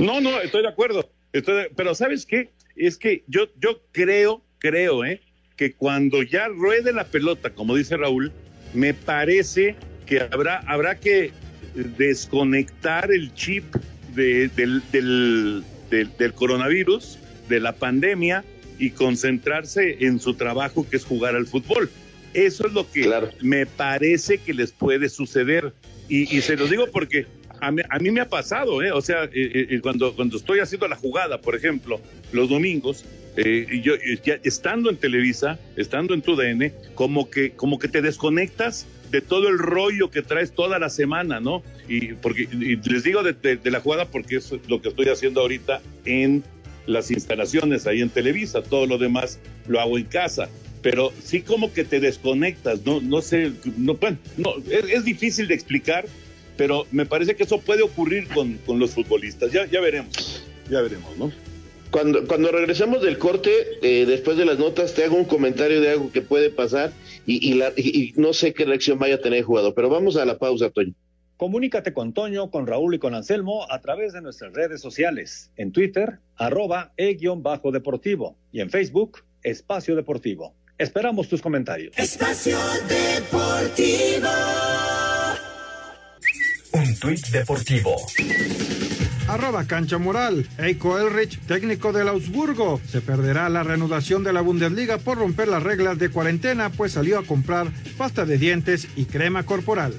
No, 0.00 0.20
no, 0.20 0.40
estoy 0.40 0.62
de 0.62 0.68
acuerdo. 0.68 1.08
Estoy 1.32 1.66
pero 1.76 1.94
¿sabes 1.94 2.26
qué? 2.26 2.50
Es 2.76 2.98
que 2.98 3.22
yo, 3.28 3.46
yo 3.60 3.80
creo, 3.92 4.42
creo, 4.58 5.04
¿eh? 5.04 5.20
Que 5.56 5.72
cuando 5.72 6.22
ya 6.22 6.48
ruede 6.48 6.92
la 6.92 7.04
pelota, 7.04 7.50
como 7.50 7.76
dice 7.76 7.96
Raúl, 7.96 8.32
me 8.74 8.92
parece 8.92 9.76
que 10.06 10.20
habrá, 10.20 10.58
habrá 10.66 10.96
que 10.96 11.32
desconectar 11.74 13.12
el 13.12 13.32
chip 13.34 13.64
de, 14.14 14.48
del, 14.48 14.82
del, 14.92 15.64
del 15.90 16.32
coronavirus, 16.34 17.18
de 17.48 17.60
la 17.60 17.72
pandemia, 17.72 18.44
y 18.78 18.90
concentrarse 18.90 19.98
en 20.00 20.18
su 20.18 20.34
trabajo 20.34 20.86
que 20.88 20.96
es 20.96 21.04
jugar 21.04 21.36
al 21.36 21.46
fútbol. 21.46 21.90
Eso 22.32 22.66
es 22.66 22.72
lo 22.72 22.90
que 22.90 23.08
me 23.40 23.64
parece 23.66 24.38
que 24.38 24.52
les 24.52 24.72
puede 24.72 25.08
suceder. 25.08 25.72
Y, 26.08 26.26
se 26.42 26.56
lo 26.56 26.66
digo 26.66 26.86
porque 26.92 27.26
a 27.60 27.70
mí, 27.70 27.82
a 27.88 27.98
mí, 27.98 28.10
me 28.10 28.20
ha 28.20 28.28
pasado, 28.28 28.82
¿eh? 28.82 28.92
O 28.92 29.00
sea, 29.00 29.24
eh, 29.24 29.30
eh, 29.70 29.80
cuando, 29.80 30.14
cuando 30.14 30.36
estoy 30.36 30.58
haciendo 30.58 30.86
la 30.88 30.96
jugada, 30.96 31.40
por 31.40 31.54
ejemplo, 31.54 32.00
los 32.32 32.48
domingos, 32.48 33.04
eh, 33.36 33.80
yo 33.82 33.94
ya 34.24 34.38
estando 34.42 34.90
en 34.90 34.96
Televisa, 34.96 35.58
estando 35.76 36.12
en 36.12 36.22
tu 36.22 36.36
DN, 36.36 36.72
como 36.94 37.30
que, 37.30 37.52
como 37.52 37.78
que 37.78 37.88
te 37.88 38.02
desconectas 38.02 38.86
de 39.14 39.20
todo 39.20 39.48
el 39.48 39.58
rollo 39.58 40.10
que 40.10 40.22
traes 40.22 40.50
toda 40.50 40.80
la 40.80 40.90
semana, 40.90 41.38
¿no? 41.38 41.62
Y 41.88 42.14
porque 42.14 42.48
les 42.50 43.04
digo 43.04 43.22
de, 43.22 43.32
de, 43.32 43.70
la 43.70 43.78
jugada 43.78 44.06
porque 44.06 44.38
es 44.38 44.52
lo 44.66 44.82
que 44.82 44.88
estoy 44.88 45.06
haciendo 45.06 45.40
ahorita 45.40 45.80
en 46.04 46.42
las 46.86 47.12
instalaciones 47.12 47.86
ahí 47.86 48.00
en 48.00 48.10
Televisa, 48.10 48.60
todo 48.62 48.86
lo 48.86 48.98
demás 48.98 49.38
lo 49.68 49.80
hago 49.80 49.98
en 49.98 50.06
casa. 50.06 50.48
Pero 50.82 51.12
sí 51.22 51.42
como 51.42 51.72
que 51.72 51.84
te 51.84 52.00
desconectas, 52.00 52.84
no, 52.84 53.00
no 53.00 53.22
sé, 53.22 53.52
no, 53.76 53.96
no 54.36 54.54
es, 54.68 55.04
difícil 55.04 55.46
de 55.46 55.54
explicar, 55.54 56.06
pero 56.56 56.88
me 56.90 57.06
parece 57.06 57.36
que 57.36 57.44
eso 57.44 57.60
puede 57.60 57.82
ocurrir 57.82 58.26
con, 58.26 58.54
con 58.66 58.80
los 58.80 58.90
futbolistas. 58.90 59.52
Ya, 59.52 59.64
ya 59.66 59.80
veremos, 59.80 60.42
ya 60.68 60.80
veremos, 60.80 61.16
¿no? 61.16 61.30
Cuando, 61.92 62.26
cuando 62.26 62.50
regresemos 62.50 63.00
del 63.00 63.18
corte, 63.18 63.52
eh, 63.80 64.06
después 64.06 64.36
de 64.36 64.44
las 64.44 64.58
notas, 64.58 64.92
te 64.92 65.04
hago 65.04 65.16
un 65.16 65.24
comentario 65.24 65.80
de 65.80 65.90
algo 65.90 66.10
que 66.10 66.20
puede 66.20 66.50
pasar 66.50 66.92
y, 67.26 67.50
y, 67.50 67.54
la, 67.54 67.72
y 67.76 68.12
no 68.16 68.32
sé 68.32 68.52
qué 68.52 68.64
reacción 68.64 68.98
vaya 68.98 69.16
a 69.16 69.20
tener 69.20 69.40
el 69.40 69.44
jugador, 69.44 69.74
pero 69.74 69.88
vamos 69.88 70.16
a 70.16 70.24
la 70.24 70.38
pausa, 70.38 70.70
Toño. 70.70 70.94
Comunícate 71.36 71.92
con 71.92 72.12
Toño, 72.12 72.50
con 72.50 72.66
Raúl 72.66 72.94
y 72.94 72.98
con 72.98 73.14
Anselmo 73.14 73.66
a 73.70 73.80
través 73.80 74.12
de 74.12 74.22
nuestras 74.22 74.52
redes 74.52 74.80
sociales. 74.80 75.50
En 75.56 75.72
Twitter, 75.72 76.20
arroba 76.36 76.92
e-deportivo. 76.96 78.36
Y 78.52 78.60
en 78.60 78.70
Facebook, 78.70 79.24
Espacio 79.42 79.96
Deportivo. 79.96 80.54
Esperamos 80.78 81.28
tus 81.28 81.42
comentarios. 81.42 81.96
Espacio 81.98 82.56
Deportivo. 82.88 84.28
Un 86.72 86.98
tuit 86.98 87.26
deportivo. 87.28 87.96
Arroba 89.28 89.64
cancha 89.64 89.98
moral. 89.98 90.46
Eiko 90.58 90.98
Elrich, 90.98 91.38
técnico 91.40 91.92
del 91.92 92.08
Augsburgo, 92.08 92.80
se 92.86 93.00
perderá 93.00 93.48
la 93.48 93.62
reanudación 93.62 94.22
de 94.22 94.32
la 94.32 94.42
Bundesliga 94.42 94.98
por 94.98 95.18
romper 95.18 95.48
las 95.48 95.62
reglas 95.62 95.98
de 95.98 96.10
cuarentena, 96.10 96.70
pues 96.70 96.92
salió 96.92 97.18
a 97.18 97.24
comprar 97.24 97.68
pasta 97.96 98.24
de 98.24 98.38
dientes 98.38 98.88
y 98.96 99.06
crema 99.06 99.44
corporal. 99.44 99.94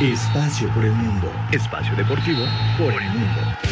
Espacio 0.00 0.72
por 0.72 0.84
el 0.84 0.92
mundo. 0.92 1.30
Espacio 1.52 1.94
deportivo 1.96 2.42
por 2.78 2.92
el 2.92 3.08
mundo. 3.10 3.69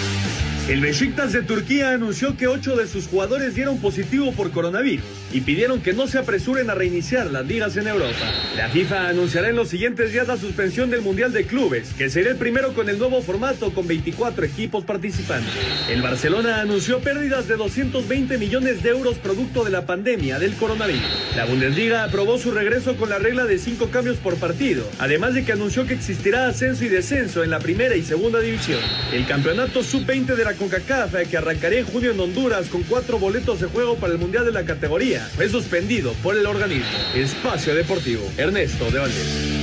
El 0.69 0.83
Besiktas 0.83 1.33
de 1.33 1.41
Turquía 1.41 1.93
anunció 1.93 2.37
que 2.37 2.47
ocho 2.47 2.77
de 2.77 2.87
sus 2.87 3.07
jugadores 3.07 3.55
dieron 3.55 3.79
positivo 3.79 4.33
por 4.33 4.51
coronavirus 4.51 5.07
y 5.33 5.41
pidieron 5.41 5.81
que 5.81 5.95
no 5.95 6.07
se 6.07 6.19
apresuren 6.19 6.69
a 6.69 6.75
reiniciar 6.75 7.31
las 7.31 7.47
ligas 7.47 7.79
en 7.79 7.89
Europa. 7.89 8.19
La 8.55 8.69
FIFA 8.69 9.09
anunciará 9.09 9.49
en 9.49 9.57
los 9.57 9.71
siguientes 9.71 10.13
días 10.13 10.29
la 10.29 10.37
suspensión 10.37 10.91
del 10.91 11.01
Mundial 11.01 11.33
de 11.33 11.47
Clubes, 11.47 11.95
que 11.97 12.11
será 12.11 12.33
el 12.33 12.37
primero 12.37 12.75
con 12.75 12.91
el 12.91 12.99
nuevo 12.99 13.23
formato 13.23 13.73
con 13.73 13.87
24 13.87 14.45
equipos 14.45 14.85
participantes. 14.85 15.51
El 15.89 16.03
Barcelona 16.03 16.61
anunció 16.61 16.99
pérdidas 16.99 17.49
de 17.49 17.57
220 17.57 18.37
millones 18.37 18.83
de 18.83 18.91
euros 18.91 19.17
producto 19.17 19.65
de 19.65 19.71
la 19.71 19.87
pandemia 19.87 20.39
del 20.39 20.53
coronavirus. 20.53 21.01
La 21.35 21.47
Bundesliga 21.47 22.05
aprobó 22.05 22.37
su 22.37 22.51
regreso 22.51 22.95
con 22.97 23.09
la 23.09 23.19
regla 23.19 23.47
de 23.47 23.59
cinco 23.59 23.89
cambios 23.89 24.19
por 24.19 24.35
partido, 24.35 24.87
además 24.99 25.33
de 25.33 25.47
que 25.47 25.53
anunció 25.53 25.87
que 25.87 25.95
existirá 25.95 26.47
ascenso 26.47 26.85
y 26.85 26.89
descenso 26.89 27.43
en 27.43 27.49
la 27.49 27.59
primera 27.59 27.97
y 27.97 28.03
segunda 28.03 28.39
división. 28.41 28.81
El 29.15 29.27
campeonato 29.27 29.83
sub-20 29.83 30.35
de 30.35 30.45
la 30.45 30.58
CONCACAF, 30.59 31.29
que 31.29 31.37
arrancaría 31.37 31.81
en 31.81 31.87
junio 31.87 32.11
en 32.11 32.21
Honduras 32.21 32.69
con 32.69 32.83
cuatro 32.83 33.19
boletos 33.19 33.61
de 33.61 33.69
juego 33.69 33.97
para 33.97 34.13
el 34.13 34.19
Mundial 34.19 34.45
de 34.45 34.53
la 34.53 34.65
categoría, 34.65 35.21
fue 35.21 35.49
suspendido 35.49 36.13
por 36.23 36.37
el 36.37 36.47
organismo. 36.47 36.99
Espacio 37.15 37.75
Deportivo, 37.75 38.29
Ernesto 38.37 38.91
de 38.91 38.99
Valdés. 38.99 39.59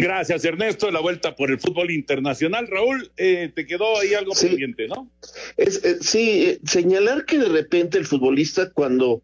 Gracias, 0.00 0.44
Ernesto. 0.44 0.90
La 0.90 1.00
vuelta 1.00 1.36
por 1.36 1.50
el 1.50 1.60
fútbol 1.60 1.90
internacional. 1.90 2.66
Raúl, 2.68 3.10
eh, 3.16 3.52
te 3.54 3.66
quedó 3.66 3.98
ahí 3.98 4.14
algo 4.14 4.32
pendiente, 4.32 4.88
¿no? 4.88 5.10
Es, 5.56 5.84
eh, 5.84 5.98
sí, 6.00 6.44
eh, 6.46 6.60
señalar 6.64 7.26
que 7.26 7.38
de 7.38 7.48
repente 7.48 7.98
el 7.98 8.06
futbolista, 8.06 8.70
cuando 8.70 9.22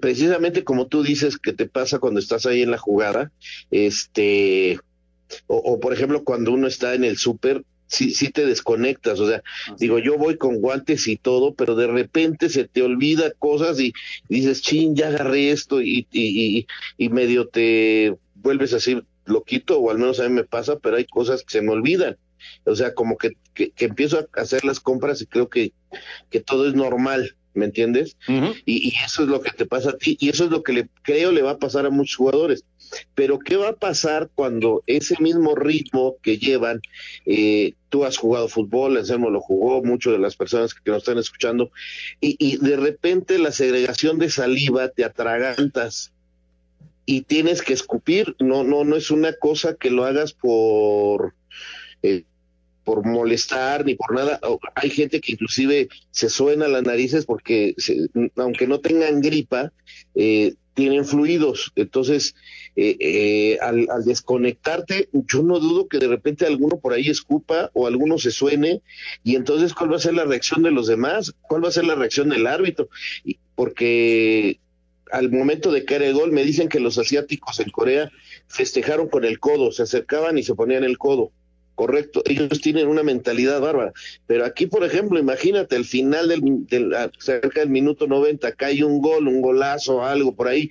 precisamente 0.00 0.64
como 0.64 0.88
tú 0.88 1.02
dices 1.02 1.38
que 1.38 1.52
te 1.52 1.66
pasa 1.66 1.98
cuando 1.98 2.20
estás 2.20 2.46
ahí 2.46 2.62
en 2.62 2.70
la 2.70 2.78
jugada, 2.78 3.32
este, 3.70 4.78
o, 5.46 5.78
por 5.80 5.92
ejemplo, 5.92 6.24
cuando 6.24 6.52
uno 6.52 6.66
está 6.66 6.94
en 6.94 7.04
el 7.04 7.16
súper, 7.16 7.64
sí, 7.90 8.12
sí 8.12 8.30
te 8.30 8.46
desconectas, 8.46 9.20
o 9.20 9.28
sea, 9.28 9.42
digo, 9.78 9.98
yo 9.98 10.16
voy 10.16 10.36
con 10.36 10.60
guantes 10.60 11.08
y 11.08 11.16
todo, 11.16 11.54
pero 11.54 11.74
de 11.74 11.88
repente 11.88 12.48
se 12.48 12.64
te 12.64 12.82
olvida 12.82 13.32
cosas 13.32 13.80
y, 13.80 13.92
dices, 14.28 14.62
chin, 14.62 14.94
ya 14.94 15.08
agarré 15.08 15.50
esto 15.50 15.82
y, 15.82 16.06
y, 16.12 16.66
y, 16.96 17.08
medio 17.08 17.48
te 17.48 18.14
vuelves 18.36 18.72
así 18.72 19.00
loquito, 19.26 19.78
o 19.78 19.90
al 19.90 19.98
menos 19.98 20.20
a 20.20 20.28
mí 20.28 20.34
me 20.34 20.44
pasa, 20.44 20.78
pero 20.78 20.96
hay 20.96 21.04
cosas 21.04 21.42
que 21.42 21.52
se 21.52 21.62
me 21.62 21.72
olvidan. 21.72 22.16
O 22.64 22.74
sea, 22.74 22.94
como 22.94 23.18
que, 23.18 23.32
que, 23.54 23.72
empiezo 23.78 24.18
a 24.18 24.40
hacer 24.40 24.64
las 24.64 24.80
compras 24.80 25.20
y 25.20 25.26
creo 25.26 25.48
que, 25.48 25.72
que 26.30 26.40
todo 26.40 26.66
es 26.68 26.74
normal, 26.74 27.36
¿me 27.54 27.66
entiendes? 27.66 28.16
y, 28.28 28.88
y, 28.88 28.92
eso 29.04 29.24
es 29.24 29.28
lo 29.28 29.40
que 29.40 29.50
te 29.50 29.66
pasa 29.66 29.90
a 29.90 29.98
ti, 29.98 30.16
y 30.20 30.30
eso 30.30 30.44
es 30.44 30.50
lo 30.50 30.62
que 30.62 30.72
le 30.72 30.88
creo 31.02 31.32
le 31.32 31.42
va 31.42 31.52
a 31.52 31.58
pasar 31.58 31.86
a 31.86 31.90
muchos 31.90 32.16
jugadores. 32.16 32.64
Pero 33.14 33.38
¿qué 33.38 33.56
va 33.56 33.70
a 33.70 33.76
pasar 33.76 34.30
cuando 34.34 34.82
ese 34.86 35.16
mismo 35.20 35.54
ritmo 35.54 36.16
que 36.22 36.38
llevan, 36.38 36.80
eh, 37.26 37.74
tú 37.88 38.04
has 38.04 38.16
jugado 38.16 38.48
fútbol, 38.48 38.96
Anselmo 38.96 39.30
lo 39.30 39.40
jugó, 39.40 39.82
muchas 39.82 40.12
de 40.12 40.18
las 40.18 40.36
personas 40.36 40.74
que 40.74 40.90
nos 40.90 40.98
están 40.98 41.18
escuchando, 41.18 41.70
y, 42.20 42.56
de 42.58 42.76
repente 42.76 43.38
la 43.38 43.52
segregación 43.52 44.18
de 44.18 44.30
saliva 44.30 44.88
te 44.88 45.04
atragantas 45.04 46.12
y 47.06 47.22
tienes 47.22 47.62
que 47.62 47.72
escupir, 47.72 48.36
no, 48.38 48.64
no, 48.64 48.84
no 48.84 48.96
es 48.96 49.10
una 49.10 49.32
cosa 49.34 49.74
que 49.74 49.90
lo 49.90 50.04
hagas 50.04 50.32
por... 50.32 51.34
Eh, 52.02 52.24
por 52.82 53.06
molestar 53.06 53.84
ni 53.84 53.94
por 53.94 54.14
nada. 54.14 54.40
Hay 54.74 54.90
gente 54.90 55.20
que 55.20 55.32
inclusive 55.32 55.88
se 56.10 56.28
suena 56.28 56.66
las 56.66 56.82
narices 56.82 57.24
porque, 57.26 57.74
aunque 58.36 58.66
no 58.66 58.80
tengan 58.80 59.20
gripa, 59.20 59.70
eh, 60.14 60.54
tienen 60.80 61.04
fluidos. 61.04 61.72
Entonces, 61.76 62.34
eh, 62.74 62.96
eh, 63.00 63.58
al, 63.60 63.86
desconectarte, 64.06 65.10
yo 65.12 65.42
no 65.42 65.58
dudo 65.58 65.88
que 65.88 65.98
de 65.98 66.08
repente 66.08 66.46
alguno 66.46 66.78
por 66.78 66.94
ahí 66.94 67.08
escupa 67.08 67.70
o 67.74 67.86
alguno 67.86 68.16
se 68.16 68.30
suene, 68.30 68.80
y 69.22 69.36
entonces, 69.36 69.74
¿cuál 69.74 69.92
va 69.92 69.96
a 69.96 70.00
ser 70.00 70.14
la 70.14 70.24
reacción 70.24 70.62
de 70.62 70.70
los 70.70 70.86
demás? 70.86 71.34
¿Cuál 71.42 71.62
va 71.62 71.68
a 71.68 71.72
ser 71.72 71.84
la 71.84 71.94
reacción 71.94 72.30
del 72.30 72.46
árbitro? 72.46 72.88
porque 73.54 74.58
al 75.12 75.30
momento 75.30 75.70
de 75.70 75.84
caer 75.84 76.02
el 76.02 76.14
gol, 76.14 76.32
me 76.32 76.44
dicen 76.44 76.70
que 76.70 76.80
los 76.80 76.96
asiáticos 76.96 77.60
en 77.60 77.68
Corea 77.68 78.10
festejaron 78.48 79.08
con 79.08 79.26
el 79.26 79.38
codo, 79.38 79.70
se 79.70 79.82
acercaban 79.82 80.38
y 80.38 80.42
se 80.42 80.54
ponían 80.54 80.84
el 80.84 80.96
codo. 80.96 81.30
Correcto, 81.80 82.22
ellos 82.26 82.60
tienen 82.60 82.88
una 82.88 83.02
mentalidad 83.02 83.58
bárbara. 83.58 83.94
Pero 84.26 84.44
aquí, 84.44 84.66
por 84.66 84.84
ejemplo, 84.84 85.18
imagínate, 85.18 85.76
el 85.76 85.86
final 85.86 86.28
del, 86.28 86.94
cerca 87.18 87.60
del 87.60 87.70
minuto 87.70 88.06
90, 88.06 88.52
cae 88.52 88.84
un 88.84 89.00
gol, 89.00 89.26
un 89.26 89.40
golazo, 89.40 90.04
algo 90.04 90.36
por 90.36 90.48
ahí, 90.48 90.68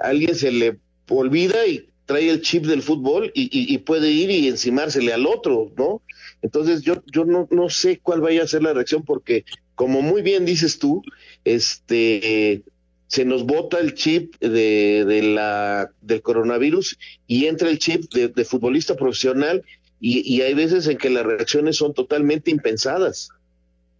alguien 0.00 0.34
se 0.34 0.50
le 0.50 0.78
olvida 1.10 1.66
y 1.66 1.90
trae 2.06 2.30
el 2.30 2.40
chip 2.40 2.64
del 2.64 2.80
fútbol 2.80 3.30
y, 3.34 3.76
puede 3.76 4.10
ir 4.10 4.30
y 4.30 4.48
encimársele 4.48 5.12
al 5.12 5.26
otro, 5.26 5.74
¿no? 5.76 6.00
Entonces 6.40 6.80
yo, 6.80 7.02
yo 7.12 7.26
no, 7.26 7.46
no 7.50 7.68
sé 7.68 8.00
cuál 8.02 8.22
vaya 8.22 8.42
a 8.42 8.48
ser 8.48 8.62
la 8.62 8.72
reacción 8.72 9.04
porque, 9.04 9.44
como 9.74 10.00
muy 10.00 10.22
bien 10.22 10.46
dices 10.46 10.78
tú, 10.78 11.02
este 11.44 12.62
se 13.08 13.24
nos 13.24 13.44
bota 13.44 13.78
el 13.78 13.94
chip 13.94 14.34
de, 14.40 15.04
de 15.06 15.22
la, 15.22 15.90
del 16.00 16.22
coronavirus 16.22 16.98
y 17.26 17.46
entra 17.46 17.70
el 17.70 17.78
chip 17.78 18.12
de, 18.12 18.44
futbolista 18.44 18.96
profesional 18.96 19.62
y, 20.00 20.40
hay 20.42 20.54
veces 20.54 20.86
en 20.88 20.98
que 20.98 21.10
las 21.10 21.24
reacciones 21.24 21.76
son 21.76 21.94
totalmente 21.94 22.50
impensadas. 22.50 23.30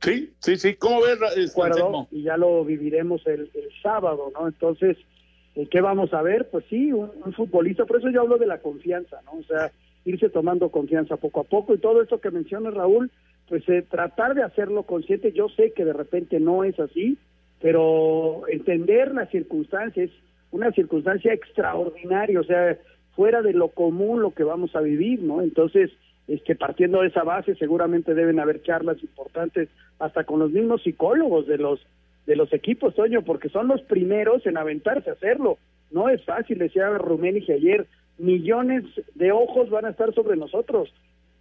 Sí, 0.02 0.32
sí, 0.40 0.56
sí. 0.56 0.74
¿Cómo 0.74 1.00
ves? 1.00 1.50
Acuerdo, 1.50 2.06
y 2.10 2.22
ya 2.22 2.36
lo 2.36 2.64
viviremos 2.64 3.26
el, 3.26 3.50
sábado, 3.82 4.30
¿no? 4.34 4.46
Entonces, 4.46 4.98
eh, 5.54 5.66
¿qué 5.70 5.80
vamos 5.80 6.12
a 6.12 6.22
ver? 6.22 6.48
Pues 6.50 6.64
sí, 6.68 6.92
un, 6.92 7.32
futbolista, 7.32 7.86
por 7.86 7.98
eso 7.98 8.10
yo 8.10 8.20
hablo 8.20 8.36
de 8.36 8.46
la 8.46 8.58
confianza, 8.58 9.20
¿no? 9.24 9.38
O 9.38 9.42
sea, 9.44 9.72
irse 10.04 10.28
tomando 10.28 10.70
confianza 10.70 11.16
poco 11.16 11.40
a 11.40 11.44
poco 11.44 11.74
y 11.74 11.78
todo 11.78 12.02
esto 12.02 12.20
que 12.20 12.30
menciona 12.30 12.70
Raúl, 12.70 13.10
pues 13.48 13.66
eh, 13.68 13.82
tratar 13.88 14.34
de 14.34 14.42
hacerlo 14.42 14.82
consciente. 14.82 15.32
Yo 15.32 15.48
sé 15.48 15.72
que 15.72 15.84
de 15.84 15.94
repente 15.94 16.40
no 16.40 16.62
es 16.62 16.78
así, 16.78 17.16
pero 17.60 18.46
entender 18.48 19.14
las 19.14 19.30
circunstancias, 19.30 20.10
una 20.50 20.72
circunstancia 20.72 21.32
extraordinaria, 21.32 22.38
o 22.40 22.44
sea, 22.44 22.78
fuera 23.16 23.42
de 23.42 23.52
lo 23.52 23.68
común 23.68 24.22
lo 24.22 24.32
que 24.32 24.44
vamos 24.44 24.76
a 24.76 24.80
vivir, 24.80 25.22
¿no? 25.22 25.42
Entonces, 25.42 25.90
este, 26.28 26.54
partiendo 26.54 27.00
de 27.00 27.08
esa 27.08 27.24
base, 27.24 27.54
seguramente 27.56 28.14
deben 28.14 28.38
haber 28.38 28.62
charlas 28.62 29.02
importantes 29.02 29.68
hasta 29.98 30.24
con 30.24 30.38
los 30.38 30.52
mismos 30.52 30.82
psicólogos 30.82 31.46
de 31.46 31.58
los 31.58 31.80
de 32.26 32.34
los 32.34 32.52
equipos, 32.52 32.94
Toño, 32.96 33.22
porque 33.22 33.48
son 33.48 33.68
los 33.68 33.80
primeros 33.82 34.44
en 34.46 34.58
aventarse 34.58 35.10
a 35.10 35.12
hacerlo. 35.12 35.58
No 35.92 36.08
es 36.08 36.24
fácil, 36.24 36.58
decía 36.58 36.88
Ruménige 36.88 37.52
ayer, 37.52 37.86
millones 38.18 38.82
de 39.14 39.30
ojos 39.30 39.70
van 39.70 39.84
a 39.84 39.90
estar 39.90 40.12
sobre 40.12 40.36
nosotros. 40.36 40.92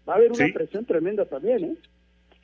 Va 0.08 0.14
a 0.14 0.18
haber 0.18 0.32
una 0.32 0.48
presión 0.54 0.86
tremenda 0.86 1.26
también, 1.26 1.64
¿eh? 1.64 1.76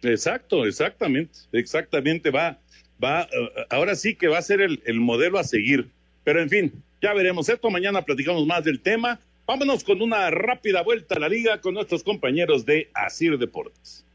Exacto, 0.01 0.65
exactamente, 0.65 1.33
exactamente 1.51 2.31
va 2.31 2.57
va, 3.03 3.23
eh, 3.23 3.65
ahora 3.69 3.95
sí 3.95 4.15
que 4.15 4.27
va 4.27 4.37
a 4.37 4.41
ser 4.41 4.61
el, 4.61 4.81
el 4.85 4.99
modelo 4.99 5.39
a 5.39 5.43
seguir. 5.43 5.89
Pero 6.23 6.41
en 6.41 6.49
fin, 6.49 6.83
ya 7.01 7.13
veremos 7.13 7.49
esto. 7.49 7.69
Mañana 7.69 8.03
platicamos 8.03 8.45
más 8.45 8.63
del 8.63 8.79
tema. 8.79 9.19
Vámonos 9.45 9.83
con 9.83 10.01
una 10.01 10.29
rápida 10.29 10.83
vuelta 10.83 11.15
a 11.15 11.19
la 11.19 11.27
liga 11.27 11.59
con 11.59 11.73
nuestros 11.73 12.03
compañeros 12.03 12.65
de 12.65 12.89
Asir 12.93 13.37
Deportes. 13.37 14.05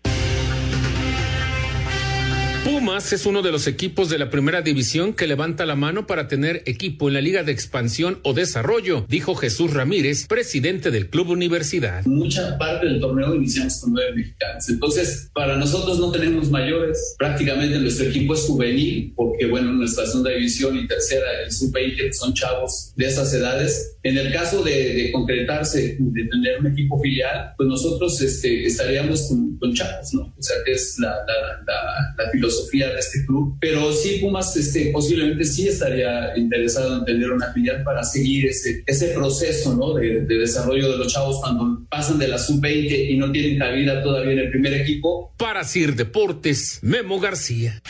Pumas 2.66 3.12
es 3.12 3.26
uno 3.26 3.42
de 3.42 3.52
los 3.52 3.68
equipos 3.68 4.10
de 4.10 4.18
la 4.18 4.28
primera 4.28 4.60
división 4.60 5.14
que 5.14 5.28
levanta 5.28 5.64
la 5.66 5.76
mano 5.76 6.08
para 6.08 6.26
tener 6.26 6.64
equipo 6.66 7.06
en 7.06 7.14
la 7.14 7.20
Liga 7.20 7.44
de 7.44 7.52
Expansión 7.52 8.18
o 8.24 8.34
Desarrollo, 8.34 9.06
dijo 9.08 9.36
Jesús 9.36 9.72
Ramírez, 9.72 10.26
presidente 10.26 10.90
del 10.90 11.08
Club 11.08 11.30
Universidad. 11.30 12.04
Mucha 12.06 12.58
parte 12.58 12.86
del 12.86 13.00
torneo 13.00 13.36
iniciamos 13.36 13.80
con 13.80 13.92
nueve 13.92 14.16
mexicanos. 14.16 14.68
Entonces, 14.68 15.30
para 15.32 15.56
nosotros 15.56 16.00
no 16.00 16.10
tenemos 16.10 16.50
mayores. 16.50 17.14
Prácticamente 17.16 17.78
nuestro 17.78 18.06
equipo 18.06 18.34
es 18.34 18.40
juvenil, 18.40 19.12
porque, 19.14 19.46
bueno, 19.46 19.70
nuestra 19.72 20.04
segunda 20.04 20.32
división 20.32 20.76
y 20.76 20.88
tercera, 20.88 21.44
el 21.44 21.52
sub-20, 21.52 22.12
son 22.14 22.34
chavos 22.34 22.92
de 22.96 23.06
esas 23.06 23.32
edades. 23.32 23.96
En 24.02 24.18
el 24.18 24.32
caso 24.32 24.64
de, 24.64 25.10
concretarse, 25.12 25.98
de 26.00 26.24
tener 26.24 26.58
un 26.58 26.66
equipo 26.66 27.00
filial, 27.00 27.52
pues 27.56 27.68
nosotros 27.68 28.20
este, 28.20 28.66
estaríamos 28.66 29.28
con, 29.60 29.72
chavos, 29.72 30.14
¿no? 30.14 30.34
O 30.36 30.42
sea, 30.42 30.56
que 30.64 30.72
es 30.72 30.96
la, 30.98 31.10
la, 31.10 32.24
la 32.24 32.30
filosofía 32.30 32.55
de 32.70 32.98
este 32.98 33.24
club, 33.26 33.57
pero 33.61 33.92
sí 33.92 34.18
Pumas 34.20 34.57
este, 34.57 34.90
posiblemente 34.92 35.44
sí 35.44 35.68
estaría 35.68 36.36
interesado 36.36 36.98
en 36.98 37.04
tener 37.04 37.30
una 37.30 37.52
filial 37.52 37.82
para 37.84 38.04
seguir 38.04 38.46
ese, 38.46 38.82
ese 38.86 39.09
proceso 39.09 39.74
¿no? 39.74 39.94
de, 39.94 40.22
de 40.22 40.34
desarrollo 40.38 40.92
de 40.92 40.98
los 40.98 41.12
chavos 41.12 41.40
cuando 41.40 41.86
pasan 41.88 42.18
de 42.18 42.28
la 42.28 42.38
sub-20 42.38 43.11
y 43.11 43.16
no 43.16 43.32
tienen 43.32 43.59
cabida 43.59 44.02
todavía 44.02 44.32
en 44.32 44.38
el 44.40 44.50
primer 44.50 44.74
equipo. 44.74 45.32
Para 45.36 45.64
Sir 45.64 45.94
Deportes, 45.94 46.80
Memo 46.82 47.18
García. 47.20 47.82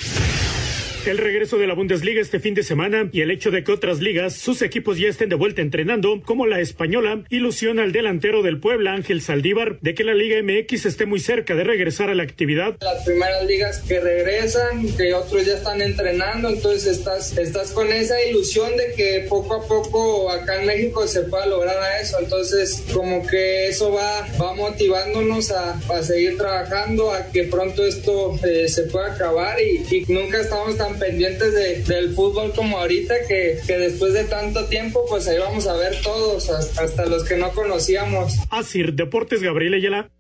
El 1.07 1.19
regreso 1.19 1.57
de 1.57 1.69
la 1.69 1.75
Bundesliga 1.75 2.21
este 2.21 2.41
fin 2.41 2.55
de 2.55 2.65
semana 2.65 3.09
y 3.13 3.21
el 3.21 3.31
hecho 3.31 3.53
de 3.53 3.63
que 3.63 3.71
otras 3.71 4.01
ligas, 4.01 4.35
sus 4.35 4.61
equipos 4.61 4.99
ya 4.99 5.09
estén 5.09 5.29
de 5.29 5.37
vuelta 5.37 5.63
entrenando, 5.63 6.21
como 6.25 6.49
la 6.49 6.59
española, 6.59 7.23
ilusiona 7.31 7.85
al 7.85 7.93
delantero 7.93 8.43
del 8.43 8.59
Puebla, 8.59 8.93
Ángel 8.93 9.23
Saldívar, 9.23 9.79
de 9.81 9.95
que 9.95 10.03
la 10.03 10.15
Liga 10.15 10.43
MX 10.43 10.85
esté 10.85 11.07
muy 11.07 11.21
cerca 11.21 11.55
de 11.55 11.63
regresar 11.63 12.11
a 12.11 12.17
la 12.17 12.25
actividad. 12.25 12.75
Las 12.81 13.05
primeras 13.05 13.47
ligas 13.47 13.79
que 13.87 14.01
regresan, 14.01 14.97
que 14.97 15.15
otros 15.15 15.47
ya 15.47 15.55
están 15.55 15.81
entrenando, 15.81 16.49
entonces 16.49 16.99
estás, 16.99 17.39
estás 17.39 17.71
con 17.71 17.93
esa 17.93 18.21
ilusión 18.25 18.77
de 18.77 18.93
que 18.97 19.27
poco 19.29 19.55
a 19.55 19.69
poco 19.69 20.29
acá 20.29 20.61
en 20.61 20.67
México 20.67 21.07
se 21.07 21.23
pueda 21.23 21.47
lograr 21.47 21.79
a 21.79 22.01
eso. 22.01 22.19
Entonces, 22.21 22.83
como 22.93 23.25
que 23.25 23.69
eso 23.69 23.93
va, 23.93 24.27
va 24.43 24.55
motivándonos 24.55 25.53
a, 25.53 25.79
a 25.89 26.03
seguir 26.03 26.37
trabajando, 26.37 27.13
a 27.13 27.31
que 27.31 27.45
pronto 27.45 27.87
esto 27.87 28.37
eh, 28.45 28.69
se 28.69 28.83
pueda 28.85 29.15
acabar 29.15 29.57
y, 29.61 29.87
y 29.95 30.13
nunca 30.13 30.41
estamos 30.41 30.77
tan 30.77 30.96
pendientes 30.99 31.53
de, 31.53 31.83
del 31.83 32.15
fútbol 32.15 32.53
como 32.55 32.79
ahorita, 32.79 33.15
que, 33.29 33.59
que, 33.67 33.79
después 33.79 34.13
de 34.13 34.25
tanto 34.25 34.67
tiempo, 34.67 35.05
pues 35.09 35.27
ahí 35.29 35.39
vamos 35.39 35.67
a 35.67 35.75
ver 35.75 35.95
todos, 36.03 36.51
hasta, 36.51 37.07
los 37.07 37.25
que 37.25 37.37
no 37.37 37.51
conocíamos. 37.53 38.35
Así, 38.51 38.83
Deportes 38.83 39.43
Gabriel 39.43 39.75
Ayala. 39.75 40.11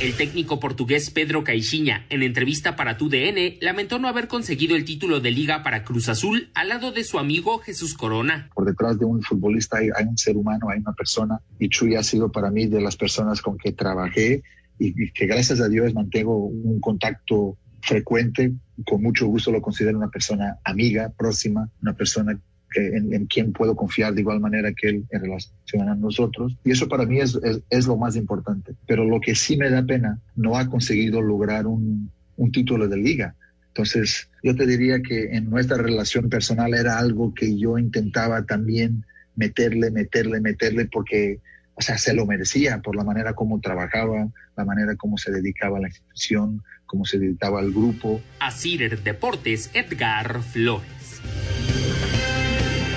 El 0.00 0.14
técnico 0.14 0.60
portugués 0.60 1.10
Pedro 1.10 1.44
Caixinha, 1.44 2.04
en 2.10 2.22
entrevista 2.22 2.76
para 2.76 2.96
TUDN, 2.98 3.58
lamentó 3.60 3.98
no 3.98 4.08
haber 4.08 4.28
conseguido 4.28 4.76
el 4.76 4.84
título 4.84 5.20
de 5.20 5.30
liga 5.30 5.62
para 5.62 5.84
Cruz 5.84 6.08
Azul 6.08 6.50
al 6.54 6.68
lado 6.68 6.90
de 6.92 7.04
su 7.04 7.18
amigo 7.18 7.58
Jesús 7.58 7.94
Corona. 7.94 8.50
Por 8.54 8.66
detrás 8.66 8.98
de 8.98 9.04
un 9.04 9.22
futbolista 9.22 9.78
hay, 9.78 9.88
hay 9.96 10.04
un 10.04 10.18
ser 10.18 10.36
humano, 10.36 10.68
hay 10.68 10.80
una 10.80 10.92
persona, 10.92 11.40
y 11.58 11.68
Chuy 11.68 11.94
ha 11.94 12.02
sido 12.02 12.30
para 12.30 12.50
mí 12.50 12.66
de 12.66 12.80
las 12.80 12.96
personas 12.96 13.40
con 13.40 13.56
que 13.56 13.72
trabajé 13.72 14.42
y 14.78 15.10
que 15.12 15.26
gracias 15.26 15.60
a 15.60 15.68
Dios 15.68 15.94
mantengo 15.94 16.36
un 16.36 16.80
contacto 16.80 17.56
frecuente, 17.80 18.52
con 18.84 19.02
mucho 19.02 19.26
gusto 19.26 19.52
lo 19.52 19.62
considero 19.62 19.98
una 19.98 20.08
persona 20.08 20.58
amiga, 20.64 21.12
próxima, 21.16 21.68
una 21.82 21.92
persona 21.92 22.38
en, 22.76 23.26
quien 23.26 23.52
puedo 23.52 23.76
confiar 23.76 24.14
de 24.14 24.20
igual 24.20 24.40
manera 24.40 24.72
que 24.72 24.88
él 24.88 25.04
en 25.10 25.20
relación 25.20 25.88
a 25.88 25.94
nosotros. 25.94 26.56
Y 26.64 26.72
eso 26.72 26.88
para 26.88 27.06
mí 27.06 27.20
es, 27.20 27.38
es, 27.70 27.86
lo 27.86 27.96
más 27.96 28.16
importante. 28.16 28.74
Pero 28.86 29.04
lo 29.04 29.20
que 29.20 29.34
sí 29.34 29.56
me 29.56 29.70
da 29.70 29.84
pena, 29.84 30.18
no 30.34 30.56
ha 30.56 30.68
conseguido 30.68 31.22
lograr 31.22 31.66
un, 31.66 32.10
un 32.36 32.52
título 32.52 32.88
de 32.88 32.96
liga. 32.96 33.34
Entonces, 33.68 34.28
yo 34.42 34.54
te 34.54 34.66
diría 34.66 35.02
que 35.02 35.36
en 35.36 35.50
nuestra 35.50 35.76
relación 35.76 36.28
personal 36.28 36.74
era 36.74 36.98
algo 36.98 37.34
que 37.34 37.58
yo 37.58 37.78
intentaba 37.78 38.44
también 38.44 39.04
meterle, 39.36 39.90
meterle, 39.90 40.40
meterle, 40.40 40.86
porque, 40.86 41.40
o 41.74 41.82
sea, 41.82 41.98
se 41.98 42.14
lo 42.14 42.24
merecía 42.24 42.80
por 42.80 42.94
la 42.94 43.04
manera 43.04 43.34
como 43.34 43.60
trabajaba, 43.60 44.28
la 44.56 44.64
manera 44.64 44.94
como 44.96 45.18
se 45.18 45.32
dedicaba 45.32 45.78
a 45.78 45.80
la 45.80 45.88
institución, 45.88 46.62
cómo 46.94 47.04
se 47.04 47.16
editaba 47.16 47.60
el 47.60 47.72
grupo. 47.72 48.20
Asir 48.38 49.02
Deportes, 49.02 49.68
Edgar 49.74 50.40
Flores. 50.42 51.20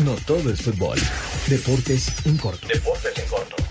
No 0.06 0.14
todo 0.28 0.52
es 0.52 0.62
fútbol. 0.62 1.00
Deportes 1.48 2.14
en 2.26 2.38
corto. 2.38 2.68
Deportes 2.68 3.18
en 3.18 3.26
corto. 3.28 3.71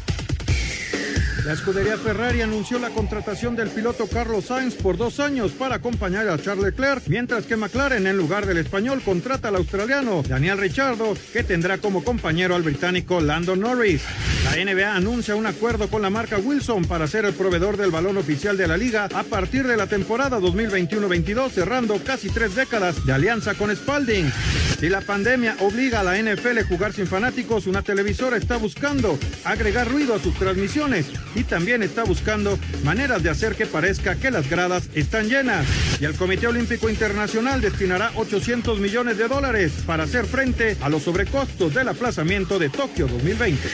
La 1.44 1.54
escudería 1.54 1.96
Ferrari 1.96 2.42
anunció 2.42 2.78
la 2.78 2.90
contratación 2.90 3.56
del 3.56 3.70
piloto 3.70 4.06
Carlos 4.06 4.46
Sainz 4.46 4.74
por 4.74 4.96
dos 4.98 5.20
años 5.20 5.52
para 5.52 5.76
acompañar 5.76 6.28
a 6.28 6.38
Charles 6.38 6.66
Leclerc, 6.66 7.02
mientras 7.06 7.46
que 7.46 7.56
McLaren 7.56 8.06
en 8.06 8.16
lugar 8.16 8.46
del 8.46 8.58
español 8.58 9.00
contrata 9.02 9.48
al 9.48 9.56
australiano 9.56 10.22
Daniel 10.26 10.58
Ricciardo, 10.58 11.14
que 11.32 11.42
tendrá 11.42 11.78
como 11.78 12.04
compañero 12.04 12.54
al 12.54 12.62
británico 12.62 13.20
Lando 13.20 13.56
Norris. 13.56 14.02
La 14.44 14.62
NBA 14.62 14.94
anuncia 14.94 15.34
un 15.34 15.46
acuerdo 15.46 15.88
con 15.88 16.02
la 16.02 16.10
marca 16.10 16.38
Wilson 16.38 16.84
para 16.84 17.06
ser 17.06 17.24
el 17.24 17.34
proveedor 17.34 17.76
del 17.76 17.90
balón 17.90 18.18
oficial 18.18 18.56
de 18.56 18.68
la 18.68 18.76
liga 18.76 19.08
a 19.14 19.22
partir 19.22 19.66
de 19.66 19.76
la 19.76 19.86
temporada 19.86 20.38
2021-22, 20.40 21.50
cerrando 21.50 22.02
casi 22.04 22.28
tres 22.28 22.54
décadas 22.54 23.04
de 23.06 23.12
alianza 23.12 23.54
con 23.54 23.74
Spalding. 23.74 24.30
Si 24.78 24.88
la 24.88 25.00
pandemia 25.00 25.56
obliga 25.60 26.00
a 26.00 26.04
la 26.04 26.16
NFL 26.16 26.58
a 26.58 26.64
jugar 26.64 26.92
sin 26.92 27.06
fanáticos, 27.06 27.66
una 27.66 27.82
televisora 27.82 28.36
está 28.36 28.56
buscando 28.56 29.18
agregar 29.44 29.90
ruido 29.90 30.14
a 30.14 30.18
sus 30.18 30.34
transmisiones 30.34 31.06
y 31.34 31.44
también 31.44 31.82
está 31.82 32.04
buscando 32.04 32.58
maneras 32.84 33.22
de 33.22 33.30
hacer 33.30 33.54
que 33.54 33.66
parezca 33.66 34.16
que 34.16 34.30
las 34.30 34.48
gradas 34.48 34.88
están 34.94 35.28
llenas. 35.28 35.66
Y 36.00 36.04
el 36.04 36.14
Comité 36.14 36.46
Olímpico 36.46 36.88
Internacional 36.88 37.60
destinará 37.60 38.12
800 38.16 38.78
millones 38.80 39.18
de 39.18 39.28
dólares 39.28 39.72
para 39.86 40.04
hacer 40.04 40.26
frente 40.26 40.76
a 40.80 40.88
los 40.88 41.02
sobrecostos 41.02 41.74
del 41.74 41.88
aplazamiento 41.88 42.58
de 42.58 42.68
Tokio 42.68 43.06
2020. 43.06 43.68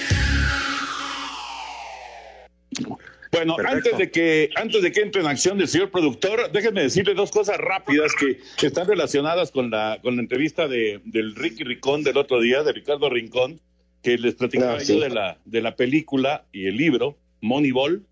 Bueno, 3.32 3.56
antes 3.66 3.98
de 3.98 4.10
que 4.10 4.50
antes 4.54 4.82
de 4.82 4.92
que 4.92 5.00
entre 5.00 5.20
en 5.20 5.26
acción 5.26 5.60
el 5.60 5.68
señor 5.68 5.90
productor, 5.90 6.50
déjenme 6.52 6.82
decirle 6.82 7.14
dos 7.14 7.30
cosas 7.30 7.58
rápidas 7.58 8.12
que, 8.18 8.38
están 8.66 8.86
relacionadas 8.86 9.50
con 9.50 9.70
la 9.70 9.98
con 10.02 10.16
la 10.16 10.22
entrevista 10.22 10.68
de, 10.68 11.00
del 11.04 11.34
Ricky 11.34 11.64
Ricón 11.64 12.02
del 12.02 12.16
otro 12.16 12.40
día, 12.40 12.62
de 12.62 12.72
Ricardo 12.72 13.10
Rincón, 13.10 13.60
que 14.02 14.16
les 14.16 14.36
platicaba 14.36 14.76
Ah, 14.76 14.80
sí. 14.80 14.94
yo 14.94 15.00
de 15.00 15.10
la 15.10 15.38
de 15.44 15.60
la 15.60 15.76
película 15.76 16.46
y 16.52 16.66
el 16.66 16.76
libro 16.76 17.18
Moneyball. 17.40 18.06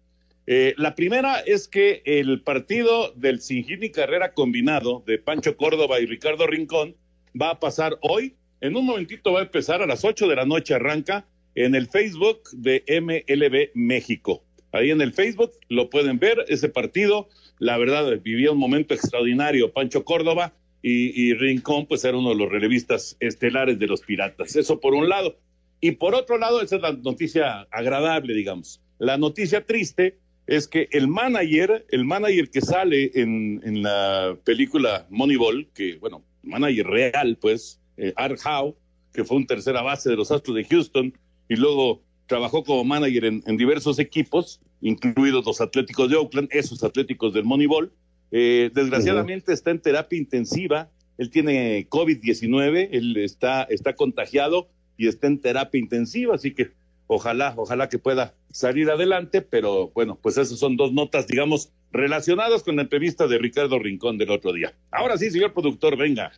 Eh, 0.47 0.75
la 0.77 0.95
primera 0.95 1.41
es 1.41 1.68
que 1.68 2.03
el 2.05 2.43
partido 2.43 3.12
del 3.16 3.41
Singini 3.41 3.91
Carrera 3.91 4.35
combinado 4.35 5.03
de 5.07 5.18
Pancho 5.18 5.57
Córdoba 5.57 6.01
y 6.01 6.07
Ricardo 6.07 6.47
Rincón 6.47 6.97
va 7.41 7.51
a 7.51 7.61
pasar 7.61 7.97
hoy. 8.03 8.35
En 8.61 8.77
un 8.77 8.87
momentito 8.87 9.33
va 9.33 9.41
a 9.41 9.45
empezar 9.45 9.83
a 9.83 9.87
las 9.87 10.05
8 10.05 10.29
de 10.29 10.37
la 10.37 10.45
noche, 10.45 10.75
arranca 10.75 11.27
en 11.55 11.75
el 11.75 11.87
Facebook 11.89 12.51
de 12.53 12.85
MLB 12.89 13.70
México. 13.75 14.45
Ahí 14.72 14.91
en 14.91 15.01
el 15.01 15.12
Facebook 15.12 15.53
lo 15.68 15.89
pueden 15.89 16.18
ver, 16.18 16.45
ese 16.49 16.68
partido. 16.68 17.29
La 17.59 17.79
verdad, 17.79 18.20
vivía 18.20 18.51
un 18.51 18.59
momento 18.59 18.93
extraordinario 18.93 19.72
Pancho 19.72 20.05
Córdoba 20.05 20.53
y, 20.83 21.29
y 21.29 21.35
Rincón, 21.35 21.87
pues 21.87 22.05
era 22.05 22.18
uno 22.18 22.31
de 22.31 22.37
los 22.37 22.51
relevistas 22.51 23.16
estelares 23.20 23.79
de 23.79 23.87
los 23.87 24.03
Piratas. 24.03 24.57
Eso 24.57 24.81
por 24.81 24.95
un 24.95 25.09
lado. 25.09 25.39
Y 25.81 25.93
por 25.93 26.14
otro 26.14 26.39
lado, 26.39 26.61
esa 26.61 26.77
es 26.77 26.83
la 26.83 26.93
noticia 26.93 27.62
agradable, 27.70 28.35
digamos. 28.35 28.81
La 28.99 29.18
noticia 29.18 29.64
triste 29.64 30.18
es 30.47 30.68
que 30.68 30.88
el 30.92 31.09
manager, 31.09 31.86
el 31.90 32.05
manager 32.05 32.51
que 32.51 32.61
sale 32.61 33.11
en, 33.14 33.61
en 33.64 33.82
la 33.82 34.36
película 34.45 35.07
Moneyball, 35.11 35.68
que, 35.74 35.97
bueno, 35.97 36.22
manager 36.42 36.86
real, 36.86 37.38
pues, 37.40 37.80
eh, 37.97 38.12
Art 38.16 38.38
Howe, 38.45 38.76
que 39.12 39.24
fue 39.24 39.36
un 39.36 39.47
tercera 39.47 39.82
base 39.82 40.11
de 40.11 40.16
los 40.16 40.30
Astros 40.30 40.57
de 40.57 40.64
Houston, 40.64 41.14
y 41.49 41.57
luego 41.57 42.03
trabajó 42.26 42.64
como 42.64 42.84
manager 42.84 43.24
en, 43.24 43.42
en 43.47 43.57
diversos 43.57 43.99
equipos, 43.99 44.61
incluidos 44.80 45.47
los 45.47 45.61
Atléticos 45.61 46.11
de 46.11 46.16
Oakland, 46.16 46.49
esos 46.51 46.82
Atléticos 46.84 47.32
del 47.32 47.45
Moneyball. 47.45 47.92
Eh, 48.30 48.70
desgraciadamente 48.74 49.53
está 49.53 49.70
en 49.70 49.80
terapia 49.80 50.18
intensiva, 50.18 50.90
él 51.18 51.30
tiene 51.30 51.88
COVID-19, 51.88 52.88
él 52.90 53.16
está, 53.18 53.62
está 53.64 53.95
contagiado 53.95 54.68
y 54.97 55.07
está 55.07 55.28
en 55.28 55.38
terapia 55.38 55.78
intensiva, 55.78 56.34
así 56.34 56.53
que 56.53 56.72
ojalá, 57.07 57.55
ojalá 57.57 57.88
que 57.88 57.98
pueda 57.98 58.34
salir 58.50 58.90
adelante, 58.90 59.42
pero 59.42 59.90
bueno, 59.90 60.18
pues 60.20 60.36
esas 60.38 60.59
son 60.59 60.76
dos 60.76 60.92
notas, 60.92 61.26
digamos, 61.26 61.72
relacionadas 61.92 62.62
con 62.62 62.76
la 62.76 62.82
entrevista 62.82 63.26
de 63.26 63.38
Ricardo 63.38 63.78
Rincón 63.78 64.18
del 64.18 64.30
otro 64.30 64.52
día. 64.52 64.74
Ahora 64.90 65.18
sí, 65.18 65.30
señor 65.30 65.52
productor, 65.52 65.96
venga. 65.96 66.32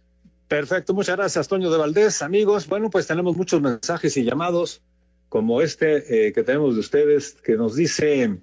Perfecto, 0.49 0.95
muchas 0.95 1.17
gracias, 1.17 1.49
Toño 1.49 1.71
de 1.71 1.79
Valdés. 1.79 2.23
Amigos, 2.23 2.69
bueno, 2.69 2.89
pues 2.89 3.07
tenemos 3.07 3.37
muchos 3.37 3.61
mensajes 3.61 4.17
y 4.17 4.23
llamados, 4.23 4.83
como 5.29 5.61
este 5.61 6.29
eh, 6.29 6.33
que 6.33 6.45
tenemos 6.45 6.75
de 6.75 6.81
ustedes, 6.81 7.33
que 7.33 7.57
nos 7.57 7.75
dice, 7.75 8.39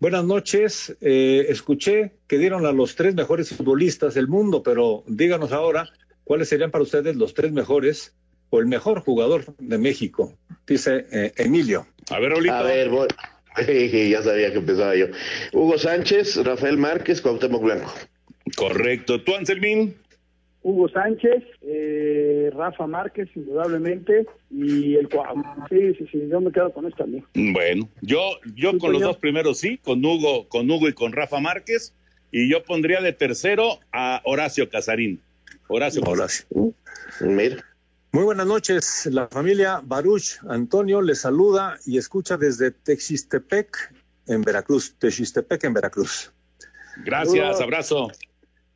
buenas 0.00 0.24
noches, 0.24 0.96
eh, 1.00 1.46
escuché 1.48 2.16
que 2.26 2.38
dieron 2.38 2.66
a 2.66 2.72
los 2.72 2.96
tres 2.96 3.14
mejores 3.14 3.50
futbolistas 3.50 4.14
del 4.14 4.26
mundo, 4.26 4.62
pero 4.64 5.04
díganos 5.06 5.52
ahora, 5.52 5.88
¿cuáles 6.24 6.48
serían 6.48 6.72
para 6.72 6.82
ustedes 6.82 7.14
los 7.14 7.32
tres 7.32 7.52
mejores 7.52 8.16
o 8.50 8.58
el 8.58 8.66
mejor 8.66 9.00
jugador 9.00 9.54
de 9.58 9.78
México? 9.78 10.36
Dice 10.70 11.04
eh, 11.10 11.32
Emilio. 11.36 11.84
A 12.10 12.20
ver, 12.20 12.32
A 12.48 12.62
ver, 12.62 12.90
voy. 12.90 13.08
ya 14.08 14.22
sabía 14.22 14.52
que 14.52 14.58
empezaba 14.58 14.94
yo. 14.94 15.06
Hugo 15.52 15.76
Sánchez, 15.76 16.36
Rafael 16.44 16.78
Márquez, 16.78 17.20
Cuauhtémoc 17.20 17.60
Blanco. 17.60 17.92
Correcto. 18.56 19.20
¿Tú, 19.20 19.34
Anselmín? 19.34 19.96
Hugo 20.62 20.88
Sánchez, 20.88 21.42
eh, 21.62 22.50
Rafa 22.54 22.86
Márquez, 22.86 23.28
indudablemente, 23.34 24.26
y 24.48 24.94
el 24.94 25.08
Cuau. 25.08 25.42
Sí, 25.70 25.94
sí, 25.98 26.06
sí, 26.12 26.28
yo 26.30 26.40
me 26.40 26.52
quedo 26.52 26.72
con 26.72 26.86
esto 26.86 26.98
también. 26.98 27.24
Bueno, 27.34 27.88
yo, 28.02 28.38
yo 28.54 28.78
con 28.78 28.92
los 28.92 29.02
dos 29.02 29.16
primeros 29.16 29.58
sí, 29.58 29.78
con 29.78 30.04
Hugo, 30.04 30.46
con 30.48 30.70
Hugo 30.70 30.88
y 30.88 30.92
con 30.92 31.10
Rafa 31.10 31.40
Márquez, 31.40 31.96
y 32.30 32.48
yo 32.48 32.62
pondría 32.62 33.00
de 33.00 33.12
tercero 33.12 33.80
a 33.90 34.20
Horacio 34.24 34.70
Casarín. 34.70 35.20
Horacio. 35.66 36.02
Horacio. 36.04 36.46
Mira. 37.22 37.56
Muy 38.12 38.24
buenas 38.24 38.46
noches, 38.46 39.06
la 39.06 39.28
familia 39.28 39.80
Baruch 39.84 40.38
Antonio 40.48 41.00
les 41.00 41.20
saluda 41.20 41.78
y 41.86 41.96
escucha 41.96 42.36
desde 42.36 42.72
Texistepec, 42.72 43.94
en 44.26 44.42
Veracruz. 44.42 44.94
Texistepec, 44.98 45.62
en 45.64 45.74
Veracruz. 45.74 46.32
Gracias, 47.04 47.60
abrazo. 47.60 48.08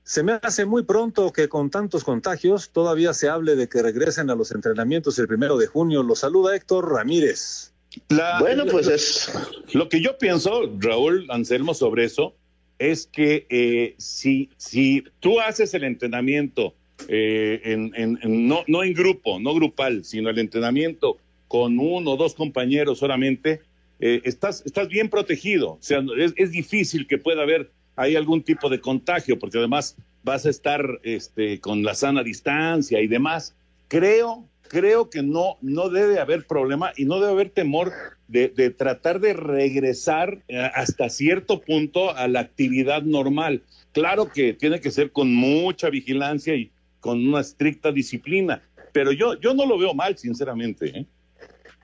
Se 0.04 0.22
me 0.22 0.38
hace 0.42 0.66
muy 0.66 0.84
pronto 0.84 1.32
que 1.32 1.48
con 1.48 1.68
tantos 1.70 2.04
contagios 2.04 2.70
todavía 2.70 3.12
se 3.12 3.28
hable 3.28 3.56
de 3.56 3.68
que 3.68 3.82
regresen 3.82 4.30
a 4.30 4.34
los 4.36 4.52
entrenamientos 4.52 5.18
el 5.18 5.26
primero 5.26 5.56
de 5.58 5.66
junio. 5.66 6.02
Los 6.04 6.20
saluda 6.20 6.54
Héctor 6.54 6.92
Ramírez. 6.92 7.72
La- 8.10 8.38
Bueno, 8.38 8.64
pues 8.70 8.86
es. 8.86 9.32
Lo 9.72 9.88
que 9.88 10.00
yo 10.00 10.16
pienso, 10.18 10.70
Raúl 10.78 11.26
Anselmo, 11.30 11.74
sobre 11.74 12.04
eso, 12.04 12.34
es 12.78 13.06
que 13.06 13.46
eh, 13.50 13.94
si, 13.98 14.50
si 14.58 15.02
tú 15.20 15.40
haces 15.40 15.74
el 15.74 15.84
entrenamiento 15.84 16.74
eh, 17.08 17.60
en, 17.64 18.18
no, 18.46 18.64
no 18.66 18.82
en 18.82 18.94
grupo, 18.94 19.38
no 19.38 19.54
grupal, 19.54 20.04
sino 20.04 20.30
el 20.30 20.38
entrenamiento 20.38 21.18
con 21.48 21.78
uno 21.78 22.12
o 22.12 22.16
dos 22.16 22.34
compañeros 22.34 22.98
solamente, 22.98 23.60
eh, 24.00 24.20
estás, 24.24 24.62
estás 24.66 24.88
bien 24.88 25.08
protegido. 25.08 25.72
O 25.72 25.78
sea, 25.80 26.02
es, 26.18 26.32
es 26.36 26.50
difícil 26.50 27.06
que 27.06 27.18
pueda 27.18 27.42
haber 27.42 27.70
ahí 27.96 28.16
algún 28.16 28.42
tipo 28.42 28.68
de 28.68 28.80
contagio, 28.80 29.38
porque 29.38 29.58
además 29.58 29.96
vas 30.22 30.46
a 30.46 30.50
estar 30.50 31.00
este, 31.02 31.60
con 31.60 31.82
la 31.82 31.94
sana 31.94 32.22
distancia 32.22 33.00
y 33.00 33.06
demás. 33.06 33.54
Creo, 33.88 34.48
creo 34.68 35.10
que 35.10 35.22
no, 35.22 35.58
no 35.60 35.90
debe 35.90 36.18
haber 36.18 36.46
problema 36.46 36.92
y 36.96 37.04
no 37.04 37.20
debe 37.20 37.32
haber 37.32 37.50
temor 37.50 37.92
de, 38.26 38.48
de 38.48 38.70
tratar 38.70 39.20
de 39.20 39.34
regresar 39.34 40.42
eh, 40.48 40.58
hasta 40.74 41.10
cierto 41.10 41.60
punto 41.60 42.16
a 42.16 42.26
la 42.26 42.40
actividad 42.40 43.02
normal. 43.02 43.62
Claro 43.92 44.32
que 44.32 44.54
tiene 44.54 44.80
que 44.80 44.90
ser 44.90 45.12
con 45.12 45.32
mucha 45.32 45.90
vigilancia 45.90 46.56
y 46.56 46.70
con 47.04 47.28
una 47.28 47.40
estricta 47.40 47.92
disciplina, 47.92 48.62
pero 48.94 49.12
yo, 49.12 49.38
yo 49.38 49.52
no 49.52 49.66
lo 49.66 49.76
veo 49.76 49.92
mal, 49.92 50.16
sinceramente. 50.16 51.00
¿eh? 51.00 51.06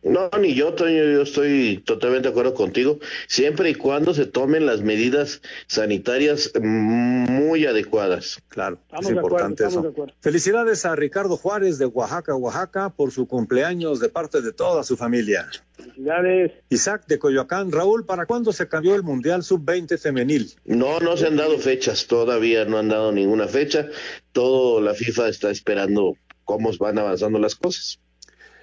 No, 0.02 0.30
ni 0.40 0.54
yo, 0.54 0.72
Toño, 0.72 1.04
yo 1.04 1.22
estoy 1.22 1.82
totalmente 1.84 2.28
de 2.28 2.32
acuerdo 2.32 2.54
contigo, 2.54 2.98
siempre 3.26 3.70
y 3.70 3.74
cuando 3.74 4.14
se 4.14 4.24
tomen 4.24 4.64
las 4.64 4.80
medidas 4.80 5.42
sanitarias 5.66 6.52
muy 6.60 7.66
adecuadas. 7.66 8.42
Claro, 8.48 8.78
Estamos 8.84 9.06
es 9.06 9.12
de 9.12 9.18
acuerdo, 9.18 9.48
importante 9.48 9.64
eso. 9.66 10.14
Felicidades 10.20 10.86
a 10.86 10.96
Ricardo 10.96 11.36
Juárez 11.36 11.78
de 11.78 11.84
Oaxaca, 11.84 12.34
Oaxaca, 12.34 12.88
por 12.88 13.10
su 13.10 13.26
cumpleaños 13.26 14.00
de 14.00 14.08
parte 14.08 14.40
de 14.40 14.52
toda 14.52 14.84
su 14.84 14.96
familia. 14.96 15.48
Felicidades. 15.76 16.52
Isaac 16.70 17.06
de 17.06 17.18
Coyoacán. 17.18 17.70
Raúl, 17.70 18.06
¿para 18.06 18.24
cuándo 18.24 18.52
se 18.52 18.68
cambió 18.68 18.94
el 18.94 19.02
Mundial 19.02 19.42
Sub-20 19.42 19.98
femenil? 19.98 20.54
No, 20.64 20.98
no 21.00 21.16
se 21.18 21.26
han 21.26 21.36
dado 21.36 21.58
fechas, 21.58 22.06
todavía 22.06 22.64
no 22.64 22.78
han 22.78 22.88
dado 22.88 23.12
ninguna 23.12 23.48
fecha. 23.48 23.86
Todo 24.32 24.80
la 24.80 24.94
FIFA 24.94 25.28
está 25.28 25.50
esperando 25.50 26.16
cómo 26.44 26.70
van 26.78 26.98
avanzando 26.98 27.38
las 27.38 27.54
cosas. 27.54 28.00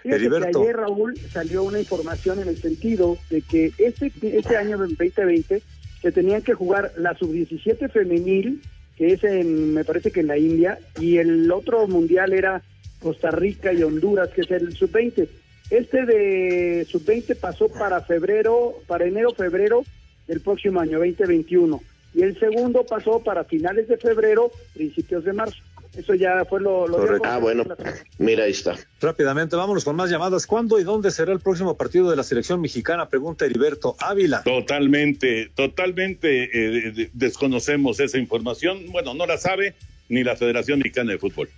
Heriberto. 0.04 0.62
ayer, 0.62 0.76
Raúl, 0.76 1.18
salió 1.32 1.64
una 1.64 1.80
información 1.80 2.40
en 2.40 2.48
el 2.48 2.58
sentido 2.58 3.18
de 3.30 3.42
que 3.42 3.72
este, 3.78 4.12
este 4.22 4.58
año 4.58 4.78
del 4.78 4.96
2020 4.96 5.62
se 6.02 6.12
tenían 6.12 6.42
que 6.42 6.54
jugar 6.54 6.92
la 6.98 7.16
sub-17 7.18 7.90
femenil, 7.90 8.62
que 8.96 9.14
es 9.14 9.24
en, 9.24 9.74
me 9.74 9.84
parece 9.84 10.12
que 10.12 10.22
en 10.22 10.28
la 10.28 10.38
India, 10.38 10.80
y 11.00 11.18
el 11.18 11.52
otro 11.52 11.88
mundial 11.88 12.34
era 12.34 12.62
Costa 13.02 13.32
Rica 13.32 13.74
y 13.74 13.84
Honduras, 13.84 14.30
que 14.30 14.42
es 14.42 14.52
el 14.52 14.76
sub-20. 14.76 15.28
Este 15.70 16.06
de 16.06 16.88
sub-20 16.90 17.36
pasó 17.36 17.68
para 17.68 18.02
febrero, 18.02 18.76
para 18.88 19.06
enero, 19.06 19.34
febrero 19.34 19.84
del 20.28 20.42
próximo 20.42 20.80
año, 20.80 21.00
2021. 21.00 21.82
Y 22.14 22.22
el 22.22 22.40
segundo 22.40 22.86
pasó 22.86 23.22
para 23.24 23.44
finales 23.44 23.88
de 23.88 23.98
febrero, 23.98 24.52
principios 24.74 25.26
de 25.26 25.34
marzo. 25.34 25.62
Eso 25.98 26.14
ya 26.14 26.46
fue 26.46 26.62
lo... 26.62 26.88
lo 26.88 26.98
Correcto. 26.98 27.28
Ah, 27.28 27.38
bueno, 27.40 27.64
mira, 28.20 28.44
ahí 28.44 28.52
está. 28.52 28.76
Rápidamente, 29.02 29.56
vámonos 29.56 29.84
con 29.84 29.96
más 29.96 30.10
llamadas. 30.10 30.46
¿Cuándo 30.46 30.80
y 30.80 30.84
dónde 30.84 31.10
será 31.12 31.34
el 31.34 31.40
próximo 31.40 31.76
partido 31.76 32.10
de 32.10 32.16
la 32.16 32.24
selección 32.24 32.62
mexicana? 32.62 33.10
Pregunta 33.10 33.46
Heriberto 33.46 33.96
Ávila. 34.00 34.44
Totalmente, 34.44 35.52
totalmente 35.56 36.44
eh, 36.54 36.92
de- 36.92 37.10
desconocemos 37.14 38.00
esa 38.00 38.18
información. 38.20 38.92
Bueno, 38.92 39.14
no 39.16 39.26
la 39.26 39.38
sabe 39.38 39.74
ni 40.10 40.24
la 40.24 40.36
Federación 40.36 40.80
Mexicana 40.80 41.12
de 41.12 41.18
Fútbol. 41.18 41.50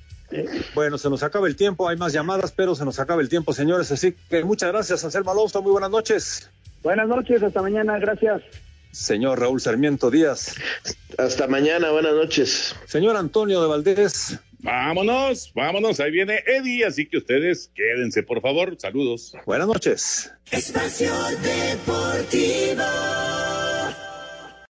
Bueno, 0.75 0.97
se 0.97 1.09
nos 1.09 1.21
acaba 1.23 1.47
el 1.47 1.55
tiempo, 1.55 1.89
hay 1.89 1.97
más 1.97 2.13
llamadas, 2.13 2.51
pero 2.51 2.75
se 2.75 2.85
nos 2.85 2.99
acaba 2.99 3.21
el 3.21 3.29
tiempo, 3.29 3.51
señores. 3.51 3.91
Así 3.91 4.15
que 4.29 4.43
muchas 4.43 4.71
gracias, 4.71 5.03
Anselmo 5.03 5.31
Alonso. 5.31 5.61
Muy 5.61 5.71
buenas 5.71 5.89
noches. 5.89 6.49
Buenas 6.81 7.07
noches, 7.07 7.43
hasta 7.43 7.61
mañana, 7.61 7.97
gracias. 7.99 8.41
Señor 8.91 9.39
Raúl 9.39 9.61
Sarmiento 9.61 10.09
Díaz. 10.09 10.55
Hasta 11.17 11.47
mañana, 11.47 11.91
buenas 11.91 12.13
noches. 12.13 12.75
Señor 12.85 13.15
Antonio 13.15 13.61
de 13.61 13.67
Valdés. 13.67 14.39
Vámonos, 14.61 15.53
vámonos, 15.55 15.99
ahí 15.99 16.11
viene 16.11 16.43
Eddie, 16.45 16.85
así 16.85 17.07
que 17.07 17.17
ustedes 17.17 17.71
quédense, 17.73 18.23
por 18.23 18.41
favor. 18.41 18.75
Saludos. 18.77 19.33
Buenas 19.45 19.67
noches. 19.67 20.31
Espacio 20.51 21.13
Deportivo. 21.41 22.83